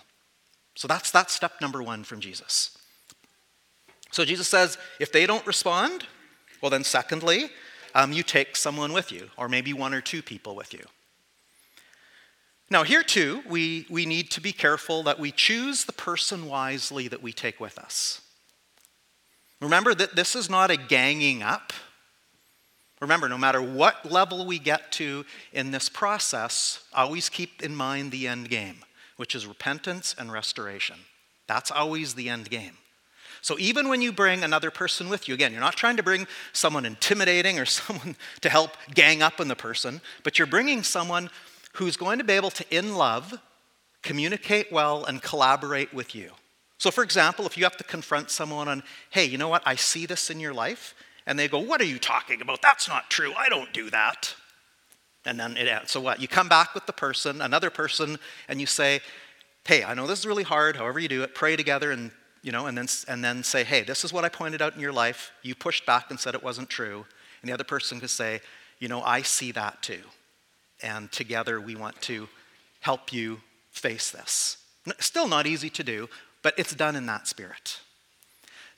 So 0.75 0.87
that's, 0.87 1.11
that 1.11 1.29
step 1.29 1.59
number 1.59 1.83
one 1.83 2.05
from 2.05 2.21
Jesus. 2.21 2.77
So 4.11 4.23
Jesus 4.23 4.47
says, 4.47 4.77
if 4.97 5.11
they 5.11 5.25
don't 5.25 5.45
respond, 5.45 6.05
well, 6.61 6.69
then, 6.69 6.85
secondly, 6.85 7.49
um, 7.93 8.13
you 8.13 8.23
take 8.23 8.55
someone 8.55 8.93
with 8.93 9.11
you, 9.11 9.29
or 9.35 9.49
maybe 9.49 9.73
one 9.73 9.93
or 9.93 9.99
two 9.99 10.21
people 10.21 10.55
with 10.55 10.73
you. 10.73 10.85
Now, 12.69 12.83
here 12.83 13.03
too, 13.03 13.41
we, 13.45 13.85
we 13.89 14.05
need 14.05 14.31
to 14.31 14.39
be 14.39 14.53
careful 14.53 15.03
that 15.03 15.19
we 15.19 15.31
choose 15.33 15.83
the 15.83 15.91
person 15.91 16.45
wisely 16.45 17.09
that 17.09 17.21
we 17.21 17.33
take 17.33 17.59
with 17.59 17.77
us. 17.77 18.21
Remember 19.59 19.93
that 19.93 20.15
this 20.15 20.33
is 20.33 20.49
not 20.49 20.71
a 20.71 20.77
ganging 20.77 21.43
up. 21.43 21.73
Remember, 22.99 23.29
no 23.29 23.37
matter 23.37 23.61
what 23.61 24.09
level 24.11 24.45
we 24.45 24.59
get 24.59 24.91
to 24.93 25.25
in 25.53 25.71
this 25.71 25.87
process, 25.87 26.83
always 26.93 27.29
keep 27.29 27.61
in 27.61 27.75
mind 27.75 28.11
the 28.11 28.27
end 28.27 28.49
game, 28.49 28.83
which 29.15 29.35
is 29.35 29.47
repentance 29.47 30.13
and 30.17 30.31
restoration. 30.31 30.97
That's 31.47 31.71
always 31.71 32.13
the 32.13 32.29
end 32.29 32.49
game. 32.49 32.77
So 33.41 33.57
even 33.57 33.87
when 33.87 34.01
you 34.01 34.11
bring 34.11 34.43
another 34.43 34.69
person 34.69 35.07
with 35.07 35.27
you, 35.27 35.33
again, 35.33 35.51
you're 35.51 35.61
not 35.61 35.77
trying 35.77 35.97
to 35.97 36.03
bring 36.03 36.27
someone 36.51 36.85
intimidating 36.85 37.57
or 37.57 37.65
someone 37.65 38.15
to 38.41 38.49
help 38.49 38.71
gang 38.93 39.21
up 39.21 39.39
on 39.39 39.47
the 39.47 39.55
person, 39.55 40.01
but 40.23 40.37
you're 40.37 40.45
bringing 40.47 40.83
someone 40.83 41.29
who's 41.73 41.95
going 41.95 42.17
to 42.17 42.25
be 42.25 42.33
able 42.33 42.51
to, 42.51 42.65
in 42.75 42.95
love, 42.95 43.39
communicate 44.01 44.71
well 44.71 45.05
and 45.05 45.21
collaborate 45.21 45.93
with 45.93 46.15
you. 46.15 46.31
So, 46.77 46.91
for 46.91 47.03
example, 47.03 47.45
if 47.45 47.57
you 47.57 47.63
have 47.63 47.77
to 47.77 47.83
confront 47.83 48.29
someone 48.29 48.67
on, 48.67 48.83
hey, 49.09 49.25
you 49.25 49.37
know 49.37 49.49
what, 49.49 49.63
I 49.65 49.75
see 49.75 50.05
this 50.05 50.29
in 50.29 50.39
your 50.39 50.53
life, 50.53 50.95
and 51.29 51.37
they 51.37 51.47
go, 51.47 51.59
what 51.59 51.79
are 51.79 51.85
you 51.85 51.99
talking 51.99 52.41
about? 52.41 52.59
That's 52.59 52.87
not 52.87 53.11
true. 53.11 53.33
I 53.37 53.49
don't 53.49 53.71
do 53.71 53.91
that. 53.91 54.33
And 55.25 55.39
then 55.39 55.57
it 55.57 55.67
ends. 55.67 55.91
So, 55.91 56.01
what? 56.01 56.19
You 56.19 56.27
come 56.27 56.49
back 56.49 56.73
with 56.73 56.87
the 56.87 56.93
person, 56.93 57.39
another 57.39 57.69
person, 57.69 58.17
and 58.47 58.59
you 58.59 58.65
say, 58.65 59.01
hey, 59.63 59.83
I 59.83 59.93
know 59.93 60.07
this 60.07 60.19
is 60.19 60.25
really 60.25 60.43
hard, 60.43 60.75
however 60.75 60.99
you 60.99 61.07
do 61.07 61.21
it, 61.21 61.35
pray 61.35 61.55
together 61.55 61.91
and 61.91 62.09
you 62.41 62.51
know, 62.51 62.65
and 62.65 62.77
then, 62.77 62.87
and 63.07 63.23
then 63.23 63.43
say, 63.43 63.63
hey, 63.63 63.83
this 63.83 64.03
is 64.03 64.13
what 64.13 64.23
I 64.23 64.29
pointed 64.29 64.61
out 64.61 64.73
in 64.73 64.79
your 64.79 64.93
life. 64.93 65.31
You 65.43 65.55
pushed 65.55 65.85
back 65.85 66.09
and 66.09 66.19
said 66.19 66.35
it 66.35 66.43
wasn't 66.43 66.69
true. 66.69 67.05
And 67.41 67.49
the 67.49 67.53
other 67.53 67.65
person 67.65 67.99
could 67.99 68.09
say, 68.09 68.39
you 68.79 68.87
know, 68.87 69.01
I 69.01 69.21
see 69.21 69.51
that 69.51 69.83
too. 69.83 70.01
And 70.81 71.11
together 71.11 71.59
we 71.59 71.75
want 71.75 72.01
to 72.03 72.29
help 72.79 73.11
you 73.11 73.41
face 73.71 74.09
this. 74.09 74.57
Still 74.99 75.27
not 75.27 75.45
easy 75.45 75.69
to 75.69 75.83
do, 75.83 76.09
but 76.41 76.57
it's 76.57 76.73
done 76.73 76.95
in 76.95 77.05
that 77.07 77.27
spirit. 77.27 77.81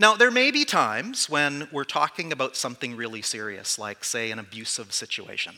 Now, 0.01 0.15
there 0.15 0.31
may 0.31 0.49
be 0.49 0.65
times 0.65 1.29
when 1.29 1.67
we're 1.71 1.83
talking 1.83 2.31
about 2.31 2.55
something 2.55 2.95
really 2.95 3.21
serious, 3.21 3.77
like, 3.77 4.03
say, 4.03 4.31
an 4.31 4.39
abusive 4.39 4.93
situation. 4.93 5.53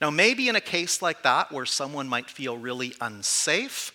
Now, 0.00 0.10
maybe 0.10 0.48
in 0.48 0.56
a 0.56 0.60
case 0.60 1.00
like 1.00 1.22
that 1.22 1.52
where 1.52 1.64
someone 1.64 2.08
might 2.08 2.28
feel 2.28 2.58
really 2.58 2.94
unsafe, 3.00 3.92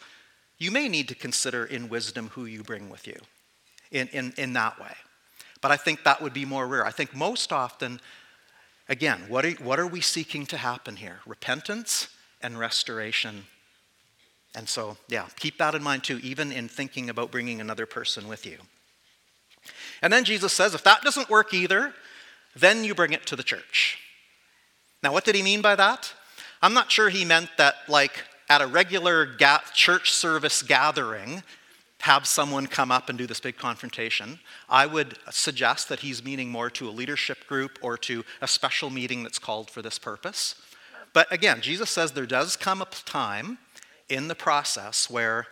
you 0.58 0.72
may 0.72 0.88
need 0.88 1.10
to 1.10 1.14
consider 1.14 1.66
in 1.66 1.90
wisdom 1.90 2.30
who 2.30 2.46
you 2.46 2.64
bring 2.64 2.90
with 2.90 3.06
you 3.06 3.18
in, 3.92 4.08
in, 4.14 4.34
in 4.38 4.54
that 4.54 4.80
way. 4.80 4.94
But 5.60 5.72
I 5.72 5.76
think 5.76 6.06
that 6.06 6.22
would 6.22 6.34
be 6.34 6.46
more 6.46 6.66
rare. 6.66 6.86
I 6.86 6.92
think 6.92 7.14
most 7.14 7.52
often, 7.52 8.00
again, 8.88 9.24
what 9.28 9.46
are, 9.46 9.52
what 9.56 9.78
are 9.78 9.88
we 9.88 10.00
seeking 10.00 10.46
to 10.46 10.58
happen 10.58 10.96
here? 10.96 11.20
Repentance 11.26 12.08
and 12.42 12.58
restoration. 12.58 13.44
And 14.56 14.70
so, 14.70 14.96
yeah, 15.10 15.28
keep 15.38 15.58
that 15.58 15.76
in 15.76 15.84
mind 15.84 16.06
too, 16.06 16.22
even 16.24 16.54
in 16.54 16.70
thinking 16.70 17.10
about 17.10 17.30
bringing 17.30 17.60
another 17.60 17.86
person 17.86 18.30
with 18.30 18.46
you. 18.46 18.60
And 20.02 20.12
then 20.12 20.24
Jesus 20.24 20.54
says, 20.54 20.74
if 20.74 20.84
that 20.84 21.02
doesn't 21.02 21.30
work 21.30 21.54
either, 21.54 21.94
then 22.56 22.84
you 22.84 22.96
bring 22.96 23.14
it 23.14 23.26
to 23.28 23.36
the 23.36 23.44
church. 23.44 24.00
Now, 25.04 25.14
what 25.14 25.26
did 25.26 25.36
he 25.36 25.44
mean 25.44 25.62
by 25.62 25.76
that? 25.76 26.14
I'm 26.62 26.74
not 26.74 26.92
sure 26.92 27.10
he 27.10 27.26
meant 27.26 27.50
that, 27.58 27.76
like, 27.88 28.24
at 28.50 28.62
a 28.62 28.68
regular 28.68 29.26
ga- 29.26 29.64
church 29.74 30.12
service 30.12 30.62
gathering, 30.64 31.44
have 32.02 32.28
someone 32.28 32.68
come 32.68 32.92
up 32.92 33.10
and 33.10 33.18
do 33.18 33.26
this 33.26 33.40
big 33.40 33.58
confrontation. 33.58 34.40
I 34.70 34.86
would 34.86 35.18
suggest 35.32 35.90
that 35.90 36.02
he's 36.02 36.24
meaning 36.24 36.50
more 36.50 36.70
to 36.72 36.88
a 36.88 36.92
leadership 36.92 37.48
group 37.48 37.80
or 37.82 37.98
to 38.00 38.24
a 38.42 38.48
special 38.48 38.90
meeting 38.90 39.24
that's 39.24 39.40
called 39.40 39.72
for 39.72 39.82
this 39.82 39.98
purpose. 39.98 40.56
But 41.14 41.32
again, 41.32 41.62
Jesus 41.62 41.90
says 41.90 42.12
there 42.12 42.26
does 42.26 42.56
come 42.56 42.82
a 42.82 42.86
time 42.86 43.58
in 44.08 44.28
the 44.28 44.36
process 44.36 45.10
where 45.10 45.48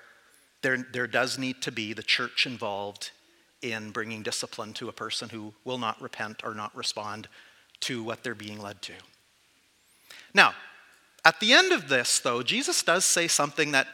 there, 0.61 0.85
there 0.93 1.07
does 1.07 1.39
need 1.39 1.61
to 1.63 1.71
be 1.71 1.93
the 1.93 2.03
church 2.03 2.45
involved 2.45 3.11
in 3.63 3.91
bringing 3.91 4.21
discipline 4.21 4.73
to 4.73 4.89
a 4.89 4.93
person 4.93 5.29
who 5.29 5.53
will 5.63 5.77
not 5.77 6.01
repent 6.01 6.41
or 6.43 6.53
not 6.53 6.75
respond 6.75 7.27
to 7.81 8.03
what 8.03 8.23
they're 8.23 8.35
being 8.35 8.61
led 8.61 8.81
to. 8.83 8.93
Now, 10.33 10.53
at 11.25 11.39
the 11.39 11.53
end 11.53 11.71
of 11.71 11.87
this, 11.87 12.19
though, 12.19 12.43
Jesus 12.43 12.83
does 12.83 13.05
say 13.05 13.27
something 13.27 13.71
that 13.71 13.87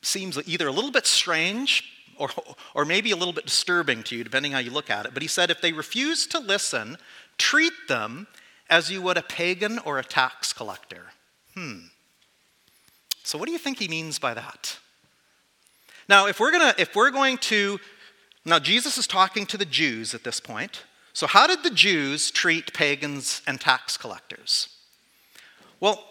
seems 0.00 0.38
either 0.46 0.68
a 0.68 0.72
little 0.72 0.90
bit 0.90 1.06
strange 1.06 1.84
or, 2.16 2.30
or 2.74 2.84
maybe 2.84 3.10
a 3.10 3.16
little 3.16 3.32
bit 3.32 3.46
disturbing 3.46 4.02
to 4.04 4.16
you, 4.16 4.24
depending 4.24 4.52
how 4.52 4.58
you 4.58 4.70
look 4.70 4.90
at 4.90 5.06
it. 5.06 5.14
But 5.14 5.22
he 5.22 5.28
said, 5.28 5.50
if 5.50 5.60
they 5.60 5.72
refuse 5.72 6.26
to 6.28 6.38
listen, 6.38 6.98
treat 7.38 7.72
them 7.88 8.26
as 8.70 8.90
you 8.90 9.02
would 9.02 9.16
a 9.16 9.22
pagan 9.22 9.78
or 9.80 9.98
a 9.98 10.04
tax 10.04 10.52
collector. 10.52 11.06
Hmm. 11.54 11.86
So, 13.24 13.38
what 13.38 13.46
do 13.46 13.52
you 13.52 13.58
think 13.58 13.78
he 13.78 13.88
means 13.88 14.18
by 14.18 14.34
that? 14.34 14.78
Now, 16.08 16.26
if 16.26 16.40
we're, 16.40 16.52
gonna, 16.52 16.74
if 16.78 16.94
we're 16.94 17.10
going 17.10 17.38
to, 17.38 17.78
now 18.44 18.58
Jesus 18.58 18.98
is 18.98 19.06
talking 19.06 19.46
to 19.46 19.56
the 19.56 19.64
Jews 19.64 20.14
at 20.14 20.24
this 20.24 20.40
point. 20.40 20.84
So, 21.12 21.26
how 21.26 21.46
did 21.46 21.62
the 21.62 21.70
Jews 21.70 22.30
treat 22.30 22.72
pagans 22.72 23.42
and 23.46 23.60
tax 23.60 23.96
collectors? 23.96 24.68
Well, 25.78 26.02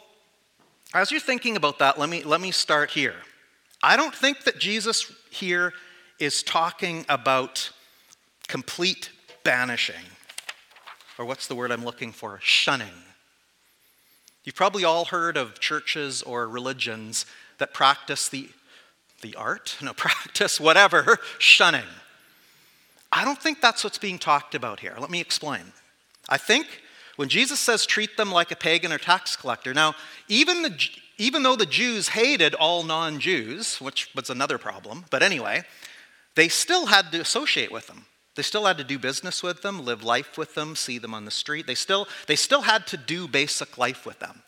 as 0.94 1.12
you're 1.12 1.20
thinking 1.20 1.56
about 1.56 1.80
that, 1.80 1.98
let 1.98 2.10
me, 2.10 2.24
let 2.24 2.42
me 2.42 2.52
start 2.52 2.92
here. 2.92 3.16
I 3.82 3.98
don't 3.98 4.14
think 4.14 4.44
that 4.44 4.60
Jesus 4.60 5.12
here 5.32 5.74
is 6.20 6.44
talking 6.44 7.06
about 7.10 7.72
complete 8.48 9.10
banishing, 9.44 10.06
or 11.18 11.26
what's 11.26 11.48
the 11.48 11.56
word 11.56 11.72
I'm 11.72 11.84
looking 11.84 12.12
for? 12.12 12.40
Shunning. 12.44 12.94
You've 14.44 14.56
probably 14.56 14.84
all 14.84 15.06
heard 15.06 15.38
of 15.38 15.60
churches 15.60 16.22
or 16.22 16.48
religions 16.48 17.26
that 17.58 17.74
practice 17.74 18.28
the, 18.28 18.50
the 19.22 19.36
art, 19.36 19.78
no, 19.82 19.94
practice 19.94 20.60
whatever, 20.60 21.18
shunning. 21.40 21.88
I 23.12 23.26
don't 23.26 23.42
think 23.42 23.62
that's 23.62 23.84
what's 23.84 23.98
being 23.98 24.20
talked 24.20 24.56
about 24.56 24.80
here. 24.80 24.96
Let 25.00 25.10
me 25.10 25.20
explain. 25.20 25.74
I 26.30 26.38
think 26.38 26.68
when 27.18 27.30
Jesus 27.30 27.60
says 27.60 27.86
treat 27.86 28.18
them 28.18 28.32
like 28.32 28.52
a 28.52 28.56
pagan 28.56 28.94
or 28.94 28.98
tax 28.98 29.36
collector, 29.36 29.74
now, 29.74 29.96
even, 30.28 30.62
the, 30.62 30.90
even 31.18 31.44
though 31.44 31.56
the 31.56 31.66
Jews 31.66 32.10
hated 32.10 32.56
all 32.56 32.84
non 32.84 33.20
Jews, 33.20 33.82
which 33.82 34.10
was 34.16 34.30
another 34.30 34.58
problem, 34.58 35.06
but 35.10 35.24
anyway, 35.24 35.64
they 36.36 36.48
still 36.48 36.86
had 36.86 37.12
to 37.12 37.20
associate 37.20 37.72
with 37.72 37.88
them. 37.88 38.06
They 38.36 38.44
still 38.44 38.66
had 38.66 38.78
to 38.78 38.86
do 38.86 38.98
business 38.98 39.44
with 39.44 39.62
them, 39.62 39.84
live 39.84 40.04
life 40.04 40.38
with 40.38 40.56
them, 40.56 40.76
see 40.76 40.98
them 40.98 41.14
on 41.14 41.26
the 41.26 41.32
street. 41.32 41.68
They 41.68 41.76
still, 41.76 42.08
they 42.28 42.38
still 42.38 42.62
had 42.62 42.88
to 42.88 42.98
do 42.98 43.28
basic 43.28 43.78
life 43.78 44.06
with 44.06 44.20
them. 44.20 44.44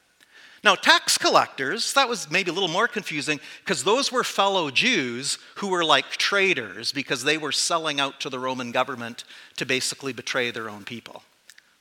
Now, 0.63 0.75
tax 0.75 1.17
collectors, 1.17 1.93
that 1.93 2.07
was 2.07 2.31
maybe 2.31 2.49
a 2.49 2.53
little 2.53 2.69
more 2.69 2.87
confusing 2.87 3.41
because 3.65 3.83
those 3.83 4.13
were 4.13 4.23
fellow 4.23 4.71
Jews 4.71 5.37
who 5.55 5.67
were 5.67 5.83
like 5.83 6.11
traitors 6.11 6.93
because 6.93 7.23
they 7.23 7.37
were 7.37 7.51
selling 7.51 7.99
out 7.99 8.21
to 8.21 8.29
the 8.29 8.39
Roman 8.39 8.71
government 8.71 9.25
to 9.57 9.65
basically 9.65 10.13
betray 10.13 10.51
their 10.51 10.69
own 10.69 10.85
people. 10.85 11.23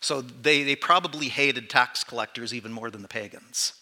So 0.01 0.21
they, 0.21 0.65
they 0.65 0.75
probably 0.75 1.29
hated 1.29 1.71
tax 1.71 2.03
collectors 2.03 2.53
even 2.53 2.73
more 2.73 2.91
than 2.91 3.03
the 3.03 3.09
pagans. 3.09 3.75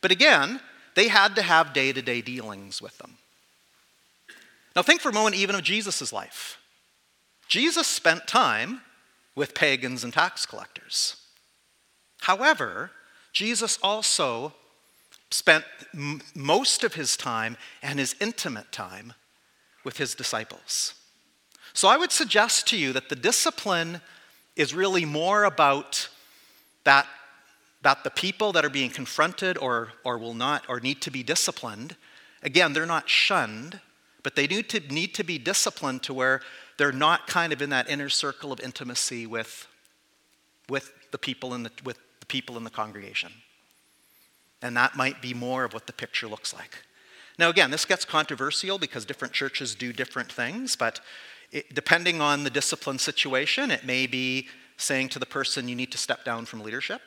But 0.00 0.10
again, 0.10 0.60
they 0.96 1.06
had 1.06 1.36
to 1.36 1.42
have 1.42 1.72
day 1.72 1.92
to 1.92 2.02
day 2.02 2.20
dealings 2.20 2.82
with 2.82 2.98
them. 2.98 3.18
Now, 4.74 4.82
think 4.82 5.00
for 5.00 5.10
a 5.10 5.12
moment 5.12 5.36
even 5.36 5.54
of 5.54 5.62
Jesus' 5.62 6.12
life. 6.12 6.58
Jesus 7.46 7.86
spent 7.86 8.26
time 8.26 8.80
with 9.36 9.54
pagans 9.54 10.02
and 10.02 10.12
tax 10.12 10.44
collectors. 10.44 11.16
However, 12.22 12.90
Jesus 13.32 13.78
also 13.82 14.52
spent 15.30 15.64
m- 15.94 16.20
most 16.34 16.84
of 16.84 16.94
his 16.94 17.16
time 17.16 17.56
and 17.82 17.98
his 17.98 18.14
intimate 18.20 18.72
time 18.72 19.12
with 19.84 19.98
his 19.98 20.14
disciples. 20.14 20.94
So 21.72 21.88
I 21.88 21.96
would 21.96 22.12
suggest 22.12 22.66
to 22.68 22.76
you 22.76 22.92
that 22.92 23.08
the 23.08 23.16
discipline 23.16 24.00
is 24.56 24.74
really 24.74 25.04
more 25.04 25.44
about 25.44 26.08
that, 26.84 27.06
that 27.82 28.02
the 28.02 28.10
people 28.10 28.52
that 28.52 28.64
are 28.64 28.70
being 28.70 28.90
confronted 28.90 29.56
or, 29.58 29.92
or 30.04 30.18
will 30.18 30.34
not 30.34 30.64
or 30.68 30.80
need 30.80 31.00
to 31.02 31.10
be 31.10 31.22
disciplined, 31.22 31.94
again, 32.42 32.72
they're 32.72 32.86
not 32.86 33.08
shunned, 33.08 33.80
but 34.22 34.34
they 34.34 34.46
need 34.46 34.68
to, 34.70 34.80
need 34.92 35.14
to 35.14 35.22
be 35.22 35.38
disciplined 35.38 36.02
to 36.02 36.14
where 36.14 36.40
they're 36.76 36.92
not 36.92 37.26
kind 37.26 37.52
of 37.52 37.62
in 37.62 37.70
that 37.70 37.88
inner 37.88 38.08
circle 38.08 38.52
of 38.52 38.60
intimacy 38.60 39.26
with, 39.26 39.66
with, 40.68 40.92
the, 41.10 41.18
people 41.18 41.54
in 41.54 41.62
the, 41.62 41.70
with 41.84 41.98
people 42.28 42.56
in 42.56 42.64
the 42.64 42.70
congregation. 42.70 43.32
And 44.62 44.76
that 44.76 44.96
might 44.96 45.22
be 45.22 45.34
more 45.34 45.64
of 45.64 45.72
what 45.72 45.86
the 45.86 45.92
picture 45.92 46.26
looks 46.26 46.52
like. 46.52 46.82
Now, 47.38 47.48
again, 47.48 47.70
this 47.70 47.84
gets 47.84 48.04
controversial 48.04 48.78
because 48.78 49.04
different 49.04 49.32
churches 49.32 49.74
do 49.74 49.92
different 49.92 50.30
things, 50.32 50.74
but 50.74 51.00
it, 51.52 51.74
depending 51.74 52.20
on 52.20 52.44
the 52.44 52.50
discipline 52.50 52.98
situation, 52.98 53.70
it 53.70 53.84
may 53.84 54.06
be 54.06 54.48
saying 54.76 55.08
to 55.10 55.18
the 55.18 55.26
person 55.26 55.68
you 55.68 55.76
need 55.76 55.92
to 55.92 55.98
step 55.98 56.24
down 56.24 56.46
from 56.46 56.60
leadership. 56.60 57.00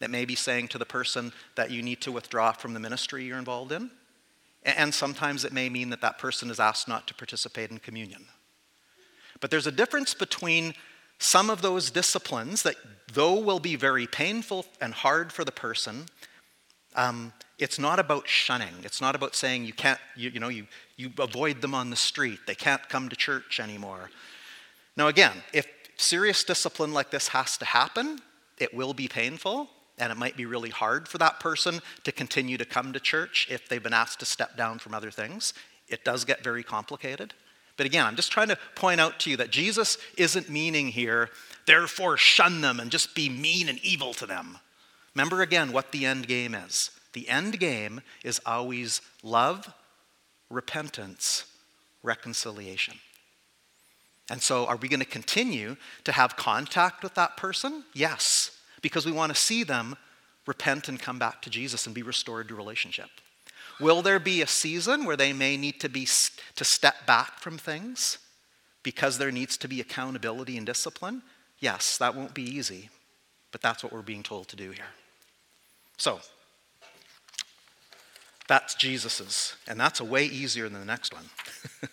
It 0.00 0.10
may 0.10 0.24
be 0.24 0.34
saying 0.34 0.68
to 0.68 0.78
the 0.78 0.84
person 0.84 1.32
that 1.54 1.70
you 1.70 1.82
need 1.82 2.00
to 2.02 2.12
withdraw 2.12 2.52
from 2.52 2.74
the 2.74 2.80
ministry 2.80 3.24
you're 3.24 3.38
involved 3.38 3.72
in. 3.72 3.90
And 4.62 4.92
sometimes 4.92 5.44
it 5.44 5.52
may 5.52 5.68
mean 5.68 5.90
that 5.90 6.00
that 6.00 6.18
person 6.18 6.50
is 6.50 6.60
asked 6.60 6.88
not 6.88 7.06
to 7.06 7.14
participate 7.14 7.70
in 7.70 7.78
communion. 7.78 8.26
But 9.40 9.50
there's 9.50 9.66
a 9.66 9.72
difference 9.72 10.12
between 10.12 10.74
some 11.18 11.50
of 11.50 11.62
those 11.62 11.90
disciplines 11.90 12.62
that, 12.62 12.76
though 13.12 13.38
will 13.38 13.60
be 13.60 13.76
very 13.76 14.06
painful 14.06 14.66
and 14.80 14.92
hard 14.92 15.32
for 15.32 15.44
the 15.44 15.52
person, 15.52 16.06
um, 16.94 17.32
it's 17.58 17.78
not 17.78 17.98
about 17.98 18.28
shunning. 18.28 18.74
It's 18.82 19.00
not 19.00 19.14
about 19.14 19.34
saying 19.34 19.64
you 19.64 19.72
can't, 19.72 20.00
you, 20.14 20.30
you 20.30 20.40
know, 20.40 20.48
you, 20.48 20.66
you 20.96 21.10
avoid 21.18 21.60
them 21.62 21.74
on 21.74 21.90
the 21.90 21.96
street. 21.96 22.40
They 22.46 22.54
can't 22.54 22.86
come 22.88 23.08
to 23.08 23.16
church 23.16 23.60
anymore. 23.60 24.10
Now, 24.96 25.08
again, 25.08 25.42
if 25.52 25.66
serious 25.96 26.44
discipline 26.44 26.92
like 26.92 27.10
this 27.10 27.28
has 27.28 27.56
to 27.58 27.64
happen, 27.64 28.20
it 28.58 28.74
will 28.74 28.94
be 28.94 29.08
painful, 29.08 29.68
and 29.98 30.10
it 30.10 30.16
might 30.16 30.36
be 30.36 30.46
really 30.46 30.70
hard 30.70 31.08
for 31.08 31.18
that 31.18 31.40
person 31.40 31.80
to 32.04 32.12
continue 32.12 32.58
to 32.58 32.64
come 32.64 32.92
to 32.92 33.00
church 33.00 33.46
if 33.50 33.68
they've 33.68 33.82
been 33.82 33.92
asked 33.94 34.20
to 34.20 34.26
step 34.26 34.56
down 34.56 34.78
from 34.78 34.94
other 34.94 35.10
things. 35.10 35.54
It 35.88 36.04
does 36.04 36.24
get 36.24 36.42
very 36.42 36.62
complicated. 36.62 37.34
But 37.76 37.86
again, 37.86 38.06
I'm 38.06 38.16
just 38.16 38.32
trying 38.32 38.48
to 38.48 38.58
point 38.74 39.00
out 39.00 39.20
to 39.20 39.30
you 39.30 39.36
that 39.36 39.50
Jesus 39.50 39.98
isn't 40.16 40.48
meaning 40.48 40.88
here, 40.88 41.30
therefore 41.66 42.16
shun 42.16 42.60
them 42.60 42.80
and 42.80 42.90
just 42.90 43.14
be 43.14 43.28
mean 43.28 43.68
and 43.68 43.78
evil 43.84 44.14
to 44.14 44.26
them. 44.26 44.58
Remember 45.14 45.42
again 45.42 45.72
what 45.72 45.92
the 45.92 46.06
end 46.06 46.26
game 46.26 46.54
is. 46.54 46.90
The 47.12 47.28
end 47.28 47.58
game 47.58 48.02
is 48.24 48.40
always 48.44 49.00
love, 49.22 49.72
repentance, 50.50 51.44
reconciliation. 52.02 52.94
And 54.28 54.42
so, 54.42 54.66
are 54.66 54.76
we 54.76 54.88
going 54.88 55.00
to 55.00 55.06
continue 55.06 55.76
to 56.04 56.12
have 56.12 56.36
contact 56.36 57.02
with 57.02 57.14
that 57.14 57.36
person? 57.36 57.84
Yes, 57.94 58.58
because 58.82 59.06
we 59.06 59.12
want 59.12 59.34
to 59.34 59.40
see 59.40 59.62
them 59.62 59.96
repent 60.46 60.88
and 60.88 61.00
come 61.00 61.18
back 61.18 61.42
to 61.42 61.50
Jesus 61.50 61.86
and 61.86 61.94
be 61.94 62.02
restored 62.02 62.48
to 62.48 62.54
relationship. 62.54 63.08
Will 63.80 64.02
there 64.02 64.18
be 64.18 64.42
a 64.42 64.46
season 64.46 65.04
where 65.04 65.16
they 65.16 65.32
may 65.32 65.56
need 65.56 65.80
to 65.80 65.88
be 65.88 66.06
to 66.56 66.64
step 66.64 67.06
back 67.06 67.40
from 67.40 67.58
things 67.58 68.18
because 68.82 69.18
there 69.18 69.30
needs 69.30 69.56
to 69.58 69.68
be 69.68 69.80
accountability 69.80 70.56
and 70.56 70.66
discipline? 70.66 71.22
Yes, 71.58 71.98
that 71.98 72.14
won't 72.14 72.34
be 72.34 72.42
easy, 72.42 72.90
but 73.52 73.60
that's 73.60 73.82
what 73.82 73.92
we're 73.92 74.02
being 74.02 74.22
told 74.22 74.48
to 74.48 74.56
do 74.56 74.70
here. 74.70 74.84
So, 75.98 76.20
that's 78.48 78.74
Jesus's, 78.74 79.56
and 79.66 79.78
that's 79.78 80.00
a 80.00 80.04
way 80.04 80.24
easier 80.24 80.68
than 80.68 80.80
the 80.80 80.86
next 80.86 81.12
one. 81.12 81.24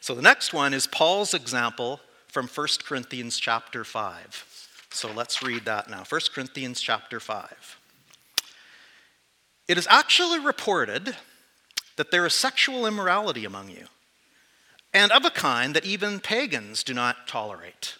so 0.00 0.14
the 0.14 0.22
next 0.22 0.52
one 0.52 0.74
is 0.74 0.86
Paul's 0.86 1.34
example 1.34 2.00
from 2.26 2.46
1 2.46 2.66
Corinthians 2.84 3.38
chapter 3.38 3.84
5. 3.84 4.44
So 4.90 5.10
let's 5.12 5.42
read 5.42 5.64
that 5.64 5.88
now. 5.88 6.04
1 6.08 6.20
Corinthians 6.34 6.80
chapter 6.80 7.20
5. 7.20 7.77
It 9.68 9.76
is 9.76 9.86
actually 9.90 10.40
reported 10.40 11.14
that 11.96 12.10
there 12.10 12.24
is 12.24 12.32
sexual 12.32 12.86
immorality 12.86 13.44
among 13.44 13.68
you, 13.68 13.86
and 14.94 15.12
of 15.12 15.24
a 15.24 15.30
kind 15.30 15.76
that 15.76 15.84
even 15.84 16.20
pagans 16.20 16.82
do 16.82 16.94
not 16.94 17.28
tolerate. 17.28 17.96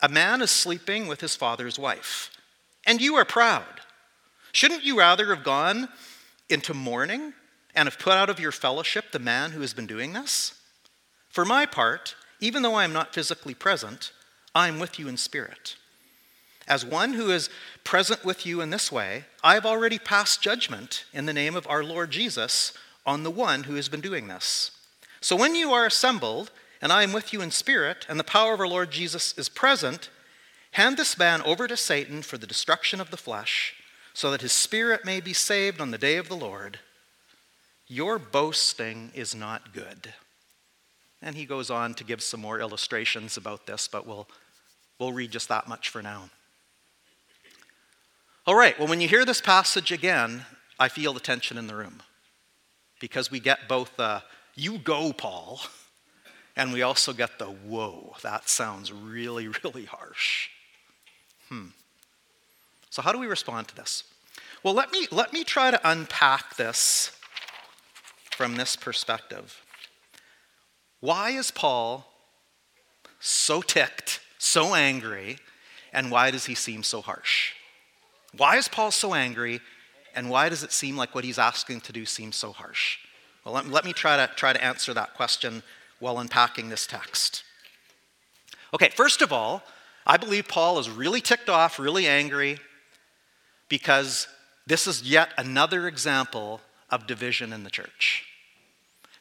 A 0.00 0.08
man 0.08 0.40
is 0.40 0.50
sleeping 0.50 1.06
with 1.06 1.20
his 1.20 1.36
father's 1.36 1.78
wife, 1.78 2.30
and 2.86 3.00
you 3.00 3.14
are 3.16 3.24
proud. 3.24 3.82
Shouldn't 4.52 4.84
you 4.84 4.98
rather 4.98 5.34
have 5.34 5.44
gone 5.44 5.88
into 6.48 6.72
mourning 6.72 7.34
and 7.74 7.86
have 7.86 7.98
put 7.98 8.14
out 8.14 8.30
of 8.30 8.40
your 8.40 8.52
fellowship 8.52 9.12
the 9.12 9.18
man 9.18 9.50
who 9.50 9.60
has 9.60 9.74
been 9.74 9.86
doing 9.86 10.14
this? 10.14 10.54
For 11.28 11.44
my 11.44 11.66
part, 11.66 12.14
even 12.40 12.62
though 12.62 12.74
I 12.74 12.84
am 12.84 12.92
not 12.94 13.12
physically 13.12 13.52
present, 13.52 14.12
I 14.54 14.68
am 14.68 14.78
with 14.78 14.98
you 14.98 15.08
in 15.08 15.18
spirit. 15.18 15.76
As 16.68 16.84
one 16.84 17.12
who 17.12 17.30
is 17.30 17.48
present 17.84 18.24
with 18.24 18.44
you 18.44 18.60
in 18.60 18.70
this 18.70 18.90
way, 18.90 19.24
I 19.42 19.54
have 19.54 19.66
already 19.66 19.98
passed 19.98 20.42
judgment 20.42 21.04
in 21.12 21.26
the 21.26 21.32
name 21.32 21.54
of 21.54 21.66
our 21.68 21.84
Lord 21.84 22.10
Jesus 22.10 22.72
on 23.04 23.22
the 23.22 23.30
one 23.30 23.64
who 23.64 23.76
has 23.76 23.88
been 23.88 24.00
doing 24.00 24.26
this. 24.26 24.72
So 25.20 25.36
when 25.36 25.54
you 25.54 25.72
are 25.72 25.86
assembled, 25.86 26.50
and 26.82 26.92
I 26.92 27.04
am 27.04 27.12
with 27.12 27.32
you 27.32 27.40
in 27.40 27.52
spirit, 27.52 28.04
and 28.08 28.18
the 28.18 28.24
power 28.24 28.52
of 28.52 28.60
our 28.60 28.68
Lord 28.68 28.90
Jesus 28.90 29.36
is 29.38 29.48
present, 29.48 30.10
hand 30.72 30.96
this 30.96 31.16
man 31.16 31.40
over 31.42 31.68
to 31.68 31.76
Satan 31.76 32.22
for 32.22 32.36
the 32.36 32.46
destruction 32.46 33.00
of 33.00 33.10
the 33.10 33.16
flesh, 33.16 33.74
so 34.12 34.30
that 34.30 34.42
his 34.42 34.52
spirit 34.52 35.04
may 35.04 35.20
be 35.20 35.32
saved 35.32 35.80
on 35.80 35.92
the 35.92 35.98
day 35.98 36.16
of 36.16 36.28
the 36.28 36.36
Lord. 36.36 36.80
Your 37.86 38.18
boasting 38.18 39.12
is 39.14 39.34
not 39.34 39.72
good. 39.72 40.12
And 41.22 41.36
he 41.36 41.46
goes 41.46 41.70
on 41.70 41.94
to 41.94 42.04
give 42.04 42.22
some 42.22 42.40
more 42.40 42.60
illustrations 42.60 43.36
about 43.36 43.66
this, 43.66 43.88
but 43.88 44.06
we'll, 44.06 44.28
we'll 44.98 45.12
read 45.12 45.30
just 45.30 45.48
that 45.48 45.68
much 45.68 45.88
for 45.88 46.02
now. 46.02 46.30
All 48.46 48.54
right, 48.54 48.78
well, 48.78 48.86
when 48.86 49.00
you 49.00 49.08
hear 49.08 49.24
this 49.24 49.40
passage 49.40 49.90
again, 49.90 50.46
I 50.78 50.88
feel 50.88 51.12
the 51.12 51.18
tension 51.18 51.58
in 51.58 51.66
the 51.66 51.74
room 51.74 52.00
because 53.00 53.28
we 53.28 53.40
get 53.40 53.68
both 53.68 53.96
the 53.96 54.22
you 54.54 54.78
go, 54.78 55.12
Paul, 55.12 55.60
and 56.54 56.72
we 56.72 56.80
also 56.80 57.12
get 57.12 57.40
the 57.40 57.46
whoa, 57.46 58.14
that 58.22 58.48
sounds 58.48 58.92
really, 58.92 59.48
really 59.64 59.84
harsh. 59.84 60.48
Hmm. 61.48 61.70
So, 62.88 63.02
how 63.02 63.10
do 63.10 63.18
we 63.18 63.26
respond 63.26 63.66
to 63.68 63.74
this? 63.74 64.04
Well, 64.62 64.74
let 64.74 64.92
me, 64.92 65.08
let 65.10 65.32
me 65.32 65.42
try 65.42 65.72
to 65.72 65.80
unpack 65.82 66.56
this 66.56 67.18
from 68.30 68.54
this 68.54 68.76
perspective. 68.76 69.60
Why 71.00 71.30
is 71.30 71.50
Paul 71.50 72.06
so 73.18 73.60
ticked, 73.60 74.20
so 74.38 74.76
angry, 74.76 75.38
and 75.92 76.12
why 76.12 76.30
does 76.30 76.46
he 76.46 76.54
seem 76.54 76.84
so 76.84 77.02
harsh? 77.02 77.52
Why 78.36 78.56
is 78.56 78.68
Paul 78.68 78.90
so 78.90 79.14
angry, 79.14 79.60
and 80.14 80.30
why 80.30 80.48
does 80.48 80.62
it 80.62 80.72
seem 80.72 80.96
like 80.96 81.14
what 81.14 81.24
he's 81.24 81.38
asking 81.38 81.82
to 81.82 81.92
do 81.92 82.04
seems 82.04 82.36
so 82.36 82.52
harsh? 82.52 82.98
Well, 83.44 83.54
let, 83.54 83.66
let 83.68 83.84
me 83.84 83.92
try 83.92 84.16
to, 84.16 84.32
try 84.34 84.52
to 84.52 84.62
answer 84.62 84.92
that 84.94 85.14
question 85.14 85.62
while 85.98 86.18
unpacking 86.18 86.68
this 86.68 86.86
text. 86.86 87.44
Okay, 88.74 88.90
first 88.90 89.22
of 89.22 89.32
all, 89.32 89.62
I 90.06 90.16
believe 90.16 90.48
Paul 90.48 90.78
is 90.78 90.90
really 90.90 91.20
ticked 91.20 91.48
off, 91.48 91.78
really 91.78 92.06
angry, 92.06 92.58
because 93.68 94.28
this 94.66 94.86
is 94.86 95.02
yet 95.02 95.30
another 95.38 95.88
example 95.88 96.60
of 96.90 97.06
division 97.06 97.52
in 97.52 97.64
the 97.64 97.70
church. 97.70 98.24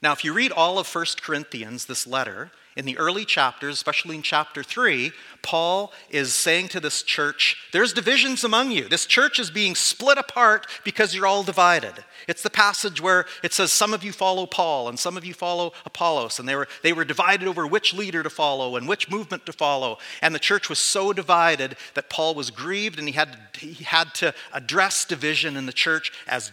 Now, 0.02 0.12
if 0.12 0.24
you 0.24 0.34
read 0.34 0.52
all 0.52 0.78
of 0.78 0.94
1 0.94 1.06
Corinthians, 1.22 1.86
this 1.86 2.06
letter, 2.06 2.52
in 2.76 2.86
the 2.86 2.98
early 2.98 3.24
chapters, 3.24 3.76
especially 3.76 4.16
in 4.16 4.22
chapter 4.22 4.62
3, 4.62 5.14
Paul 5.42 5.94
is 6.10 6.34
saying 6.34 6.68
to 6.70 6.82
this 6.82 7.04
church, 7.04 7.70
There's 7.72 7.94
divisions 7.94 8.44
among 8.44 8.72
you. 8.72 8.90
This 8.90 9.06
church 9.06 9.40
is 9.40 9.50
being 9.50 9.76
split 9.76 10.18
apart 10.18 10.68
because 10.84 11.16
you're 11.16 11.28
all 11.28 11.44
divided. 11.44 11.94
It's 12.28 12.44
the 12.44 12.50
passage 12.50 13.00
where 13.00 13.26
it 13.44 13.54
says, 13.54 13.72
Some 13.72 13.94
of 13.94 14.04
you 14.04 14.12
follow 14.12 14.46
Paul 14.46 14.90
and 14.90 15.00
some 15.00 15.16
of 15.16 15.24
you 15.24 15.34
follow 15.34 15.72
Apollos. 15.86 16.38
And 16.38 16.50
they 16.50 16.56
were, 16.56 16.68
they 16.84 16.92
were 16.92 17.06
divided 17.06 17.48
over 17.48 17.66
which 17.66 17.94
leader 17.94 18.24
to 18.24 18.30
follow 18.30 18.76
and 18.76 18.90
which 18.90 19.10
movement 19.10 19.46
to 19.46 19.54
follow. 19.54 19.98
And 20.22 20.36
the 20.36 20.40
church 20.40 20.68
was 20.68 20.80
so 20.80 21.14
divided 21.14 21.78
that 21.94 22.10
Paul 22.10 22.36
was 22.36 22.52
grieved 22.52 23.00
and 23.00 23.08
he 23.08 23.14
had, 23.14 23.38
he 23.58 23.86
had 23.86 24.14
to 24.16 24.34
address 24.52 25.06
division 25.06 25.56
in 25.56 25.66
the 25.66 25.72
church 25.74 26.12
as 26.28 26.52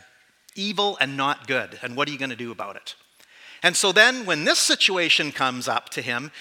evil 0.55 0.97
and 1.01 1.16
not 1.16 1.49
good. 1.49 1.81
And 1.83 1.97
what 1.97 2.07
are 2.09 2.12
you 2.12 2.18
going 2.18 2.31
to 2.31 2.37
do 2.37 2.53
about 2.53 2.77
it? 2.77 2.95
And 3.63 3.77
so 3.77 3.93
then, 3.93 4.27
when 4.27 4.45
this 4.45 4.59
situation 4.59 5.31
comes 5.31 5.69
up 5.69 5.89
to 5.91 6.03
him, 6.03 6.33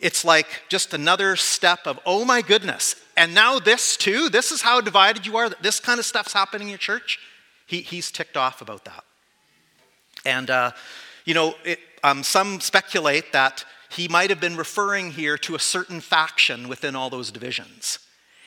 it's 0.00 0.24
like 0.24 0.46
just 0.68 0.94
another 0.94 1.34
step 1.34 1.86
of, 1.86 1.98
oh 2.06 2.24
my 2.24 2.42
goodness, 2.42 2.94
and 3.16 3.34
now 3.34 3.58
this 3.58 3.96
too? 3.96 4.28
This 4.28 4.52
is 4.52 4.62
how 4.62 4.80
divided 4.80 5.26
you 5.26 5.36
are, 5.36 5.48
this 5.48 5.80
kind 5.80 5.98
of 5.98 6.06
stuff's 6.06 6.32
happening 6.32 6.68
in 6.68 6.70
your 6.70 6.78
church? 6.78 7.18
He, 7.66 7.80
he's 7.80 8.10
ticked 8.10 8.36
off 8.36 8.60
about 8.60 8.84
that. 8.84 9.04
And, 10.24 10.50
uh, 10.50 10.70
you 11.24 11.34
know, 11.34 11.54
it, 11.64 11.80
um, 12.04 12.22
some 12.22 12.60
speculate 12.60 13.32
that 13.32 13.64
he 13.90 14.06
might 14.08 14.30
have 14.30 14.40
been 14.40 14.56
referring 14.56 15.12
here 15.12 15.36
to 15.38 15.54
a 15.54 15.58
certain 15.58 16.00
faction 16.00 16.68
within 16.68 16.94
all 16.94 17.10
those 17.10 17.30
divisions. 17.30 17.98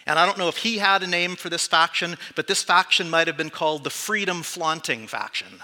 And 0.05 0.17
I 0.17 0.25
don't 0.25 0.37
know 0.37 0.47
if 0.47 0.57
he 0.57 0.77
had 0.77 1.03
a 1.03 1.07
name 1.07 1.35
for 1.35 1.49
this 1.49 1.67
faction, 1.67 2.17
but 2.35 2.47
this 2.47 2.63
faction 2.63 3.09
might 3.09 3.27
have 3.27 3.37
been 3.37 3.49
called 3.49 3.83
the 3.83 3.89
freedom 3.89 4.41
flaunting 4.41 5.07
faction. 5.07 5.61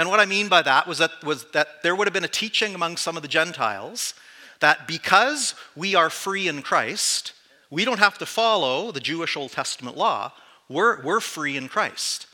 And 0.00 0.08
what 0.08 0.18
I 0.18 0.24
mean 0.24 0.48
by 0.48 0.62
that 0.62 0.86
was 0.86 0.96
that, 0.96 1.22
was 1.22 1.44
that 1.52 1.82
there 1.82 1.94
would 1.94 2.06
have 2.06 2.14
been 2.14 2.24
a 2.24 2.28
teaching 2.28 2.74
among 2.74 2.96
some 2.96 3.16
of 3.16 3.22
the 3.22 3.28
Gentiles 3.28 4.14
that 4.60 4.88
because 4.88 5.54
we 5.76 5.94
are 5.94 6.08
free 6.08 6.48
in 6.48 6.62
Christ, 6.62 7.34
we 7.68 7.84
don't 7.84 7.98
have 7.98 8.16
to 8.16 8.24
follow 8.24 8.92
the 8.92 9.00
Jewish 9.00 9.36
Old 9.36 9.52
Testament 9.52 9.98
law. 9.98 10.32
We're, 10.70 11.02
we're 11.02 11.20
free 11.20 11.54
in 11.54 11.68
Christ. 11.68 12.26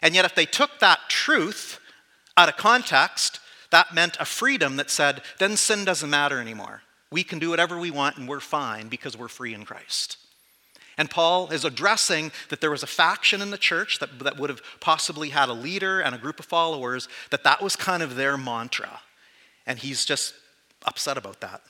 And 0.00 0.14
yet, 0.14 0.24
if 0.24 0.34
they 0.34 0.46
took 0.46 0.78
that 0.78 1.10
truth 1.10 1.78
out 2.38 2.48
of 2.48 2.56
context, 2.56 3.38
that 3.70 3.92
meant 3.92 4.16
a 4.18 4.24
freedom 4.24 4.76
that 4.76 4.88
said, 4.88 5.20
then 5.38 5.58
sin 5.58 5.84
doesn't 5.84 6.08
matter 6.08 6.40
anymore. 6.40 6.80
We 7.12 7.22
can 7.22 7.38
do 7.38 7.50
whatever 7.50 7.78
we 7.78 7.90
want 7.90 8.16
and 8.16 8.26
we're 8.26 8.40
fine 8.40 8.88
because 8.88 9.14
we're 9.14 9.28
free 9.28 9.52
in 9.52 9.66
Christ. 9.66 10.16
And 11.00 11.08
Paul 11.08 11.48
is 11.48 11.64
addressing 11.64 12.30
that 12.50 12.60
there 12.60 12.70
was 12.70 12.82
a 12.82 12.86
faction 12.86 13.40
in 13.40 13.50
the 13.50 13.56
church 13.56 14.00
that, 14.00 14.18
that 14.18 14.38
would 14.38 14.50
have 14.50 14.60
possibly 14.80 15.30
had 15.30 15.48
a 15.48 15.54
leader 15.54 15.98
and 15.98 16.14
a 16.14 16.18
group 16.18 16.38
of 16.38 16.44
followers, 16.44 17.08
that 17.30 17.42
that 17.42 17.62
was 17.62 17.74
kind 17.74 18.02
of 18.02 18.16
their 18.16 18.36
mantra. 18.36 19.00
And 19.66 19.78
he's 19.78 20.04
just 20.04 20.34
upset 20.84 21.16
about 21.16 21.40
that. 21.40 21.62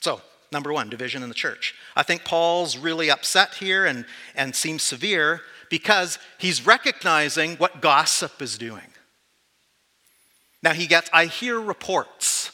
So, 0.00 0.20
number 0.50 0.72
one, 0.72 0.88
division 0.88 1.22
in 1.22 1.28
the 1.28 1.36
church. 1.36 1.76
I 1.94 2.02
think 2.02 2.24
Paul's 2.24 2.76
really 2.76 3.12
upset 3.12 3.54
here 3.54 3.86
and, 3.86 4.06
and 4.34 4.56
seems 4.56 4.82
severe 4.82 5.42
because 5.70 6.18
he's 6.38 6.66
recognizing 6.66 7.54
what 7.58 7.80
gossip 7.80 8.42
is 8.42 8.58
doing. 8.58 8.90
Now, 10.64 10.72
he 10.72 10.88
gets, 10.88 11.08
I 11.12 11.26
hear 11.26 11.60
reports, 11.60 12.50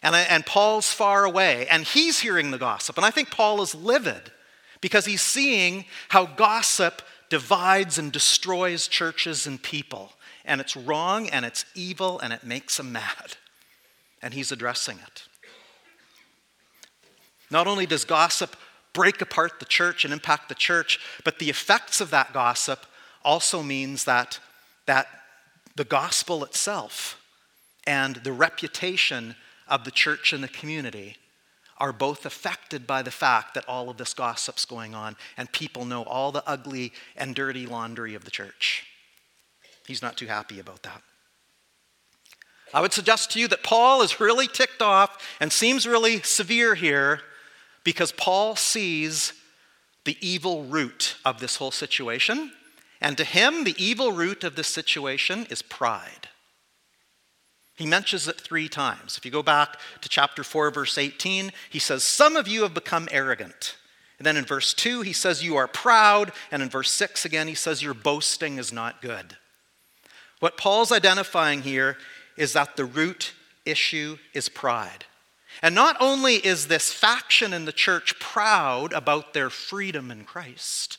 and, 0.00 0.14
I, 0.14 0.20
and 0.20 0.46
Paul's 0.46 0.92
far 0.92 1.24
away, 1.24 1.66
and 1.66 1.82
he's 1.82 2.20
hearing 2.20 2.52
the 2.52 2.58
gossip. 2.58 2.96
And 2.96 3.04
I 3.04 3.10
think 3.10 3.32
Paul 3.32 3.60
is 3.62 3.74
livid 3.74 4.30
because 4.86 5.04
he's 5.04 5.20
seeing 5.20 5.84
how 6.10 6.24
gossip 6.24 7.02
divides 7.28 7.98
and 7.98 8.12
destroys 8.12 8.86
churches 8.86 9.44
and 9.44 9.60
people. 9.60 10.12
And 10.44 10.60
it's 10.60 10.76
wrong 10.76 11.28
and 11.28 11.44
it's 11.44 11.64
evil 11.74 12.20
and 12.20 12.32
it 12.32 12.44
makes 12.44 12.78
him 12.78 12.92
mad. 12.92 13.36
And 14.22 14.32
he's 14.32 14.52
addressing 14.52 14.98
it. 14.98 15.24
Not 17.50 17.66
only 17.66 17.84
does 17.84 18.04
gossip 18.04 18.54
break 18.92 19.20
apart 19.20 19.58
the 19.58 19.64
church 19.64 20.04
and 20.04 20.14
impact 20.14 20.48
the 20.48 20.54
church, 20.54 21.00
but 21.24 21.40
the 21.40 21.50
effects 21.50 22.00
of 22.00 22.10
that 22.10 22.32
gossip 22.32 22.86
also 23.24 23.64
means 23.64 24.04
that, 24.04 24.38
that 24.86 25.08
the 25.74 25.84
gospel 25.84 26.44
itself 26.44 27.20
and 27.88 28.14
the 28.22 28.32
reputation 28.32 29.34
of 29.66 29.82
the 29.82 29.90
church 29.90 30.32
and 30.32 30.44
the 30.44 30.48
community 30.48 31.16
are 31.78 31.92
both 31.92 32.24
affected 32.24 32.86
by 32.86 33.02
the 33.02 33.10
fact 33.10 33.54
that 33.54 33.68
all 33.68 33.90
of 33.90 33.96
this 33.96 34.14
gossip's 34.14 34.64
going 34.64 34.94
on 34.94 35.16
and 35.36 35.50
people 35.52 35.84
know 35.84 36.02
all 36.04 36.32
the 36.32 36.42
ugly 36.46 36.92
and 37.16 37.34
dirty 37.34 37.66
laundry 37.66 38.14
of 38.14 38.24
the 38.24 38.30
church. 38.30 38.84
He's 39.86 40.02
not 40.02 40.16
too 40.16 40.26
happy 40.26 40.58
about 40.58 40.82
that. 40.82 41.02
I 42.74 42.80
would 42.80 42.92
suggest 42.92 43.30
to 43.32 43.40
you 43.40 43.48
that 43.48 43.62
Paul 43.62 44.02
is 44.02 44.20
really 44.20 44.48
ticked 44.48 44.82
off 44.82 45.36
and 45.40 45.52
seems 45.52 45.86
really 45.86 46.20
severe 46.22 46.74
here 46.74 47.20
because 47.84 48.10
Paul 48.12 48.56
sees 48.56 49.32
the 50.04 50.16
evil 50.20 50.64
root 50.64 51.16
of 51.24 51.40
this 51.40 51.56
whole 51.56 51.70
situation. 51.70 52.52
And 53.00 53.16
to 53.18 53.24
him, 53.24 53.64
the 53.64 53.76
evil 53.78 54.12
root 54.12 54.42
of 54.42 54.56
this 54.56 54.68
situation 54.68 55.46
is 55.50 55.62
pride. 55.62 56.28
He 57.76 57.86
mentions 57.86 58.26
it 58.26 58.40
three 58.40 58.68
times. 58.68 59.18
If 59.18 59.24
you 59.24 59.30
go 59.30 59.42
back 59.42 59.78
to 60.00 60.08
chapter 60.08 60.42
4, 60.42 60.70
verse 60.70 60.96
18, 60.96 61.52
he 61.68 61.78
says, 61.78 62.02
Some 62.02 62.34
of 62.34 62.48
you 62.48 62.62
have 62.62 62.74
become 62.74 63.08
arrogant. 63.10 63.76
And 64.18 64.26
then 64.26 64.38
in 64.38 64.46
verse 64.46 64.72
2, 64.72 65.02
he 65.02 65.12
says, 65.12 65.44
You 65.44 65.56
are 65.56 65.68
proud. 65.68 66.32
And 66.50 66.62
in 66.62 66.70
verse 66.70 66.90
6 66.90 67.26
again, 67.26 67.48
he 67.48 67.54
says, 67.54 67.82
Your 67.82 67.94
boasting 67.94 68.56
is 68.56 68.72
not 68.72 69.02
good. 69.02 69.36
What 70.40 70.56
Paul's 70.56 70.92
identifying 70.92 71.62
here 71.62 71.98
is 72.36 72.54
that 72.54 72.76
the 72.76 72.84
root 72.86 73.34
issue 73.66 74.16
is 74.32 74.48
pride. 74.48 75.04
And 75.62 75.74
not 75.74 75.96
only 76.00 76.34
is 76.34 76.68
this 76.68 76.92
faction 76.92 77.52
in 77.52 77.64
the 77.64 77.72
church 77.72 78.18
proud 78.18 78.92
about 78.92 79.32
their 79.32 79.50
freedom 79.50 80.10
in 80.10 80.24
Christ, 80.24 80.98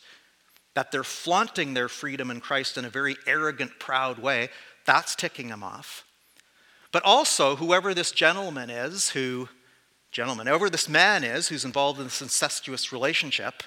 that 0.74 0.92
they're 0.92 1.04
flaunting 1.04 1.74
their 1.74 1.90
freedom 1.90 2.30
in 2.30 2.40
Christ 2.40 2.78
in 2.78 2.86
a 2.86 2.90
very 2.90 3.16
arrogant, 3.26 3.80
proud 3.80 4.20
way, 4.20 4.50
that's 4.86 5.16
ticking 5.16 5.50
them 5.50 5.64
off. 5.64 6.07
But 6.98 7.06
also, 7.06 7.58
whoever 7.58 7.94
this 7.94 8.12
gentleman 8.12 8.72
is, 8.72 9.10
who, 9.10 9.50
gentleman, 10.12 10.48
whoever 10.48 10.68
this 10.68 10.90
man 10.90 11.24
is 11.24 11.48
who's 11.48 11.64
involved 11.64 12.00
in 12.00 12.06
this 12.06 12.24
incestuous 12.24 12.92
relationship, 12.92 13.62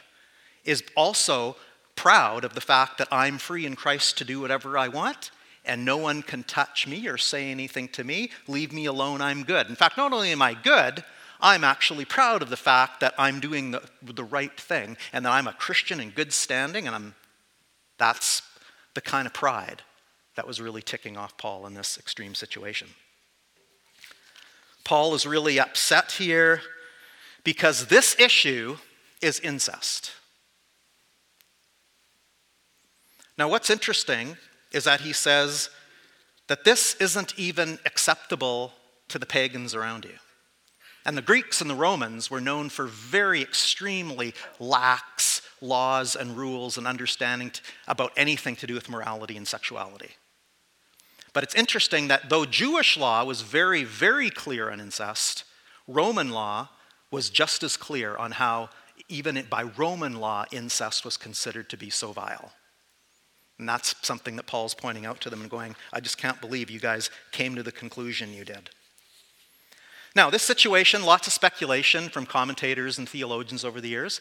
is 0.65 0.83
also 0.97 1.55
proud 1.95 2.45
of 2.45 2.55
the 2.55 2.61
fact 2.61 2.99
that 2.99 3.07
I'm 3.13 3.39
free 3.39 3.67
in 3.67 3.77
Christ 3.77 4.19
to 4.19 4.25
do 4.25 4.41
whatever 4.41 4.77
I 4.77 4.89
want, 4.89 5.31
and 5.65 5.85
no 5.85 5.97
one 5.97 6.23
can 6.23 6.43
touch 6.43 6.89
me 6.89 7.07
or 7.07 7.17
say 7.17 7.53
anything 7.53 7.87
to 7.91 8.03
me. 8.03 8.33
Leave 8.49 8.73
me 8.73 8.87
alone, 8.87 9.21
I'm 9.21 9.45
good. 9.45 9.69
In 9.69 9.77
fact, 9.77 9.97
not 9.97 10.13
only 10.13 10.33
am 10.33 10.43
I 10.43 10.55
good, 10.55 11.05
I'm 11.41 11.63
actually 11.63 12.07
proud 12.07 12.43
of 12.43 12.51
the 12.51 12.57
fact 12.57 12.99
that 12.99 13.15
I'm 13.17 13.39
doing 13.39 13.71
the, 13.71 13.89
the 14.03 14.25
right 14.25 14.61
thing 14.61 14.97
and 15.13 15.25
that 15.25 15.31
I'm 15.31 15.47
a 15.47 15.53
Christian 15.53 16.01
in 16.01 16.11
good 16.11 16.33
standing, 16.33 16.89
and 16.89 16.97
I'm, 16.97 17.15
that's 17.97 18.43
the 18.95 19.01
kind 19.01 19.27
of 19.29 19.33
pride 19.33 19.83
that 20.35 20.49
was 20.49 20.61
really 20.61 20.83
ticking 20.83 21.17
off 21.17 21.39
Paul 21.39 21.65
in 21.69 21.75
this 21.75 21.97
extreme 21.97 22.35
situation. 22.35 22.89
Paul 24.85 25.15
is 25.15 25.27
really 25.27 25.59
upset 25.59 26.13
here 26.13 26.63
because 27.45 27.87
this 27.87 28.19
issue 28.19 28.79
is 29.21 29.41
incest. 29.41 30.13
Now, 33.37 33.49
what's 33.49 33.71
interesting 33.71 34.37
is 34.73 34.85
that 34.85 35.01
he 35.01 35.13
says 35.13 35.71
that 36.49 36.65
this 36.65 36.95
isn't 36.97 37.39
even 37.39 37.79
acceptable 37.87 38.73
to 39.09 39.19
the 39.19 39.27
pagans 39.27 39.75
around 39.75 40.05
you. 40.05 40.19
And 41.07 41.17
the 41.17 41.23
Greeks 41.23 41.61
and 41.61 41.71
the 41.71 41.75
Romans 41.75 42.31
were 42.31 42.41
known 42.41 42.69
for 42.69 42.87
very 42.87 43.41
extremely 43.41 44.35
lax, 44.59 45.41
laws 45.61 46.15
and 46.15 46.37
rules 46.37 46.77
and 46.77 46.87
understanding 46.87 47.51
t- 47.51 47.63
about 47.89 48.13
anything 48.17 48.57
to 48.57 48.67
do 48.67 48.75
with 48.75 48.91
morality 48.91 49.37
and 49.37 49.49
sexuality. 49.49 50.11
But 51.33 51.45
it's 51.45 51.55
interesting 51.55 52.09
that 52.09 52.29
though 52.29 52.45
Jewish 52.45 52.97
law 52.97 53.25
was 53.25 53.43
very, 53.43 53.85
very 53.85 54.31
clear 54.31 54.71
on 54.71 54.81
incest, 54.81 55.45
Roman 55.87 56.31
law 56.31 56.71
was 57.11 57.31
just 57.31 57.63
as 57.63 57.77
clear 57.77 58.17
on 58.17 58.33
how, 58.33 58.71
even 59.09 59.45
by 59.49 59.63
Roman 59.63 60.17
law, 60.21 60.45
incest 60.53 61.05
was 61.05 61.17
considered 61.17 61.69
to 61.71 61.77
be 61.77 61.91
so 61.91 62.13
vile. 62.13 62.53
And 63.59 63.69
that's 63.69 63.95
something 64.03 64.37
that 64.37 64.47
Paul's 64.47 64.75
pointing 64.75 65.05
out 65.05 65.21
to 65.21 65.31
them 65.31 65.43
and 65.43 65.51
going, 65.51 65.77
I 65.93 66.01
just 66.01 66.17
can't 66.17 66.41
believe 66.41 66.71
you 66.71 66.81
guys 66.81 67.11
came 67.31 67.55
to 67.57 67.63
the 67.63 67.73
conclusion 67.73 68.33
you 68.33 68.45
did. 68.45 68.71
Now, 70.17 70.31
this 70.31 70.43
situation, 70.43 71.05
lots 71.05 71.27
of 71.27 71.33
speculation 71.33 72.09
from 72.09 72.27
commentators 72.27 72.99
and 72.99 73.09
theologians 73.09 73.65
over 73.65 73.81
the 73.81 73.89
years. 73.89 74.21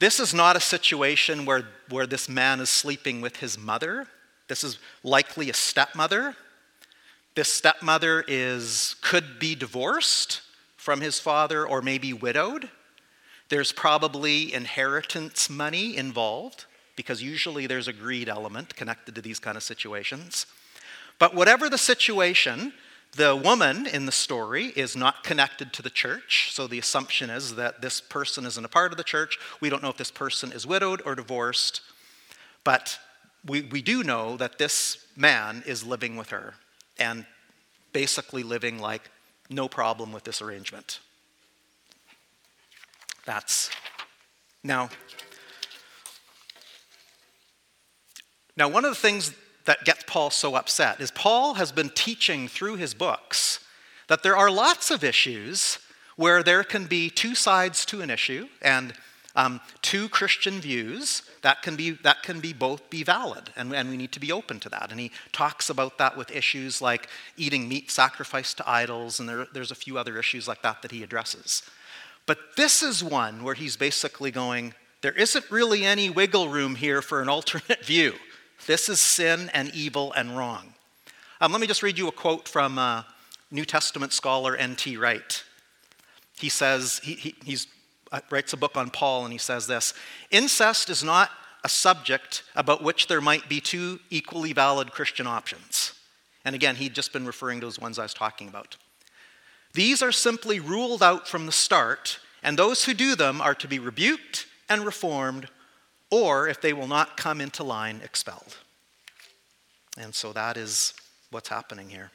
This 0.00 0.20
is 0.20 0.34
not 0.34 0.56
a 0.56 0.60
situation 0.60 1.44
where, 1.44 1.64
where 1.88 2.06
this 2.06 2.28
man 2.28 2.60
is 2.60 2.68
sleeping 2.68 3.20
with 3.20 3.38
his 3.38 3.58
mother. 3.58 4.06
This 4.48 4.64
is 4.64 4.78
likely 5.02 5.50
a 5.50 5.54
stepmother. 5.54 6.36
This 7.34 7.52
stepmother 7.52 8.24
is, 8.28 8.96
could 9.00 9.38
be 9.38 9.54
divorced 9.54 10.42
from 10.76 11.00
his 11.00 11.18
father 11.18 11.66
or 11.66 11.82
maybe 11.82 12.12
widowed. 12.12 12.68
There's 13.48 13.72
probably 13.72 14.52
inheritance 14.52 15.48
money 15.50 15.96
involved 15.96 16.66
because 16.96 17.22
usually 17.22 17.66
there's 17.66 17.88
a 17.88 17.92
greed 17.92 18.28
element 18.28 18.76
connected 18.76 19.14
to 19.14 19.22
these 19.22 19.38
kind 19.38 19.56
of 19.56 19.62
situations. 19.62 20.46
But 21.18 21.34
whatever 21.34 21.68
the 21.68 21.78
situation, 21.78 22.72
the 23.16 23.36
woman 23.36 23.86
in 23.86 24.06
the 24.06 24.12
story 24.12 24.66
is 24.76 24.96
not 24.96 25.24
connected 25.24 25.72
to 25.72 25.82
the 25.82 25.90
church. 25.90 26.50
So 26.52 26.66
the 26.66 26.78
assumption 26.78 27.30
is 27.30 27.54
that 27.56 27.80
this 27.80 28.00
person 28.00 28.44
isn't 28.46 28.64
a 28.64 28.68
part 28.68 28.92
of 28.92 28.98
the 28.98 29.04
church. 29.04 29.38
We 29.60 29.70
don't 29.70 29.82
know 29.82 29.88
if 29.88 29.96
this 29.96 30.10
person 30.10 30.52
is 30.52 30.66
widowed 30.66 31.02
or 31.04 31.14
divorced. 31.14 31.80
But 32.64 32.98
we, 33.46 33.62
we 33.62 33.82
do 33.82 34.02
know 34.02 34.36
that 34.36 34.58
this 34.58 35.06
man 35.16 35.62
is 35.66 35.84
living 35.84 36.16
with 36.16 36.30
her 36.30 36.54
and 36.98 37.26
basically 37.92 38.42
living 38.42 38.78
like 38.78 39.10
no 39.50 39.68
problem 39.68 40.12
with 40.12 40.24
this 40.24 40.40
arrangement. 40.40 41.00
That's 43.26 43.70
now. 44.62 44.88
Now, 48.56 48.68
one 48.68 48.84
of 48.84 48.90
the 48.90 49.00
things 49.00 49.32
that 49.64 49.84
gets 49.84 50.04
Paul 50.06 50.30
so 50.30 50.54
upset 50.54 51.00
is 51.00 51.10
Paul 51.10 51.54
has 51.54 51.72
been 51.72 51.90
teaching 51.90 52.48
through 52.48 52.76
his 52.76 52.94
books 52.94 53.60
that 54.08 54.22
there 54.22 54.36
are 54.36 54.50
lots 54.50 54.90
of 54.90 55.02
issues 55.02 55.78
where 56.16 56.42
there 56.42 56.62
can 56.62 56.86
be 56.86 57.10
two 57.10 57.34
sides 57.34 57.84
to 57.86 58.00
an 58.00 58.10
issue 58.10 58.48
and 58.62 58.92
um, 59.36 59.60
two 59.82 60.08
Christian 60.08 60.60
views 60.60 61.22
that 61.42 61.62
can 61.62 61.76
be 61.76 61.92
that 62.02 62.22
can 62.22 62.40
be 62.40 62.52
both 62.52 62.88
be 62.90 63.02
valid, 63.02 63.50
and, 63.56 63.74
and 63.74 63.90
we 63.90 63.96
need 63.96 64.12
to 64.12 64.20
be 64.20 64.30
open 64.30 64.60
to 64.60 64.68
that. 64.68 64.90
And 64.90 65.00
he 65.00 65.10
talks 65.32 65.68
about 65.68 65.98
that 65.98 66.16
with 66.16 66.30
issues 66.30 66.80
like 66.80 67.08
eating 67.36 67.68
meat 67.68 67.90
sacrificed 67.90 68.58
to 68.58 68.70
idols, 68.70 69.18
and 69.18 69.28
there, 69.28 69.46
there's 69.52 69.70
a 69.70 69.76
few 69.76 69.98
other 69.98 70.18
issues 70.18 70.46
like 70.46 70.62
that 70.62 70.82
that 70.82 70.92
he 70.92 71.02
addresses. 71.02 71.62
But 72.26 72.38
this 72.56 72.82
is 72.82 73.02
one 73.04 73.42
where 73.42 73.54
he's 73.54 73.76
basically 73.76 74.30
going, 74.30 74.74
there 75.02 75.12
isn't 75.12 75.50
really 75.50 75.84
any 75.84 76.08
wiggle 76.08 76.48
room 76.48 76.76
here 76.76 77.02
for 77.02 77.20
an 77.20 77.28
alternate 77.28 77.84
view. 77.84 78.14
This 78.66 78.88
is 78.88 79.00
sin 79.00 79.50
and 79.52 79.74
evil 79.74 80.12
and 80.12 80.36
wrong. 80.36 80.74
Um, 81.40 81.52
let 81.52 81.60
me 81.60 81.66
just 81.66 81.82
read 81.82 81.98
you 81.98 82.08
a 82.08 82.12
quote 82.12 82.48
from 82.48 82.78
uh, 82.78 83.02
New 83.50 83.64
Testament 83.64 84.12
scholar 84.12 84.56
N.T. 84.56 84.96
Wright. 84.96 85.44
He 86.38 86.48
says, 86.48 87.00
he, 87.02 87.14
he 87.14 87.34
he's, 87.44 87.66
Uh, 88.14 88.20
writes 88.30 88.52
a 88.52 88.56
book 88.56 88.76
on 88.76 88.90
Paul, 88.90 89.24
and 89.24 89.32
he 89.32 89.38
says 89.38 89.66
this 89.66 89.92
Incest 90.30 90.88
is 90.88 91.02
not 91.02 91.30
a 91.64 91.68
subject 91.68 92.44
about 92.54 92.80
which 92.80 93.08
there 93.08 93.20
might 93.20 93.48
be 93.48 93.60
two 93.60 93.98
equally 94.08 94.52
valid 94.52 94.92
Christian 94.92 95.26
options. 95.26 95.94
And 96.44 96.54
again, 96.54 96.76
he'd 96.76 96.94
just 96.94 97.12
been 97.12 97.26
referring 97.26 97.58
to 97.58 97.66
those 97.66 97.80
ones 97.80 97.98
I 97.98 98.04
was 98.04 98.14
talking 98.14 98.46
about. 98.46 98.76
These 99.72 100.00
are 100.00 100.12
simply 100.12 100.60
ruled 100.60 101.02
out 101.02 101.26
from 101.26 101.46
the 101.46 101.52
start, 101.52 102.20
and 102.40 102.56
those 102.56 102.84
who 102.84 102.94
do 102.94 103.16
them 103.16 103.40
are 103.40 103.54
to 103.56 103.66
be 103.66 103.80
rebuked 103.80 104.46
and 104.68 104.86
reformed 104.86 105.48
or 106.08 106.46
if 106.46 106.60
they 106.60 106.72
will 106.72 106.86
not 106.86 107.16
come 107.16 107.40
into 107.40 107.64
line, 107.64 108.00
expelled. 108.04 108.58
And 109.98 110.14
so 110.14 110.32
that 110.34 110.56
is 110.56 110.94
what's 111.30 111.48
happening 111.48 111.88
here. 111.88 112.12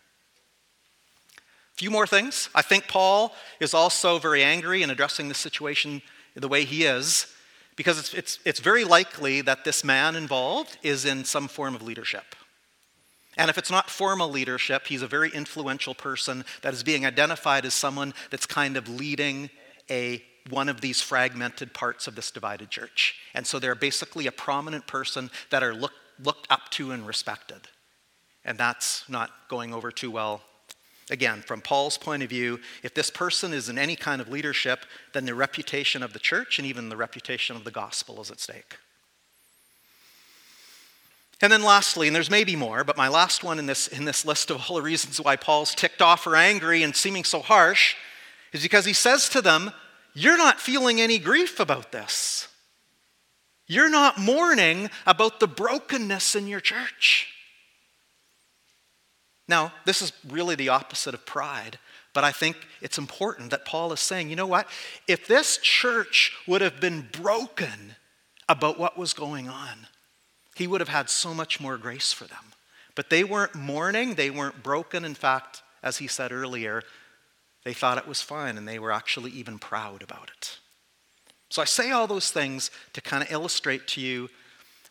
Few 1.79 1.89
more 1.89 2.05
things. 2.05 2.49
I 2.53 2.61
think 2.61 2.89
Paul 2.89 3.33
is 3.61 3.73
also 3.73 4.19
very 4.19 4.43
angry 4.43 4.83
in 4.83 4.89
addressing 4.89 5.29
the 5.29 5.33
situation 5.33 6.01
the 6.35 6.49
way 6.49 6.65
he 6.65 6.83
is, 6.83 7.25
because 7.77 7.97
it's, 7.97 8.13
it's, 8.13 8.39
it's 8.43 8.59
very 8.59 8.83
likely 8.83 9.39
that 9.39 9.63
this 9.63 9.81
man 9.81 10.17
involved 10.17 10.77
is 10.83 11.05
in 11.05 11.23
some 11.23 11.47
form 11.47 11.75
of 11.75 11.81
leadership. 11.81 12.35
And 13.37 13.49
if 13.49 13.57
it's 13.57 13.71
not 13.71 13.89
formal 13.89 14.27
leadership, 14.27 14.87
he's 14.87 15.01
a 15.01 15.07
very 15.07 15.29
influential 15.29 15.95
person 15.95 16.43
that 16.63 16.73
is 16.73 16.83
being 16.83 17.05
identified 17.05 17.63
as 17.63 17.73
someone 17.73 18.13
that's 18.29 18.45
kind 18.45 18.75
of 18.75 18.89
leading 18.89 19.49
a 19.89 20.21
one 20.49 20.67
of 20.67 20.81
these 20.81 20.99
fragmented 21.01 21.73
parts 21.73 22.07
of 22.07 22.15
this 22.15 22.29
divided 22.29 22.69
church. 22.69 23.15
And 23.33 23.47
so 23.47 23.57
they're 23.57 23.73
basically 23.73 24.27
a 24.27 24.33
prominent 24.33 24.85
person 24.85 25.31
that 25.49 25.63
are 25.63 25.73
look, 25.73 25.93
looked 26.21 26.47
up 26.49 26.67
to 26.71 26.91
and 26.91 27.07
respected. 27.07 27.69
And 28.43 28.57
that's 28.57 29.07
not 29.07 29.31
going 29.47 29.73
over 29.73 29.93
too 29.93 30.11
well. 30.11 30.41
Again, 31.09 31.41
from 31.41 31.61
Paul's 31.61 31.97
point 31.97 32.21
of 32.21 32.29
view, 32.29 32.59
if 32.83 32.93
this 32.93 33.09
person 33.09 33.53
is 33.53 33.67
in 33.67 33.77
any 33.77 33.95
kind 33.95 34.21
of 34.21 34.29
leadership, 34.29 34.85
then 35.13 35.25
the 35.25 35.33
reputation 35.33 36.03
of 36.03 36.13
the 36.13 36.19
church 36.19 36.59
and 36.59 36.67
even 36.67 36.89
the 36.89 36.97
reputation 36.97 37.55
of 37.55 37.63
the 37.63 37.71
gospel 37.71 38.21
is 38.21 38.29
at 38.29 38.39
stake. 38.39 38.77
And 41.41 41.51
then 41.51 41.63
lastly, 41.63 42.07
and 42.07 42.15
there's 42.15 42.29
maybe 42.29 42.55
more, 42.55 42.83
but 42.83 42.97
my 42.97 43.07
last 43.07 43.43
one 43.43 43.59
in 43.59 43.65
this, 43.65 43.87
in 43.87 44.05
this 44.05 44.25
list 44.25 44.51
of 44.51 44.65
all 44.69 44.75
the 44.75 44.81
reasons 44.81 45.21
why 45.21 45.35
Paul's 45.35 45.73
ticked 45.73 46.01
off 46.01 46.27
or 46.27 46.35
angry 46.35 46.83
and 46.83 46.95
seeming 46.95 47.23
so 47.23 47.39
harsh 47.39 47.95
is 48.51 48.61
because 48.61 48.85
he 48.85 48.93
says 48.93 49.29
to 49.29 49.41
them, 49.41 49.71
you're 50.13 50.37
not 50.37 50.59
feeling 50.59 50.99
any 50.99 51.17
grief 51.17 51.59
about 51.59 51.91
this. 51.91 52.49
You're 53.67 53.89
not 53.89 54.17
mourning 54.17 54.89
about 55.05 55.39
the 55.39 55.47
brokenness 55.47 56.35
in 56.35 56.47
your 56.47 56.59
church. 56.59 57.27
Now, 59.49 59.73
this 59.83 60.03
is 60.03 60.13
really 60.29 60.53
the 60.53 60.69
opposite 60.69 61.15
of 61.15 61.25
pride, 61.25 61.79
but 62.13 62.23
I 62.23 62.31
think 62.31 62.55
it's 62.81 62.99
important 62.99 63.49
that 63.49 63.65
Paul 63.65 63.91
is 63.91 63.99
saying, 63.99 64.29
you 64.29 64.35
know 64.35 64.45
what? 64.45 64.67
If 65.07 65.27
this 65.27 65.57
church 65.57 66.37
would 66.45 66.61
have 66.61 66.79
been 66.79 67.09
broken 67.11 67.95
about 68.47 68.77
what 68.77 68.95
was 68.95 69.13
going 69.13 69.49
on, 69.49 69.87
he 70.53 70.67
would 70.67 70.81
have 70.81 70.89
had 70.89 71.09
so 71.09 71.33
much 71.33 71.59
more 71.59 71.77
grace 71.77 72.13
for 72.13 72.25
them. 72.25 72.53
But 72.93 73.09
they 73.09 73.23
weren't 73.23 73.55
mourning, 73.55 74.13
they 74.13 74.29
weren't 74.29 74.61
broken. 74.61 75.03
In 75.03 75.15
fact, 75.15 75.63
as 75.81 75.97
he 75.97 76.05
said 76.05 76.31
earlier, 76.31 76.83
they 77.63 77.73
thought 77.73 77.97
it 77.97 78.07
was 78.07 78.21
fine 78.21 78.55
and 78.55 78.67
they 78.67 78.77
were 78.77 78.91
actually 78.91 79.31
even 79.31 79.57
proud 79.57 80.03
about 80.03 80.29
it. 80.37 80.59
So 81.49 81.63
I 81.63 81.65
say 81.65 81.89
all 81.89 82.05
those 82.05 82.29
things 82.29 82.69
to 82.93 83.01
kind 83.01 83.23
of 83.23 83.31
illustrate 83.31 83.87
to 83.89 84.01
you 84.01 84.29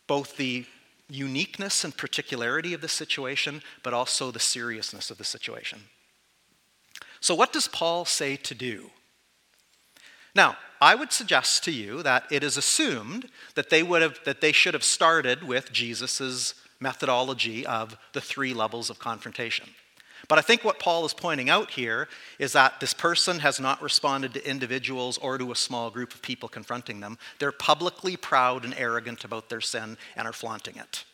both 0.08 0.36
the 0.36 0.66
uniqueness 1.08 1.84
and 1.84 1.96
particularity 1.96 2.74
of 2.74 2.80
the 2.80 2.88
situation, 2.88 3.62
but 3.82 3.94
also 3.94 4.30
the 4.30 4.40
seriousness 4.40 5.10
of 5.10 5.18
the 5.18 5.24
situation. 5.24 5.80
So, 7.20 7.34
what 7.34 7.52
does 7.52 7.68
Paul 7.68 8.04
say 8.04 8.36
to 8.36 8.54
do? 8.54 8.90
Now, 10.34 10.56
I 10.80 10.94
would 10.94 11.12
suggest 11.12 11.64
to 11.64 11.72
you 11.72 12.02
that 12.02 12.30
it 12.30 12.44
is 12.44 12.56
assumed 12.56 13.28
that 13.54 13.70
they, 13.70 13.82
would 13.82 14.02
have, 14.02 14.20
that 14.24 14.40
they 14.40 14.52
should 14.52 14.74
have 14.74 14.84
started 14.84 15.42
with 15.42 15.72
Jesus' 15.72 16.54
methodology 16.78 17.66
of 17.66 17.96
the 18.12 18.20
three 18.20 18.54
levels 18.54 18.88
of 18.88 18.98
confrontation. 18.98 19.70
But 20.28 20.38
I 20.38 20.42
think 20.42 20.62
what 20.62 20.78
Paul 20.78 21.06
is 21.06 21.14
pointing 21.14 21.48
out 21.48 21.70
here 21.70 22.06
is 22.38 22.52
that 22.52 22.80
this 22.80 22.92
person 22.92 23.38
has 23.38 23.58
not 23.58 23.82
responded 23.82 24.34
to 24.34 24.48
individuals 24.48 25.16
or 25.16 25.38
to 25.38 25.50
a 25.50 25.56
small 25.56 25.90
group 25.90 26.14
of 26.14 26.20
people 26.20 26.50
confronting 26.50 27.00
them. 27.00 27.18
They're 27.38 27.50
publicly 27.50 28.16
proud 28.16 28.64
and 28.64 28.74
arrogant 28.76 29.24
about 29.24 29.48
their 29.48 29.62
sin 29.62 29.96
and 30.16 30.28
are 30.28 30.34
flaunting 30.34 30.76
it. 30.76 31.04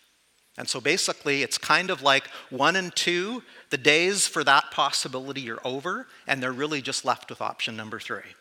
And 0.59 0.69
so 0.69 0.81
basically, 0.81 1.43
it's 1.43 1.59
kind 1.59 1.91
of 1.91 2.03
like 2.03 2.29
one 2.51 2.77
and 2.77 2.95
two, 2.95 3.43
the 3.71 3.79
days 3.79 4.27
for 4.27 4.45
that 4.45 4.71
possibility 4.71 5.49
are 5.51 5.59
over, 5.65 6.07
and 6.27 6.43
they're 6.43 6.53
really 6.53 6.83
just 6.83 7.05
left 7.05 7.31
with 7.31 7.41
option 7.41 7.77
number 7.77 7.99
three. 7.99 8.35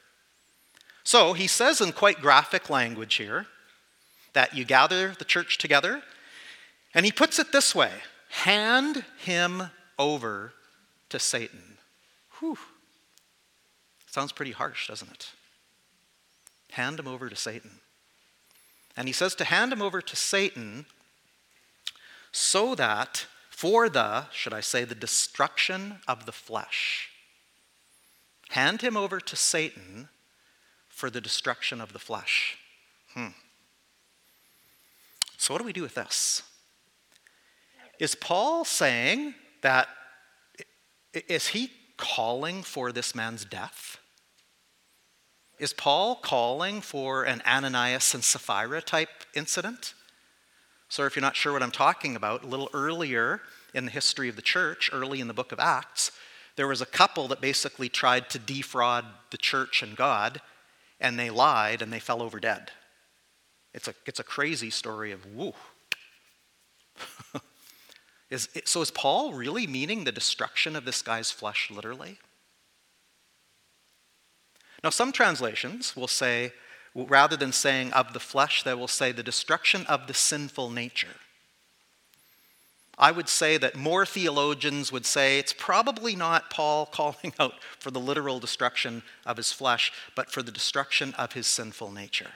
So 1.04 1.34
he 1.34 1.48
says 1.48 1.82
in 1.82 1.92
quite 1.92 2.22
graphic 2.22 2.70
language 2.70 3.16
here 3.16 3.48
that 4.34 4.56
you 4.56 4.64
gather 4.64 5.14
the 5.18 5.26
church 5.26 5.58
together, 5.58 6.02
and 6.94 7.06
he 7.06 7.12
puts 7.12 7.38
it 7.40 7.52
this 7.52 7.76
way 7.76 7.92
hand 8.30 9.06
him 9.18 9.70
over 10.00 10.54
to 11.14 11.20
Satan. 11.20 11.78
Whew. 12.40 12.58
Sounds 14.08 14.32
pretty 14.32 14.52
harsh, 14.52 14.88
doesn't 14.88 15.12
it? 15.12 15.32
Hand 16.72 17.00
him 17.00 17.08
over 17.08 17.30
to 17.30 17.36
Satan. 17.36 17.70
And 18.98 19.08
he 19.08 19.14
says 19.14 19.36
to 19.36 19.46
hand 19.46 19.72
him 19.72 19.82
over 19.82 20.02
to 20.02 20.16
Satan 20.16 20.88
so 22.32 22.74
that 22.74 23.28
for 23.52 23.90
the, 23.90 24.26
should 24.32 24.54
I 24.54 24.62
say, 24.62 24.86
the 24.86 24.96
destruction 24.96 25.98
of 26.08 26.26
the 26.26 26.32
flesh. 26.32 27.10
Hand 28.50 28.82
him 28.82 28.98
over 28.98 29.20
to 29.20 29.36
Satan 29.36 30.10
for 30.90 31.12
the 31.12 31.22
destruction 31.22 31.80
of 31.80 31.94
the 31.94 32.00
flesh. 32.00 32.58
Hmm. 33.14 33.28
So, 35.38 35.54
what 35.54 35.60
do 35.60 35.66
we 35.66 35.74
do 35.74 35.84
with 35.84 35.94
this? 35.94 36.42
Is 38.00 38.16
Paul 38.16 38.66
saying 38.66 39.36
that, 39.62 39.88
is 41.14 41.50
he 41.50 41.72
calling 41.98 42.64
for 42.64 42.92
this 42.92 43.14
man's 43.14 43.46
death? 43.46 43.98
Is 45.60 45.74
Paul 45.74 46.16
calling 46.16 46.82
for 46.82 47.24
an 47.24 47.42
Ananias 47.46 48.14
and 48.14 48.24
Sapphira 48.24 48.82
type 48.82 49.10
incident? 49.34 49.94
So, 50.90 51.06
if 51.06 51.16
you're 51.16 51.22
not 51.22 51.36
sure 51.36 51.54
what 51.54 51.64
I'm 51.64 51.72
talking 51.72 52.16
about, 52.16 52.44
a 52.44 52.48
little 52.48 52.70
earlier 52.74 53.42
in 53.74 53.86
the 53.86 53.92
history 53.92 54.30
of 54.30 54.36
the 54.36 54.42
church, 54.42 54.90
early 54.92 55.22
in 55.22 55.28
the 55.28 55.34
book 55.34 55.52
of 55.52 55.60
Acts, 55.60 56.12
there 56.56 56.68
was 56.68 56.82
a 56.82 56.86
couple 56.86 57.28
that 57.30 57.42
basically 57.42 57.90
tried 57.90 58.30
to 58.30 58.40
defraud 58.40 59.06
the 59.32 59.38
church 59.38 59.82
and 59.82 59.96
God, 59.96 60.42
and 61.00 61.18
they 61.18 61.30
lied 61.30 61.82
and 61.82 61.92
they 61.92 62.00
fell 62.00 62.22
over 62.22 62.40
dead. 62.40 62.72
It's 63.74 63.88
a, 63.88 63.96
it's 64.06 64.20
a 64.20 64.24
crazy 64.24 64.70
story 64.70 65.12
of 65.12 65.26
woo. 65.26 65.54
is, 68.34 68.50
so, 68.66 68.82
is 68.82 68.90
Paul 68.90 69.34
really 69.34 69.68
meaning 69.68 70.04
the 70.04 70.12
destruction 70.12 70.76
of 70.76 70.86
this 70.86 71.02
guy's 71.04 71.32
flesh 71.32 71.70
literally? 71.70 72.18
Now, 74.84 74.90
some 74.90 75.12
translations 75.12 75.96
will 75.96 76.08
say, 76.08 76.52
rather 76.96 77.38
than 77.38 77.52
saying 77.52 77.94
of 77.94 78.14
the 78.14 78.20
flesh, 78.20 78.64
they 78.64 78.74
will 78.74 78.88
say 78.88 79.12
the 79.12 79.24
destruction 79.24 79.86
of 79.86 80.08
the 80.08 80.14
sinful 80.16 80.72
nature. 80.72 81.16
I 82.98 83.12
would 83.12 83.30
say 83.30 83.58
that 83.58 83.76
more 83.76 84.06
theologians 84.06 84.92
would 84.92 85.06
say 85.06 85.38
it's 85.38 85.54
probably 85.54 86.16
not 86.16 86.50
Paul 86.50 86.86
calling 86.92 87.34
out 87.40 87.54
for 87.80 87.92
the 87.92 88.00
literal 88.00 88.40
destruction 88.40 89.04
of 89.28 89.38
his 89.38 89.52
flesh, 89.52 89.92
but 90.16 90.32
for 90.32 90.42
the 90.42 90.52
destruction 90.52 91.14
of 91.20 91.34
his 91.34 91.46
sinful 91.46 91.92
nature. 91.92 92.32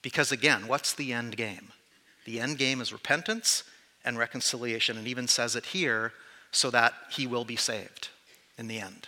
Because 0.00 0.30
again, 0.30 0.68
what's 0.68 0.92
the 0.92 1.12
end 1.12 1.36
game? 1.36 1.72
The 2.24 2.38
end 2.38 2.58
game 2.58 2.80
is 2.80 2.92
repentance 2.92 3.64
and 4.08 4.18
reconciliation, 4.18 4.96
and 4.96 5.06
even 5.06 5.28
says 5.28 5.54
it 5.54 5.66
here 5.66 6.12
so 6.50 6.70
that 6.70 6.94
he 7.10 7.26
will 7.26 7.44
be 7.44 7.56
saved 7.56 8.08
in 8.56 8.66
the 8.66 8.80
end. 8.80 9.06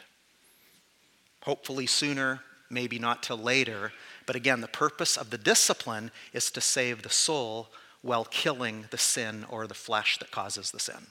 Hopefully 1.43 1.87
sooner, 1.87 2.41
maybe 2.69 2.99
not 2.99 3.23
till 3.23 3.39
later, 3.39 3.93
but 4.27 4.37
again, 4.37 4.61
the 4.61 4.69
purpose 4.69 5.17
of 5.17 5.31
the 5.31 5.39
discipline 5.39 6.11
is 6.35 6.51
to 6.51 6.61
save 6.61 7.03
the 7.03 7.09
soul 7.09 7.69
while 8.03 8.27
killing 8.27 8.85
the 8.91 8.99
sin 8.99 9.47
or 9.49 9.67
the 9.67 9.75
flesh 9.75 10.19
that 10.19 10.31
causes 10.31 10.71
the 10.71 10.79
sin. 10.79 11.07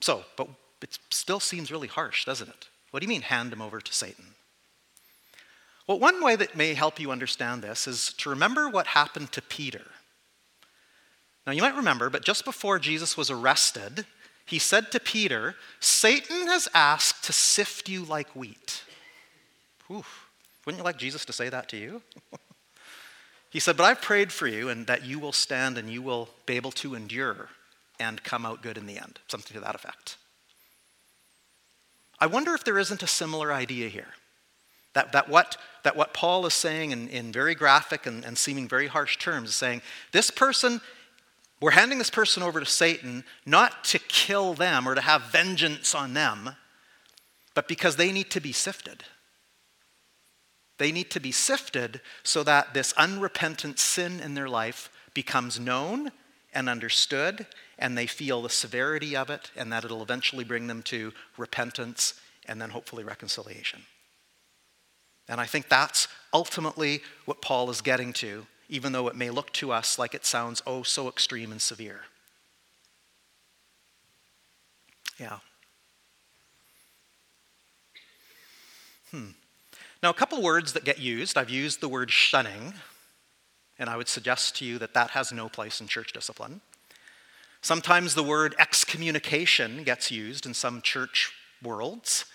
So, 0.00 0.24
but 0.36 0.48
it 0.82 0.98
still 1.10 1.40
seems 1.40 1.72
really 1.72 1.88
harsh, 1.88 2.26
doesn't 2.26 2.48
it? 2.48 2.68
What 2.90 3.00
do 3.00 3.04
you 3.04 3.08
mean, 3.08 3.22
hand 3.22 3.52
him 3.52 3.62
over 3.62 3.80
to 3.80 3.92
Satan? 3.94 4.26
Well, 5.86 5.98
one 5.98 6.22
way 6.22 6.36
that 6.36 6.54
may 6.54 6.74
help 6.74 7.00
you 7.00 7.10
understand 7.10 7.62
this 7.62 7.86
is 7.86 8.12
to 8.18 8.28
remember 8.28 8.68
what 8.68 8.88
happened 8.88 9.32
to 9.32 9.42
Peter. 9.42 9.86
Now, 11.48 11.54
you 11.54 11.62
might 11.62 11.76
remember, 11.76 12.10
but 12.10 12.26
just 12.26 12.44
before 12.44 12.78
Jesus 12.78 13.16
was 13.16 13.30
arrested, 13.30 14.04
he 14.44 14.58
said 14.58 14.92
to 14.92 15.00
Peter, 15.00 15.54
Satan 15.80 16.46
has 16.46 16.68
asked 16.74 17.24
to 17.24 17.32
sift 17.32 17.88
you 17.88 18.04
like 18.04 18.36
wheat. 18.36 18.82
Oof. 19.90 20.28
Wouldn't 20.66 20.78
you 20.78 20.84
like 20.84 20.98
Jesus 20.98 21.24
to 21.24 21.32
say 21.32 21.48
that 21.48 21.68
to 21.70 21.78
you? 21.78 22.02
He 23.50 23.60
said, 23.60 23.78
But 23.78 23.84
I've 23.84 24.02
prayed 24.02 24.30
for 24.30 24.46
you 24.46 24.68
and 24.68 24.86
that 24.88 25.06
you 25.06 25.18
will 25.18 25.32
stand 25.32 25.78
and 25.78 25.88
you 25.88 26.02
will 26.02 26.28
be 26.44 26.56
able 26.56 26.70
to 26.72 26.94
endure 26.94 27.48
and 27.98 28.22
come 28.22 28.44
out 28.44 28.62
good 28.62 28.76
in 28.76 28.84
the 28.84 28.98
end. 28.98 29.20
Something 29.26 29.54
to 29.54 29.60
that 29.60 29.74
effect. 29.74 30.18
I 32.20 32.26
wonder 32.26 32.52
if 32.52 32.62
there 32.62 32.78
isn't 32.78 33.02
a 33.02 33.06
similar 33.06 33.50
idea 33.50 33.88
here. 33.88 34.08
That, 34.92 35.12
that, 35.12 35.30
what, 35.30 35.56
that 35.82 35.96
what 35.96 36.12
Paul 36.12 36.44
is 36.44 36.52
saying 36.52 36.90
in, 36.90 37.08
in 37.08 37.32
very 37.32 37.54
graphic 37.54 38.04
and, 38.04 38.22
and 38.22 38.36
seeming 38.36 38.68
very 38.68 38.88
harsh 38.88 39.16
terms 39.16 39.48
is 39.48 39.54
saying, 39.54 39.80
this 40.12 40.30
person, 40.30 40.82
we're 41.60 41.72
handing 41.72 41.98
this 41.98 42.10
person 42.10 42.42
over 42.42 42.60
to 42.60 42.66
Satan 42.66 43.24
not 43.44 43.84
to 43.84 43.98
kill 43.98 44.54
them 44.54 44.88
or 44.88 44.94
to 44.94 45.00
have 45.00 45.22
vengeance 45.32 45.94
on 45.94 46.14
them, 46.14 46.50
but 47.54 47.66
because 47.66 47.96
they 47.96 48.12
need 48.12 48.30
to 48.30 48.40
be 48.40 48.52
sifted. 48.52 49.04
They 50.78 50.92
need 50.92 51.10
to 51.10 51.20
be 51.20 51.32
sifted 51.32 52.00
so 52.22 52.44
that 52.44 52.74
this 52.74 52.92
unrepentant 52.92 53.80
sin 53.80 54.20
in 54.20 54.34
their 54.34 54.48
life 54.48 54.90
becomes 55.12 55.58
known 55.58 56.12
and 56.54 56.68
understood, 56.68 57.46
and 57.78 57.98
they 57.98 58.06
feel 58.06 58.42
the 58.42 58.48
severity 58.48 59.16
of 59.16 59.28
it, 59.28 59.50
and 59.56 59.72
that 59.72 59.84
it'll 59.84 60.02
eventually 60.02 60.44
bring 60.44 60.68
them 60.68 60.82
to 60.84 61.12
repentance 61.36 62.14
and 62.46 62.62
then 62.62 62.70
hopefully 62.70 63.04
reconciliation. 63.04 63.82
And 65.28 65.40
I 65.40 65.46
think 65.46 65.68
that's 65.68 66.08
ultimately 66.32 67.02
what 67.26 67.42
Paul 67.42 67.68
is 67.70 67.80
getting 67.80 68.12
to, 68.14 68.46
even 68.68 68.92
though 68.92 69.08
it 69.08 69.16
may 69.16 69.30
look 69.30 69.52
to 69.54 69.72
us 69.72 69.98
like 69.98 70.14
it 70.14 70.26
sounds 70.26 70.62
oh 70.66 70.82
so 70.82 71.08
extreme 71.08 71.50
and 71.50 71.60
severe. 71.60 72.02
Yeah. 75.18 75.38
Hmm. 79.10 79.30
Now, 80.02 80.10
a 80.10 80.14
couple 80.14 80.40
words 80.42 80.74
that 80.74 80.84
get 80.84 80.98
used. 80.98 81.36
I've 81.36 81.50
used 81.50 81.80
the 81.80 81.88
word 81.88 82.10
shunning, 82.10 82.74
and 83.78 83.90
I 83.90 83.96
would 83.96 84.08
suggest 84.08 84.56
to 84.56 84.64
you 84.64 84.78
that 84.78 84.94
that 84.94 85.10
has 85.10 85.32
no 85.32 85.48
place 85.48 85.80
in 85.80 85.88
church 85.88 86.12
discipline. 86.12 86.60
Sometimes 87.62 88.14
the 88.14 88.22
word 88.22 88.54
excommunication 88.58 89.82
gets 89.82 90.10
used 90.10 90.46
in 90.46 90.54
some 90.54 90.80
church 90.82 91.32
worlds. 91.62 92.26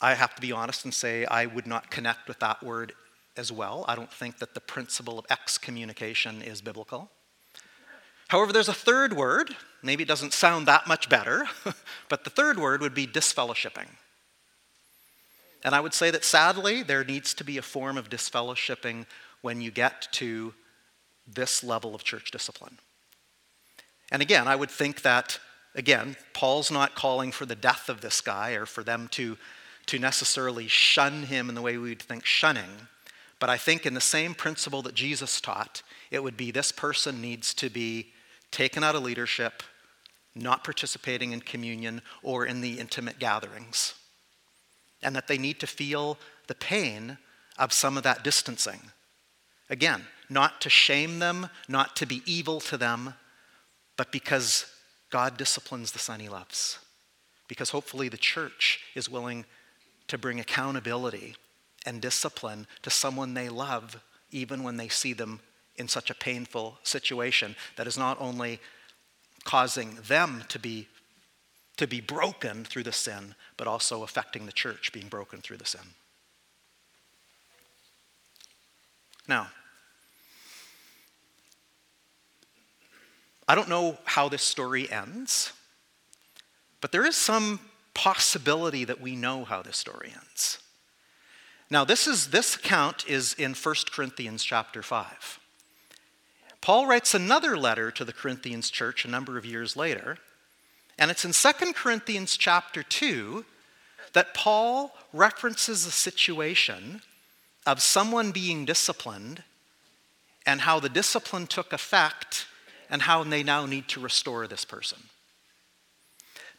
I 0.00 0.14
have 0.14 0.34
to 0.36 0.40
be 0.40 0.52
honest 0.52 0.84
and 0.84 0.94
say 0.94 1.24
I 1.24 1.46
would 1.46 1.66
not 1.66 1.90
connect 1.90 2.28
with 2.28 2.38
that 2.40 2.62
word 2.62 2.92
as 3.36 3.50
well. 3.50 3.84
I 3.88 3.94
don't 3.94 4.12
think 4.12 4.38
that 4.38 4.54
the 4.54 4.60
principle 4.60 5.18
of 5.18 5.26
excommunication 5.30 6.42
is 6.42 6.60
biblical. 6.60 7.10
However, 8.28 8.52
there's 8.52 8.68
a 8.68 8.74
third 8.74 9.12
word. 9.12 9.54
Maybe 9.82 10.02
it 10.02 10.08
doesn't 10.08 10.32
sound 10.32 10.66
that 10.66 10.86
much 10.86 11.08
better, 11.08 11.44
but 12.08 12.24
the 12.24 12.30
third 12.30 12.58
word 12.58 12.80
would 12.80 12.94
be 12.94 13.06
disfellowshipping. 13.06 13.86
And 15.62 15.74
I 15.74 15.80
would 15.80 15.94
say 15.94 16.10
that 16.10 16.24
sadly, 16.24 16.82
there 16.82 17.04
needs 17.04 17.32
to 17.34 17.44
be 17.44 17.58
a 17.58 17.62
form 17.62 17.96
of 17.96 18.10
disfellowshipping 18.10 19.06
when 19.40 19.60
you 19.60 19.70
get 19.70 20.08
to 20.12 20.54
this 21.26 21.64
level 21.64 21.94
of 21.94 22.04
church 22.04 22.30
discipline. 22.30 22.78
And 24.10 24.20
again, 24.20 24.46
I 24.46 24.56
would 24.56 24.70
think 24.70 25.02
that, 25.02 25.38
again, 25.74 26.16
Paul's 26.34 26.70
not 26.70 26.94
calling 26.94 27.32
for 27.32 27.46
the 27.46 27.54
death 27.54 27.88
of 27.88 28.00
this 28.00 28.20
guy 28.20 28.52
or 28.52 28.66
for 28.66 28.82
them 28.82 29.08
to, 29.12 29.38
to 29.86 29.98
necessarily 29.98 30.68
shun 30.68 31.24
him 31.24 31.48
in 31.48 31.54
the 31.54 31.62
way 31.62 31.78
we'd 31.78 32.02
think 32.02 32.24
shunning. 32.26 32.88
But 33.40 33.50
I 33.50 33.56
think 33.56 33.84
in 33.84 33.94
the 33.94 34.00
same 34.00 34.34
principle 34.34 34.82
that 34.82 34.94
Jesus 34.94 35.40
taught, 35.40 35.82
it 36.10 36.22
would 36.22 36.36
be 36.36 36.50
this 36.50 36.72
person 36.72 37.20
needs 37.20 37.52
to 37.54 37.68
be 37.68 38.12
taken 38.50 38.84
out 38.84 38.94
of 38.94 39.02
leadership, 39.02 39.62
not 40.34 40.64
participating 40.64 41.32
in 41.32 41.40
communion 41.40 42.00
or 42.22 42.46
in 42.46 42.60
the 42.60 42.78
intimate 42.78 43.18
gatherings 43.18 43.94
and 45.04 45.14
that 45.14 45.28
they 45.28 45.38
need 45.38 45.60
to 45.60 45.66
feel 45.66 46.18
the 46.48 46.54
pain 46.54 47.18
of 47.58 47.72
some 47.72 47.96
of 47.96 48.02
that 48.02 48.24
distancing. 48.24 48.80
Again, 49.70 50.06
not 50.28 50.60
to 50.62 50.70
shame 50.70 51.18
them, 51.18 51.48
not 51.68 51.94
to 51.96 52.06
be 52.06 52.22
evil 52.26 52.58
to 52.60 52.76
them, 52.76 53.14
but 53.96 54.10
because 54.10 54.66
God 55.10 55.36
disciplines 55.36 55.92
the 55.92 55.98
son 55.98 56.20
he 56.20 56.28
loves. 56.28 56.78
Because 57.46 57.70
hopefully 57.70 58.08
the 58.08 58.16
church 58.16 58.80
is 58.94 59.08
willing 59.08 59.44
to 60.08 60.18
bring 60.18 60.40
accountability 60.40 61.36
and 61.84 62.00
discipline 62.00 62.66
to 62.82 62.90
someone 62.90 63.34
they 63.34 63.48
love, 63.48 64.02
even 64.30 64.62
when 64.62 64.76
they 64.76 64.88
see 64.88 65.12
them 65.12 65.40
in 65.76 65.88
such 65.88 66.10
a 66.10 66.14
painful 66.14 66.78
situation 66.82 67.56
that 67.76 67.86
is 67.86 67.98
not 67.98 68.20
only 68.20 68.60
causing 69.44 69.96
them 70.06 70.44
to 70.48 70.58
be 70.58 70.88
to 71.76 71.88
be 71.88 72.00
broken 72.00 72.64
through 72.64 72.84
the 72.84 72.92
sin, 72.92 73.34
but 73.56 73.66
also 73.66 74.04
affecting 74.04 74.46
the 74.46 74.52
church 74.52 74.92
being 74.92 75.08
broken 75.08 75.40
through 75.40 75.56
the 75.56 75.64
sin. 75.64 75.80
Now, 79.26 79.48
I 83.48 83.54
don't 83.54 83.68
know 83.68 83.98
how 84.04 84.28
this 84.28 84.42
story 84.42 84.90
ends, 84.90 85.52
but 86.80 86.92
there 86.92 87.04
is 87.04 87.16
some 87.16 87.60
possibility 87.92 88.84
that 88.84 89.00
we 89.00 89.16
know 89.16 89.44
how 89.44 89.62
this 89.62 89.76
story 89.76 90.12
ends. 90.14 90.58
Now, 91.70 91.84
this, 91.84 92.06
is, 92.06 92.28
this 92.28 92.56
account 92.56 93.04
is 93.08 93.34
in 93.34 93.54
1 93.54 93.74
Corinthians 93.90 94.44
chapter 94.44 94.82
5. 94.82 95.40
Paul 96.60 96.86
writes 96.86 97.14
another 97.14 97.56
letter 97.56 97.90
to 97.90 98.04
the 98.04 98.12
Corinthians 98.12 98.70
church 98.70 99.04
a 99.04 99.10
number 99.10 99.36
of 99.36 99.44
years 99.44 99.76
later 99.76 100.18
and 100.98 101.10
it's 101.10 101.24
in 101.24 101.32
2 101.32 101.72
Corinthians 101.72 102.36
chapter 102.36 102.82
2 102.82 103.44
that 104.12 104.34
Paul 104.34 104.94
references 105.12 105.86
a 105.86 105.90
situation 105.90 107.02
of 107.66 107.82
someone 107.82 108.30
being 108.30 108.64
disciplined 108.64 109.42
and 110.46 110.60
how 110.60 110.78
the 110.78 110.88
discipline 110.88 111.46
took 111.46 111.72
effect 111.72 112.46
and 112.90 113.02
how 113.02 113.24
they 113.24 113.42
now 113.42 113.66
need 113.66 113.88
to 113.88 114.00
restore 114.00 114.46
this 114.46 114.64
person. 114.64 114.98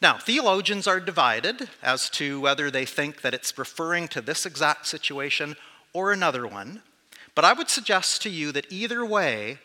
Now, 0.02 0.18
theologians 0.18 0.86
are 0.86 1.00
divided 1.00 1.70
as 1.82 2.10
to 2.10 2.40
whether 2.40 2.70
they 2.70 2.84
think 2.84 3.22
that 3.22 3.32
it's 3.32 3.56
referring 3.56 4.08
to 4.08 4.20
this 4.20 4.44
exact 4.44 4.86
situation 4.86 5.56
or 5.92 6.12
another 6.12 6.46
one, 6.46 6.82
But 7.34 7.44
I 7.44 7.52
would 7.52 7.68
suggest 7.68 8.22
to 8.22 8.30
you 8.30 8.50
that 8.52 8.72
either 8.72 9.04
way, 9.04 9.58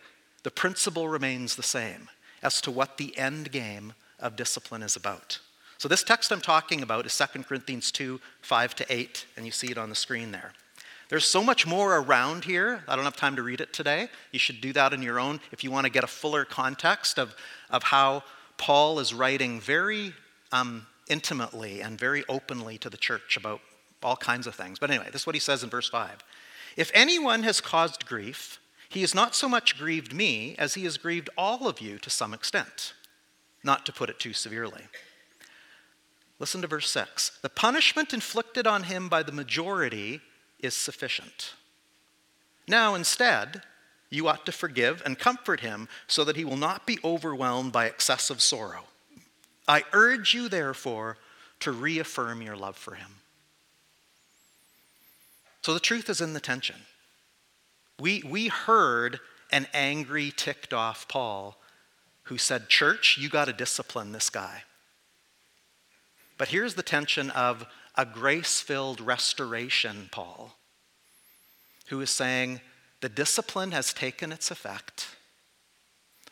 the 0.44 0.52
principle 0.52 1.08
remains 1.08 1.56
the 1.56 1.64
same 1.64 2.10
as 2.44 2.60
to 2.62 2.72
what 2.72 2.98
the 2.98 3.18
end 3.18 3.50
game 3.52 3.94
of 4.20 4.36
discipline 4.36 4.84
is 4.84 4.98
about. 4.98 5.40
So, 5.78 5.88
this 5.88 6.04
text 6.04 6.32
I'm 6.32 6.42
talking 6.42 6.84
about 6.84 7.06
is 7.06 7.18
2 7.18 7.44
Corinthians 7.44 7.92
2 7.92 8.20
5 8.42 8.76
to 8.76 8.86
8, 8.90 9.26
and 9.38 9.46
you 9.46 9.54
see 9.54 9.72
it 9.72 9.78
on 9.78 9.90
the 9.90 9.96
screen 9.96 10.32
there. 10.32 10.52
There's 11.10 11.26
so 11.26 11.44
much 11.44 11.66
more 11.66 11.98
around 11.98 12.46
here. 12.46 12.84
I 12.88 12.96
don't 12.96 13.06
have 13.06 13.16
time 13.16 13.36
to 13.36 13.44
read 13.44 13.62
it 13.62 13.74
today. 13.74 14.10
You 14.32 14.40
should 14.40 14.62
do 14.62 14.74
that 14.74 14.94
on 14.94 15.02
your 15.02 15.20
own 15.20 15.40
if 15.52 15.64
you 15.64 15.72
want 15.72 15.86
to 15.86 15.92
get 15.92 16.04
a 16.04 16.08
fuller 16.08 16.46
context 16.46 17.18
of, 17.18 17.36
of 17.70 17.84
how 17.84 18.24
Paul 18.62 19.00
is 19.00 19.12
writing 19.12 19.60
very 19.60 20.14
um, 20.52 20.86
intimately 21.10 21.82
and 21.82 21.98
very 21.98 22.24
openly 22.30 22.78
to 22.78 22.92
the 22.92 22.98
church 22.98 23.36
about 23.36 23.60
all 24.04 24.16
kinds 24.16 24.46
of 24.46 24.54
things. 24.54 24.78
But 24.78 24.92
anyway, 24.92 25.08
this 25.12 25.22
is 25.22 25.26
what 25.26 25.36
he 25.36 25.40
says 25.40 25.64
in 25.64 25.72
verse 25.72 25.90
5. 25.90 26.24
If 26.78 26.92
anyone 26.94 27.42
has 27.42 27.60
caused 27.60 28.06
grief, 28.06 28.60
he 28.88 29.02
has 29.02 29.16
not 29.16 29.34
so 29.34 29.50
much 29.50 29.80
grieved 29.80 30.14
me 30.14 30.56
as 30.60 30.76
he 30.76 30.84
has 30.84 31.00
grieved 31.00 31.28
all 31.36 31.68
of 31.68 31.82
you 31.82 31.98
to 31.98 32.12
some 32.12 32.36
extent, 32.36 32.94
not 33.64 33.84
to 33.88 33.92
put 33.92 34.12
it 34.12 34.20
too 34.20 34.32
severely. 34.32 34.84
Listen 36.38 36.62
to 36.62 36.68
verse 36.68 36.92
6. 36.92 37.40
The 37.42 37.50
punishment 37.50 38.14
inflicted 38.14 38.68
on 38.68 38.84
him 38.84 39.10
by 39.10 39.24
the 39.24 39.32
majority 39.32 40.22
is 40.60 40.76
sufficient. 40.76 41.56
Now, 42.68 42.94
instead, 42.94 43.64
you 44.12 44.28
ought 44.28 44.46
to 44.46 44.52
forgive 44.52 45.02
and 45.04 45.18
comfort 45.18 45.62
him 45.62 45.88
so 46.06 46.24
that 46.26 46.36
he 46.36 46.46
will 46.46 46.58
not 46.58 46.86
be 46.86 47.00
overwhelmed 47.04 47.72
by 47.72 47.86
excessive 47.86 48.42
sorrow. 48.42 48.84
I 49.68 49.84
urge 49.94 50.36
you, 50.36 50.50
therefore, 50.50 51.18
to 51.62 51.72
reaffirm 51.72 52.42
your 52.42 52.58
love 52.58 52.76
for 52.76 52.96
him. 52.96 53.16
So 55.62 55.74
the 55.74 55.80
truth 55.80 56.10
is 56.10 56.22
in 56.22 56.34
the 56.34 56.40
tension. 56.40 56.76
We, 58.00 58.22
we 58.28 58.48
heard 58.50 59.20
an 59.52 59.68
angry, 59.74 60.34
ticked 60.36 60.74
off 60.74 61.08
Paul 61.08 61.58
who 62.24 62.38
said, 62.38 62.70
Church, 62.70 63.18
you 63.18 63.30
got 63.30 63.46
to 63.46 63.54
discipline 63.54 64.12
this 64.12 64.30
guy. 64.30 64.64
But 66.38 66.50
here's 66.50 66.74
the 66.74 66.84
tension 66.84 67.30
of 67.32 67.66
a 67.96 68.06
grace 68.06 68.60
filled 68.60 69.00
restoration 69.00 70.10
Paul, 70.12 70.56
who 71.88 72.02
is 72.02 72.10
saying, 72.10 72.62
The 73.02 73.10
discipline 73.10 73.72
has 73.72 73.94
taken 73.94 74.32
its 74.32 74.52
effect. 74.52 75.16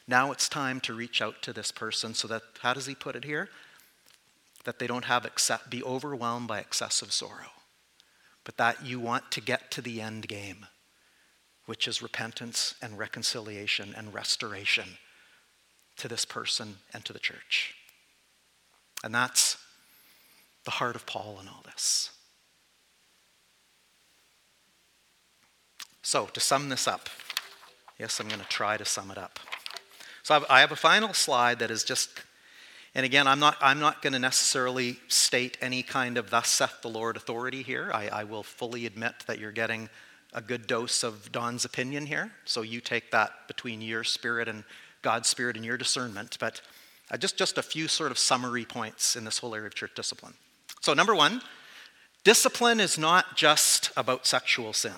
Now 0.07 0.31
it's 0.31 0.49
time 0.49 0.79
to 0.81 0.93
reach 0.93 1.21
out 1.21 1.41
to 1.43 1.53
this 1.53 1.71
person 1.71 2.13
so 2.13 2.27
that, 2.27 2.41
how 2.61 2.73
does 2.73 2.85
he 2.85 2.95
put 2.95 3.15
it 3.15 3.25
here? 3.25 3.49
That 4.65 4.79
they 4.79 4.87
don't 4.87 5.05
have 5.05 5.25
accept, 5.25 5.69
be 5.69 5.83
overwhelmed 5.83 6.47
by 6.47 6.59
excessive 6.59 7.11
sorrow 7.11 7.51
but 8.49 8.57
that 8.57 8.83
you 8.83 8.99
want 8.99 9.29
to 9.29 9.41
get 9.41 9.69
to 9.69 9.79
the 9.79 10.01
end 10.01 10.27
game, 10.27 10.65
which 11.67 11.87
is 11.87 12.01
repentance 12.01 12.73
and 12.81 12.97
reconciliation 12.97 13.93
and 13.95 14.11
restoration 14.11 14.97
to 15.97 16.07
this 16.07 16.25
person 16.25 16.77
and 16.91 17.05
to 17.05 17.13
the 17.13 17.19
church. 17.19 17.75
And 19.03 19.13
that's 19.13 19.57
the 20.65 20.71
heart 20.71 20.95
of 20.95 21.05
Paul 21.05 21.37
in 21.39 21.47
all 21.47 21.63
this. 21.63 22.09
So, 26.01 26.26
to 26.27 26.39
sum 26.39 26.69
this 26.69 26.88
up, 26.88 27.09
yes, 27.97 28.19
I'm 28.19 28.27
going 28.27 28.39
to 28.39 28.47
try 28.47 28.77
to 28.77 28.85
sum 28.85 29.11
it 29.11 29.17
up. 29.17 29.39
So, 30.23 30.45
I 30.49 30.61
have 30.61 30.71
a 30.71 30.77
final 30.77 31.13
slide 31.13 31.59
that 31.59 31.71
is 31.71 31.84
just 31.84 32.09
and 32.95 33.05
again, 33.05 33.27
I'm 33.27 33.39
not, 33.39 33.57
I'm 33.61 33.80
not 33.80 34.01
going 34.01 34.13
to 34.13 34.19
necessarily 34.19 34.97
state 35.07 35.57
any 35.61 35.84
kind 35.84 36.17
of 36.17 36.30
thus 36.30 36.49
saith 36.49 36.81
the 36.81 36.89
Lord 36.89 37.17
authority 37.17 37.61
here. 37.61 37.91
I, 37.93 38.07
I 38.07 38.23
will 38.23 38.43
fully 38.43 38.85
admit 38.85 39.13
that 39.27 39.39
you're 39.39 39.51
getting 39.51 39.89
a 40.34 40.41
good 40.41 40.67
dose 40.67 41.03
of 41.03 41.31
Don's 41.31 41.65
opinion 41.65 42.07
here. 42.07 42.31
So 42.45 42.61
you 42.61 42.81
take 42.81 43.11
that 43.11 43.47
between 43.47 43.81
your 43.81 44.03
spirit 44.03 44.47
and 44.47 44.63
God's 45.01 45.30
spirit 45.30 45.55
and 45.55 45.65
your 45.65 45.77
discernment. 45.77 46.38
But 46.39 46.61
uh, 47.11 47.17
just, 47.17 47.38
just 47.38 47.57
a 47.57 47.63
few 47.63 47.88
sort 47.88 48.11
of 48.11 48.17
summary 48.17 48.65
points 48.65 49.15
in 49.15 49.23
this 49.23 49.38
whole 49.38 49.53
area 49.53 49.67
of 49.67 49.76
church 49.76 49.93
discipline. 49.95 50.34
So, 50.81 50.93
number 50.93 51.15
one, 51.15 51.41
discipline 52.23 52.80
is 52.80 52.97
not 52.97 53.35
just 53.35 53.91
about 53.97 54.27
sexual 54.27 54.73
sin. 54.73 54.93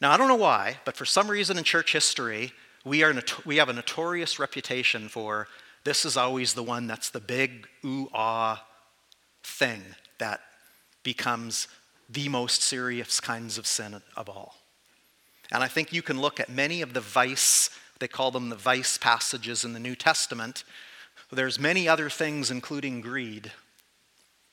Now, 0.00 0.12
I 0.12 0.16
don't 0.16 0.28
know 0.28 0.36
why, 0.36 0.78
but 0.84 0.96
for 0.96 1.04
some 1.04 1.28
reason 1.28 1.58
in 1.58 1.64
church 1.64 1.92
history, 1.92 2.52
we, 2.84 3.02
are, 3.02 3.14
we 3.44 3.58
have 3.58 3.68
a 3.68 3.74
notorious 3.74 4.38
reputation 4.38 5.08
for 5.08 5.46
this 5.84 6.04
is 6.04 6.16
always 6.16 6.54
the 6.54 6.62
one 6.62 6.86
that's 6.86 7.10
the 7.10 7.20
big 7.20 7.66
ooh 7.84 8.08
ah 8.14 8.64
thing 9.42 9.82
that 10.18 10.40
becomes 11.02 11.68
the 12.08 12.28
most 12.28 12.62
serious 12.62 13.20
kinds 13.20 13.56
of 13.56 13.66
sin 13.66 14.00
of 14.16 14.28
all. 14.28 14.56
And 15.52 15.62
I 15.62 15.68
think 15.68 15.92
you 15.92 16.02
can 16.02 16.20
look 16.20 16.38
at 16.40 16.48
many 16.48 16.82
of 16.82 16.92
the 16.94 17.00
vice, 17.00 17.70
they 17.98 18.08
call 18.08 18.30
them 18.30 18.48
the 18.48 18.56
vice 18.56 18.98
passages 18.98 19.64
in 19.64 19.72
the 19.72 19.80
New 19.80 19.96
Testament. 19.96 20.64
There's 21.32 21.58
many 21.58 21.88
other 21.88 22.10
things, 22.10 22.50
including 22.50 23.00
greed, 23.00 23.52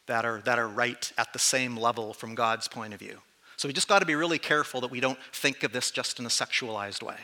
that 0.05 0.25
are, 0.25 0.41
that 0.41 0.59
are 0.59 0.67
right 0.67 1.11
at 1.17 1.33
the 1.33 1.39
same 1.39 1.75
level 1.75 2.13
from 2.13 2.35
God's 2.35 2.67
point 2.67 2.93
of 2.93 2.99
view. 2.99 3.19
So 3.57 3.67
we 3.67 3.73
just 3.73 3.87
got 3.87 3.99
to 3.99 4.05
be 4.05 4.15
really 4.15 4.37
careful 4.37 4.81
that 4.81 4.91
we 4.91 4.99
don't 4.99 5.19
think 5.33 5.63
of 5.63 5.73
this 5.73 5.89
just 5.89 6.19
in 6.19 6.25
a 6.25 6.29
sexualized 6.29 7.01
way. 7.01 7.17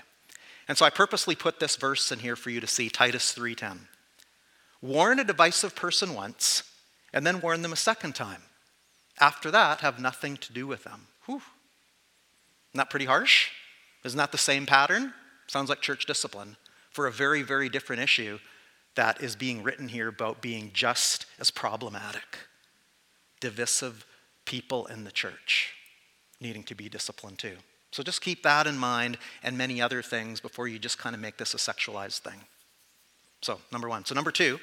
And 0.68 0.78
so 0.78 0.86
I 0.86 0.90
purposely 0.90 1.36
put 1.36 1.60
this 1.60 1.76
verse 1.76 2.12
in 2.12 2.20
here 2.20 2.36
for 2.36 2.50
you 2.50 2.60
to 2.60 2.68
see 2.68 2.90
Titus 2.90 3.34
3:10. 3.34 3.88
Warn 4.82 5.20
a 5.20 5.24
divisive 5.24 5.76
person 5.76 6.14
once, 6.14 6.64
and 7.14 7.26
then 7.26 7.40
warn 7.40 7.62
them 7.62 7.72
a 7.72 7.78
second 7.78 8.16
time. 8.16 8.44
After 9.20 9.52
that, 9.52 9.82
have 9.82 10.00
nothing 10.00 10.36
to 10.38 10.52
do 10.52 10.66
with 10.66 10.84
them. 10.84 11.08
Whew. 11.26 11.36
Isn't 12.72 12.78
that 12.78 12.90
pretty 12.90 13.06
harsh? 13.06 13.52
Isn't 14.04 14.18
that 14.18 14.32
the 14.32 14.38
same 14.38 14.66
pattern? 14.66 15.14
Sounds 15.48 15.70
like 15.70 15.82
church 15.82 16.06
discipline 16.06 16.58
for 16.90 17.06
a 17.06 17.12
very, 17.12 17.44
very 17.44 17.70
different 17.70 18.02
issue 18.02 18.40
that 18.96 19.22
is 19.22 19.36
being 19.36 19.62
written 19.62 19.88
here 19.88 20.08
about 20.08 20.42
being 20.42 20.72
just 20.74 21.28
as 21.40 21.52
problematic. 21.52 22.40
Divisive 23.40 24.06
people 24.46 24.88
in 24.88 25.04
the 25.04 25.12
church 25.12 25.74
needing 26.44 26.64
to 26.64 26.76
be 26.76 26.90
disciplined 26.90 27.40
too. 27.40 27.56
So 27.92 28.04
just 28.04 28.22
keep 28.22 28.44
that 28.44 28.68
in 28.68 28.78
mind 28.78 29.18
and 29.42 29.58
many 29.58 29.82
other 29.82 30.04
things 30.04 30.40
before 30.40 30.68
you 30.68 30.78
just 30.78 31.00
kind 31.00 31.16
of 31.16 31.22
make 31.22 31.38
this 31.38 31.56
a 31.56 31.58
sexualized 31.58 32.20
thing. 32.20 32.42
So, 33.42 33.60
number 33.72 33.90
one. 33.90 34.06
So, 34.06 34.16
number 34.16 34.32
two, 34.32 34.60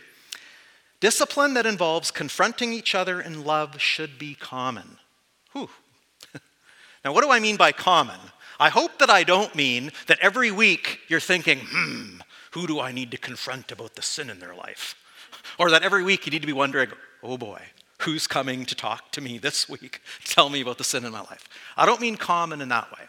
Discipline 1.01 1.55
that 1.55 1.65
involves 1.65 2.11
confronting 2.11 2.75
each 2.75 2.95
other 2.95 3.21
in 3.21 3.43
love 3.43 3.81
should 3.81 4.19
be 4.19 4.35
common. 4.35 4.99
Whew. 5.53 5.71
now, 7.05 7.15
what 7.15 7.25
do 7.25 7.31
I 7.31 7.41
mean 7.41 7.57
by 7.57 7.73
common? 7.73 8.21
I 8.61 8.69
hope 8.69 8.99
that 8.99 9.09
I 9.09 9.25
don't 9.25 9.55
mean 9.55 9.93
that 10.07 10.19
every 10.21 10.51
week 10.51 11.01
you're 11.09 11.19
thinking, 11.19 11.61
hmm, 11.63 12.21
who 12.51 12.67
do 12.67 12.79
I 12.81 12.93
need 12.93 13.11
to 13.13 13.17
confront 13.17 13.73
about 13.73 13.95
the 13.95 14.03
sin 14.03 14.29
in 14.29 14.39
their 14.39 14.55
life? 14.55 14.95
Or 15.59 15.71
that 15.71 15.83
every 15.83 16.03
week 16.03 16.27
you 16.27 16.33
need 16.33 16.43
to 16.43 16.47
be 16.47 16.53
wondering, 16.53 16.91
oh 17.23 17.37
boy, 17.37 17.61
who's 18.03 18.27
coming 18.27 18.65
to 18.67 18.75
talk 18.75 19.11
to 19.13 19.21
me 19.21 19.39
this 19.39 19.69
week? 19.69 20.01
Tell 20.25 20.49
me 20.49 20.61
about 20.61 20.79
the 20.79 20.85
sin 20.85 21.05
in 21.05 21.13
my 21.13 21.21
life. 21.21 21.49
I 21.77 21.87
don't 21.87 22.01
mean 22.01 22.17
common 22.17 22.61
in 22.61 22.69
that 22.69 22.91
way. 22.93 23.05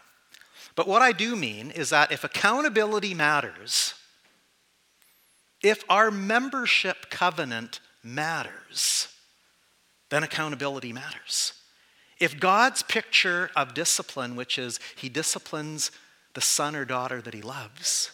But 0.74 0.88
what 0.88 1.02
I 1.02 1.12
do 1.12 1.36
mean 1.36 1.70
is 1.70 1.90
that 1.90 2.12
if 2.12 2.24
accountability 2.24 3.14
matters, 3.14 3.94
if 5.62 5.84
our 5.88 6.10
membership 6.10 7.10
covenant 7.10 7.80
matters, 8.02 9.08
then 10.10 10.22
accountability 10.22 10.92
matters. 10.92 11.52
If 12.18 12.40
God's 12.40 12.82
picture 12.82 13.50
of 13.56 13.74
discipline, 13.74 14.36
which 14.36 14.58
is 14.58 14.80
he 14.96 15.08
disciplines 15.08 15.90
the 16.34 16.40
son 16.40 16.74
or 16.74 16.84
daughter 16.84 17.20
that 17.20 17.34
he 17.34 17.42
loves, 17.42 18.10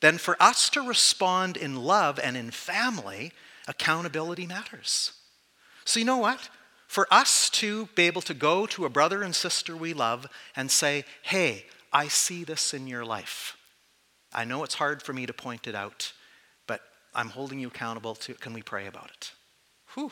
then 0.00 0.18
for 0.18 0.36
us 0.40 0.68
to 0.70 0.86
respond 0.86 1.56
in 1.56 1.76
love 1.76 2.20
and 2.22 2.36
in 2.36 2.50
family, 2.50 3.32
accountability 3.66 4.46
matters. 4.46 5.12
So, 5.86 6.00
you 6.00 6.04
know 6.04 6.18
what? 6.18 6.50
For 6.88 7.06
us 7.12 7.48
to 7.50 7.88
be 7.94 8.02
able 8.02 8.22
to 8.22 8.34
go 8.34 8.66
to 8.66 8.84
a 8.84 8.90
brother 8.90 9.22
and 9.22 9.34
sister 9.34 9.76
we 9.76 9.94
love 9.94 10.26
and 10.56 10.70
say, 10.70 11.04
hey, 11.22 11.64
I 11.92 12.08
see 12.08 12.42
this 12.42 12.74
in 12.74 12.88
your 12.88 13.04
life. 13.04 13.56
I 14.34 14.44
know 14.44 14.64
it's 14.64 14.74
hard 14.74 15.00
for 15.00 15.12
me 15.12 15.26
to 15.26 15.32
point 15.32 15.68
it 15.68 15.76
out, 15.76 16.12
but 16.66 16.80
I'm 17.14 17.30
holding 17.30 17.60
you 17.60 17.68
accountable 17.68 18.16
to, 18.16 18.34
can 18.34 18.52
we 18.52 18.62
pray 18.62 18.86
about 18.88 19.10
it? 19.10 19.32
Whew. 19.94 20.10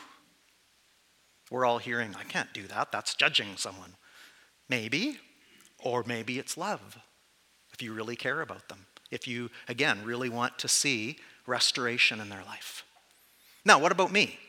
We're 1.51 1.65
all 1.65 1.77
hearing, 1.77 2.15
I 2.17 2.23
can't 2.23 2.53
do 2.53 2.67
that. 2.67 2.91
That's 2.93 3.13
judging 3.13 3.57
someone. 3.57 3.95
Maybe, 4.69 5.19
or 5.83 6.03
maybe 6.07 6.39
it's 6.39 6.57
love, 6.57 6.97
if 7.73 7.81
you 7.81 7.93
really 7.93 8.15
care 8.15 8.41
about 8.41 8.69
them. 8.69 8.85
If 9.11 9.27
you, 9.27 9.51
again, 9.67 9.99
really 10.05 10.29
want 10.29 10.57
to 10.59 10.69
see 10.69 11.17
restoration 11.45 12.21
in 12.21 12.29
their 12.29 12.43
life. 12.45 12.83
Now, 13.65 13.77
what 13.77 13.91
about 13.91 14.11
me? 14.11 14.39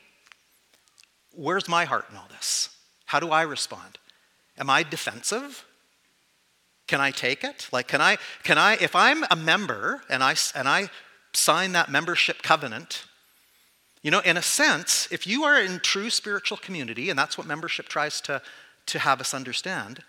Where's 1.36 1.68
my 1.68 1.84
heart 1.84 2.06
in 2.10 2.16
all 2.16 2.28
this? 2.30 2.70
How 3.04 3.20
do 3.20 3.30
I 3.30 3.42
respond? 3.42 3.98
Am 4.58 4.68
I 4.68 4.82
defensive? 4.82 5.64
Can 6.86 7.00
I 7.00 7.10
take 7.10 7.44
it? 7.44 7.68
Like, 7.70 7.88
can 7.88 8.00
I, 8.00 8.16
can 8.42 8.58
I, 8.58 8.74
if 8.80 8.96
I'm 8.96 9.24
a 9.30 9.36
member 9.36 10.02
and 10.08 10.22
I, 10.22 10.34
and 10.54 10.66
I 10.68 10.88
sign 11.34 11.72
that 11.72 11.90
membership 11.90 12.42
covenant, 12.42 13.04
you 14.02 14.10
know, 14.10 14.20
in 14.20 14.36
a 14.36 14.42
sense, 14.42 15.08
if 15.10 15.26
you 15.26 15.44
are 15.44 15.60
in 15.60 15.80
true 15.80 16.10
spiritual 16.10 16.56
community, 16.58 17.10
and 17.10 17.18
that's 17.18 17.36
what 17.36 17.46
membership 17.46 17.88
tries 17.88 18.20
to, 18.22 18.40
to 18.86 18.98
have 18.98 19.20
us 19.20 19.34
understand, 19.34 20.02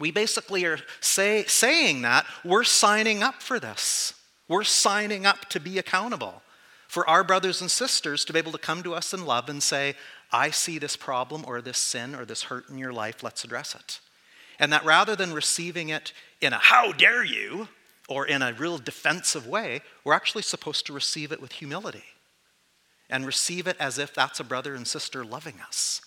We 0.00 0.10
basically 0.10 0.64
are 0.64 0.78
say, 1.00 1.44
saying 1.44 2.02
that 2.02 2.24
we're 2.44 2.64
signing 2.64 3.22
up 3.22 3.42
for 3.42 3.60
this. 3.60 4.14
We're 4.48 4.64
signing 4.64 5.26
up 5.26 5.48
to 5.50 5.60
be 5.60 5.78
accountable 5.78 6.42
for 6.88 7.08
our 7.08 7.24
brothers 7.24 7.60
and 7.60 7.70
sisters 7.70 8.24
to 8.24 8.32
be 8.32 8.38
able 8.38 8.52
to 8.52 8.58
come 8.58 8.82
to 8.82 8.94
us 8.94 9.12
in 9.12 9.26
love 9.26 9.48
and 9.48 9.62
say, 9.62 9.94
I 10.32 10.50
see 10.50 10.78
this 10.78 10.96
problem 10.96 11.44
or 11.46 11.60
this 11.60 11.78
sin 11.78 12.14
or 12.14 12.24
this 12.24 12.44
hurt 12.44 12.68
in 12.68 12.78
your 12.78 12.92
life, 12.92 13.22
let's 13.22 13.44
address 13.44 13.74
it. 13.74 14.00
And 14.58 14.72
that 14.72 14.84
rather 14.84 15.14
than 15.14 15.32
receiving 15.32 15.90
it 15.90 16.12
in 16.40 16.52
a 16.52 16.58
how 16.58 16.92
dare 16.92 17.24
you 17.24 17.68
or 18.08 18.26
in 18.26 18.42
a 18.42 18.52
real 18.52 18.78
defensive 18.78 19.46
way, 19.46 19.80
we're 20.04 20.14
actually 20.14 20.42
supposed 20.42 20.86
to 20.86 20.92
receive 20.92 21.32
it 21.32 21.40
with 21.40 21.52
humility 21.52 22.04
and 23.10 23.26
receive 23.26 23.66
it 23.66 23.76
as 23.78 23.98
if 23.98 24.14
that's 24.14 24.40
a 24.40 24.44
brother 24.44 24.74
and 24.74 24.86
sister 24.86 25.24
loving 25.24 25.60
us. 25.66 26.00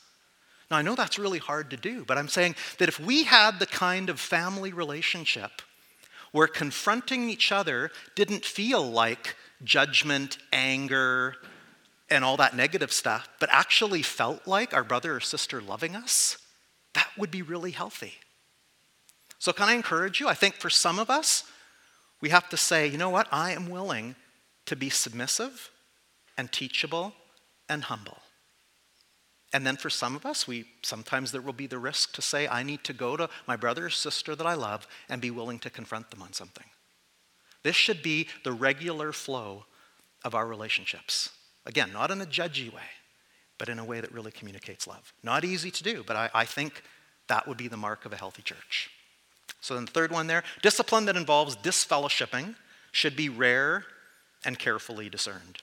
Now, 0.71 0.77
I 0.77 0.81
know 0.81 0.95
that's 0.95 1.19
really 1.19 1.37
hard 1.39 1.69
to 1.69 1.77
do, 1.77 2.03
but 2.05 2.17
I'm 2.17 2.27
saying 2.27 2.55
that 2.79 2.89
if 2.89 2.99
we 2.99 3.23
had 3.23 3.59
the 3.59 3.67
kind 3.67 4.09
of 4.09 4.19
family 4.19 4.73
relationship 4.73 5.61
where 6.31 6.47
confronting 6.47 7.29
each 7.29 7.51
other 7.51 7.91
didn't 8.15 8.43
feel 8.43 8.83
like 8.83 9.35
judgment, 9.63 10.37
anger, 10.51 11.35
and 12.09 12.23
all 12.23 12.37
that 12.37 12.55
negative 12.55 12.91
stuff, 12.91 13.27
but 13.39 13.49
actually 13.51 14.01
felt 14.01 14.47
like 14.47 14.73
our 14.73 14.83
brother 14.83 15.15
or 15.15 15.19
sister 15.19 15.61
loving 15.61 15.95
us, 15.95 16.37
that 16.93 17.09
would 17.17 17.31
be 17.31 17.41
really 17.41 17.71
healthy. 17.71 18.13
So, 19.39 19.51
can 19.51 19.69
I 19.69 19.73
encourage 19.73 20.19
you? 20.19 20.27
I 20.27 20.33
think 20.33 20.55
for 20.55 20.69
some 20.69 20.99
of 20.99 21.09
us, 21.09 21.43
we 22.21 22.29
have 22.29 22.49
to 22.49 22.57
say, 22.57 22.87
you 22.87 22.97
know 22.97 23.09
what? 23.09 23.27
I 23.31 23.51
am 23.51 23.69
willing 23.69 24.15
to 24.65 24.75
be 24.75 24.89
submissive 24.89 25.69
and 26.37 26.51
teachable 26.51 27.13
and 27.69 27.83
humble. 27.83 28.17
And 29.53 29.65
then 29.65 29.77
for 29.77 29.89
some 29.89 30.15
of 30.15 30.25
us, 30.25 30.47
we 30.47 30.65
sometimes 30.81 31.31
there 31.31 31.41
will 31.41 31.53
be 31.53 31.67
the 31.67 31.79
risk 31.79 32.13
to 32.13 32.21
say, 32.21 32.47
I 32.47 32.63
need 32.63 32.83
to 32.85 32.93
go 32.93 33.15
to 33.15 33.29
my 33.47 33.55
brother 33.55 33.85
or 33.85 33.89
sister 33.89 34.35
that 34.35 34.47
I 34.47 34.53
love 34.53 34.87
and 35.07 35.21
be 35.21 35.31
willing 35.31 35.59
to 35.59 35.69
confront 35.69 36.11
them 36.11 36.21
on 36.21 36.33
something. 36.33 36.65
This 37.63 37.75
should 37.75 38.03
be 38.03 38.27
the 38.43 38.51
regular 38.51 39.11
flow 39.11 39.65
of 40.23 40.35
our 40.35 40.45
relationships. 40.45 41.29
Again, 41.65 41.91
not 41.91 42.11
in 42.11 42.21
a 42.21 42.25
judgy 42.25 42.71
way, 42.71 42.81
but 43.57 43.69
in 43.69 43.79
a 43.79 43.85
way 43.85 44.01
that 44.01 44.11
really 44.11 44.31
communicates 44.31 44.87
love. 44.87 45.13
Not 45.23 45.43
easy 45.43 45.71
to 45.71 45.83
do, 45.83 46.03
but 46.05 46.15
I, 46.15 46.29
I 46.33 46.45
think 46.45 46.83
that 47.27 47.47
would 47.47 47.57
be 47.57 47.67
the 47.67 47.77
mark 47.77 48.05
of 48.05 48.13
a 48.13 48.17
healthy 48.17 48.43
church. 48.43 48.91
So 49.61 49.73
then 49.73 49.85
the 49.85 49.91
third 49.91 50.11
one 50.11 50.27
there, 50.27 50.43
discipline 50.61 51.05
that 51.05 51.17
involves 51.17 51.55
disfellowshipping 51.55 52.55
should 52.91 53.15
be 53.15 53.29
rare 53.29 53.85
and 54.45 54.59
carefully 54.59 55.09
discerned. 55.09 55.59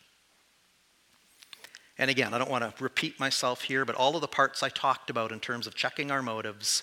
And 1.99 2.11
again, 2.11 2.35
I 2.35 2.39
don't 2.39 2.51
want 2.51 2.65
to 2.65 2.83
repeat 2.83 3.21
myself 3.21 3.63
here, 3.63 3.85
but 3.85 3.95
all 3.95 4.17
of 4.17 4.23
the 4.23 4.29
parts 4.29 4.63
I 4.63 4.71
talked 4.71 5.09
about 5.09 5.31
in 5.31 5.39
terms 5.39 5.67
of 5.67 5.75
checking 5.75 6.11
our 6.11 6.23
motives, 6.23 6.83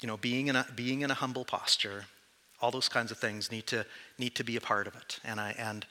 you 0.00 0.06
know, 0.06 0.16
being 0.16 0.46
in 0.46 0.54
a, 0.54 0.66
being 0.76 1.00
in 1.00 1.10
a 1.10 1.14
humble 1.14 1.44
posture, 1.44 2.04
all 2.60 2.70
those 2.70 2.88
kinds 2.88 3.10
of 3.10 3.18
things 3.18 3.50
need 3.50 3.66
to, 3.66 3.84
need 4.18 4.36
to 4.36 4.44
be 4.44 4.56
a 4.56 4.60
part 4.60 4.86
of 4.86 4.94
it. 4.94 5.18
And, 5.24 5.40
I, 5.40 5.56
and 5.58 5.84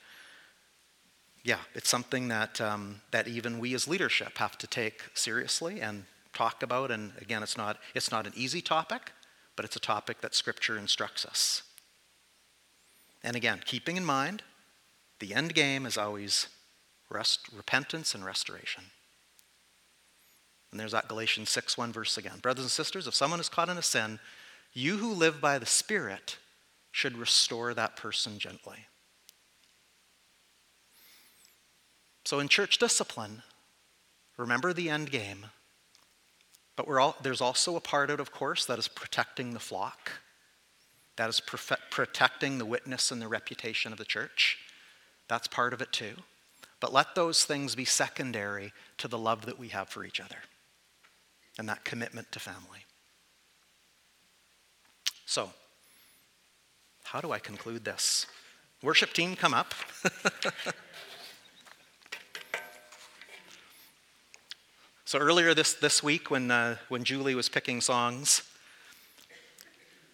yeah, 1.43 1.59
it's 1.73 1.89
something 1.89 2.27
that, 2.27 2.61
um, 2.61 3.01
that 3.11 3.27
even 3.27 3.59
we 3.59 3.73
as 3.73 3.87
leadership 3.87 4.37
have 4.37 4.57
to 4.59 4.67
take 4.67 5.01
seriously 5.13 5.81
and 5.81 6.05
talk 6.33 6.61
about. 6.61 6.91
And 6.91 7.13
again, 7.19 7.41
it's 7.41 7.57
not, 7.57 7.77
it's 7.95 8.11
not 8.11 8.27
an 8.27 8.33
easy 8.35 8.61
topic, 8.61 9.11
but 9.55 9.65
it's 9.65 9.75
a 9.75 9.79
topic 9.79 10.21
that 10.21 10.35
Scripture 10.35 10.77
instructs 10.77 11.25
us. 11.25 11.63
And 13.23 13.35
again, 13.35 13.61
keeping 13.65 13.97
in 13.97 14.05
mind, 14.05 14.43
the 15.19 15.33
end 15.33 15.53
game 15.53 15.85
is 15.85 15.97
always 15.97 16.47
rest, 17.09 17.41
repentance 17.55 18.15
and 18.15 18.25
restoration. 18.25 18.83
And 20.71 20.79
there's 20.79 20.93
that 20.93 21.07
Galatians 21.07 21.49
6 21.49 21.77
1 21.77 21.91
verse 21.91 22.17
again. 22.17 22.39
Brothers 22.41 22.63
and 22.65 22.71
sisters, 22.71 23.07
if 23.07 23.13
someone 23.13 23.39
is 23.39 23.49
caught 23.49 23.69
in 23.69 23.77
a 23.77 23.81
sin, 23.81 24.19
you 24.73 24.97
who 24.97 25.13
live 25.13 25.41
by 25.41 25.59
the 25.59 25.65
Spirit 25.65 26.37
should 26.91 27.17
restore 27.17 27.73
that 27.73 27.97
person 27.97 28.39
gently. 28.39 28.85
So 32.23 32.39
in 32.39 32.47
church 32.47 32.77
discipline, 32.77 33.43
remember 34.37 34.73
the 34.73 34.89
end 34.89 35.11
game. 35.11 35.47
But 36.75 36.87
all, 36.87 37.15
there's 37.21 37.41
also 37.41 37.75
a 37.75 37.81
part 37.81 38.09
of 38.09 38.19
of 38.19 38.31
course, 38.31 38.65
that 38.65 38.79
is 38.79 38.87
protecting 38.87 39.53
the 39.53 39.59
flock, 39.59 40.11
that 41.17 41.29
is 41.29 41.41
protecting 41.89 42.57
the 42.57 42.65
witness 42.65 43.11
and 43.11 43.21
the 43.21 43.27
reputation 43.27 43.91
of 43.91 43.97
the 43.97 44.05
church. 44.05 44.57
That's 45.27 45.47
part 45.47 45.73
of 45.73 45.81
it 45.81 45.91
too. 45.91 46.15
But 46.79 46.93
let 46.93 47.13
those 47.13 47.45
things 47.45 47.75
be 47.75 47.85
secondary 47.85 48.73
to 48.97 49.07
the 49.07 49.17
love 49.17 49.45
that 49.45 49.59
we 49.59 49.67
have 49.69 49.89
for 49.89 50.03
each 50.03 50.19
other 50.19 50.37
and 51.59 51.69
that 51.69 51.85
commitment 51.85 52.31
to 52.31 52.39
family. 52.39 52.85
So, 55.25 55.51
how 57.03 57.21
do 57.21 57.31
I 57.31 57.39
conclude 57.39 57.85
this? 57.85 58.25
Worship 58.81 59.13
team, 59.13 59.35
come 59.35 59.53
up. 59.53 59.73
so, 65.11 65.19
earlier 65.19 65.53
this, 65.53 65.73
this 65.73 66.01
week, 66.01 66.31
when, 66.31 66.49
uh, 66.49 66.77
when 66.87 67.03
Julie 67.03 67.35
was 67.35 67.49
picking 67.49 67.81
songs, 67.81 68.43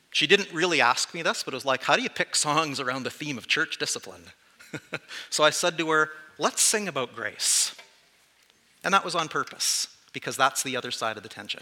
she 0.09 0.25
didn't 0.25 0.51
really 0.51 0.81
ask 0.81 1.13
me 1.13 1.21
this, 1.21 1.43
but 1.43 1.53
it 1.53 1.57
was 1.57 1.65
like, 1.65 1.83
how 1.83 1.95
do 1.95 2.01
you 2.01 2.09
pick 2.09 2.35
songs 2.35 2.79
around 2.79 3.03
the 3.03 3.11
theme 3.11 3.37
of 3.37 3.45
church 3.45 3.77
discipline? 3.77 4.23
so 5.29 5.43
I 5.43 5.51
said 5.51 5.77
to 5.77 5.87
her, 5.91 6.09
let's 6.39 6.63
sing 6.63 6.87
about 6.87 7.13
grace. 7.13 7.75
And 8.83 8.91
that 8.91 9.05
was 9.05 9.13
on 9.13 9.27
purpose, 9.27 9.95
because 10.13 10.35
that's 10.35 10.63
the 10.63 10.75
other 10.75 10.89
side 10.89 11.15
of 11.15 11.21
the 11.21 11.29
tension. 11.29 11.61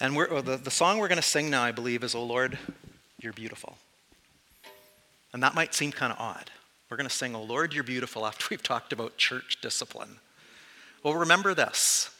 And 0.00 0.14
the, 0.14 0.60
the 0.62 0.70
song 0.70 0.98
we're 0.98 1.08
going 1.08 1.16
to 1.16 1.22
sing 1.22 1.48
now, 1.48 1.62
I 1.62 1.72
believe, 1.72 2.04
is 2.04 2.14
Oh 2.14 2.24
Lord, 2.24 2.58
You're 3.22 3.32
Beautiful. 3.32 3.78
And 5.32 5.42
that 5.42 5.54
might 5.54 5.72
seem 5.72 5.92
kind 5.92 6.12
of 6.12 6.20
odd. 6.20 6.50
We're 6.90 6.98
going 6.98 7.08
to 7.08 7.16
sing, 7.16 7.34
Oh 7.34 7.42
Lord, 7.42 7.72
You're 7.72 7.84
Beautiful 7.84 8.26
after 8.26 8.48
we've 8.50 8.62
talked 8.62 8.92
about 8.92 9.16
church 9.16 9.62
discipline. 9.62 10.18
Well, 11.02 11.14
remember 11.14 11.54
this 11.54 12.10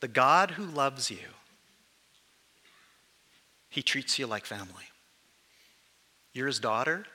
the 0.00 0.08
God 0.08 0.52
who 0.52 0.64
loves 0.64 1.10
you, 1.10 1.18
He 3.70 3.82
treats 3.82 4.18
you 4.18 4.26
like 4.26 4.44
family. 4.44 4.84
You're 6.32 6.46
His 6.46 6.60
daughter, 6.60 7.06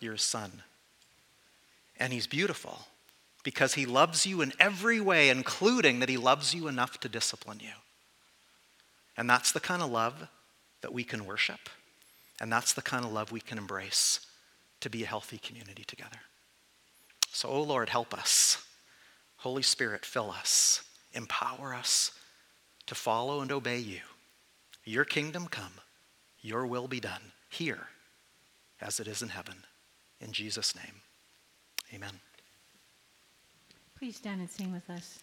you're 0.00 0.14
His 0.14 0.22
son. 0.22 0.62
And 1.98 2.12
he's 2.12 2.26
beautiful 2.26 2.86
because 3.42 3.74
he 3.74 3.86
loves 3.86 4.24
you 4.24 4.40
in 4.40 4.52
every 4.60 5.00
way, 5.00 5.30
including 5.30 6.00
that 6.00 6.08
he 6.08 6.16
loves 6.16 6.54
you 6.54 6.68
enough 6.68 7.00
to 7.00 7.08
discipline 7.08 7.60
you. 7.60 7.72
And 9.16 9.28
that's 9.28 9.52
the 9.52 9.60
kind 9.60 9.82
of 9.82 9.90
love 9.90 10.28
that 10.80 10.92
we 10.92 11.02
can 11.02 11.26
worship. 11.26 11.68
And 12.40 12.52
that's 12.52 12.72
the 12.72 12.82
kind 12.82 13.04
of 13.04 13.12
love 13.12 13.32
we 13.32 13.40
can 13.40 13.58
embrace 13.58 14.20
to 14.80 14.88
be 14.88 15.02
a 15.02 15.06
healthy 15.06 15.38
community 15.38 15.82
together. 15.84 16.20
So, 17.32 17.48
oh 17.48 17.62
Lord, 17.62 17.88
help 17.88 18.14
us. 18.14 18.64
Holy 19.38 19.62
Spirit, 19.62 20.04
fill 20.04 20.30
us, 20.30 20.82
empower 21.12 21.74
us 21.74 22.12
to 22.86 22.94
follow 22.94 23.40
and 23.40 23.52
obey 23.52 23.78
you. 23.78 24.00
Your 24.84 25.04
kingdom 25.04 25.46
come, 25.46 25.74
your 26.40 26.66
will 26.66 26.88
be 26.88 27.00
done 27.00 27.32
here 27.48 27.88
as 28.80 29.00
it 29.00 29.06
is 29.06 29.22
in 29.22 29.28
heaven. 29.28 29.56
In 30.20 30.32
Jesus' 30.32 30.74
name. 30.74 31.02
Amen. 31.94 32.20
Please 33.96 34.16
stand 34.16 34.40
and 34.40 34.50
sing 34.50 34.72
with 34.72 34.88
us. 34.90 35.20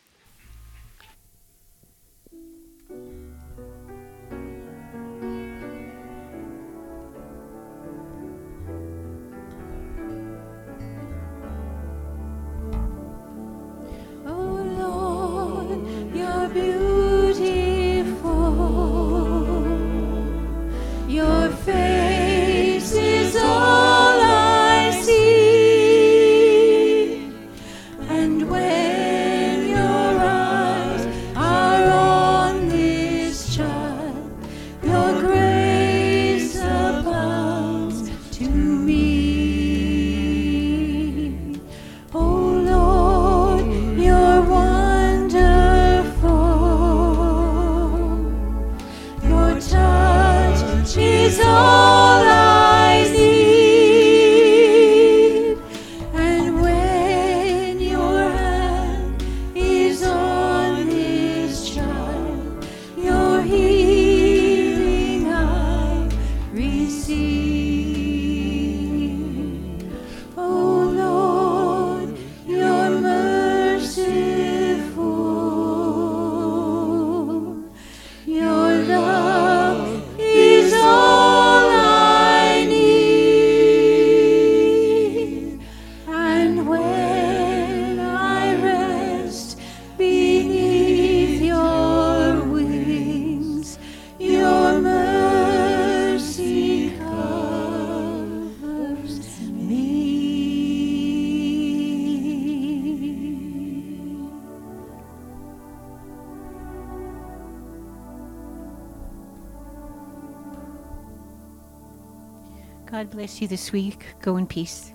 Bless 113.25 113.41
you 113.41 113.47
this 113.47 113.71
week. 113.71 114.05
Go 114.21 114.37
in 114.37 114.45
peace. 114.45 114.94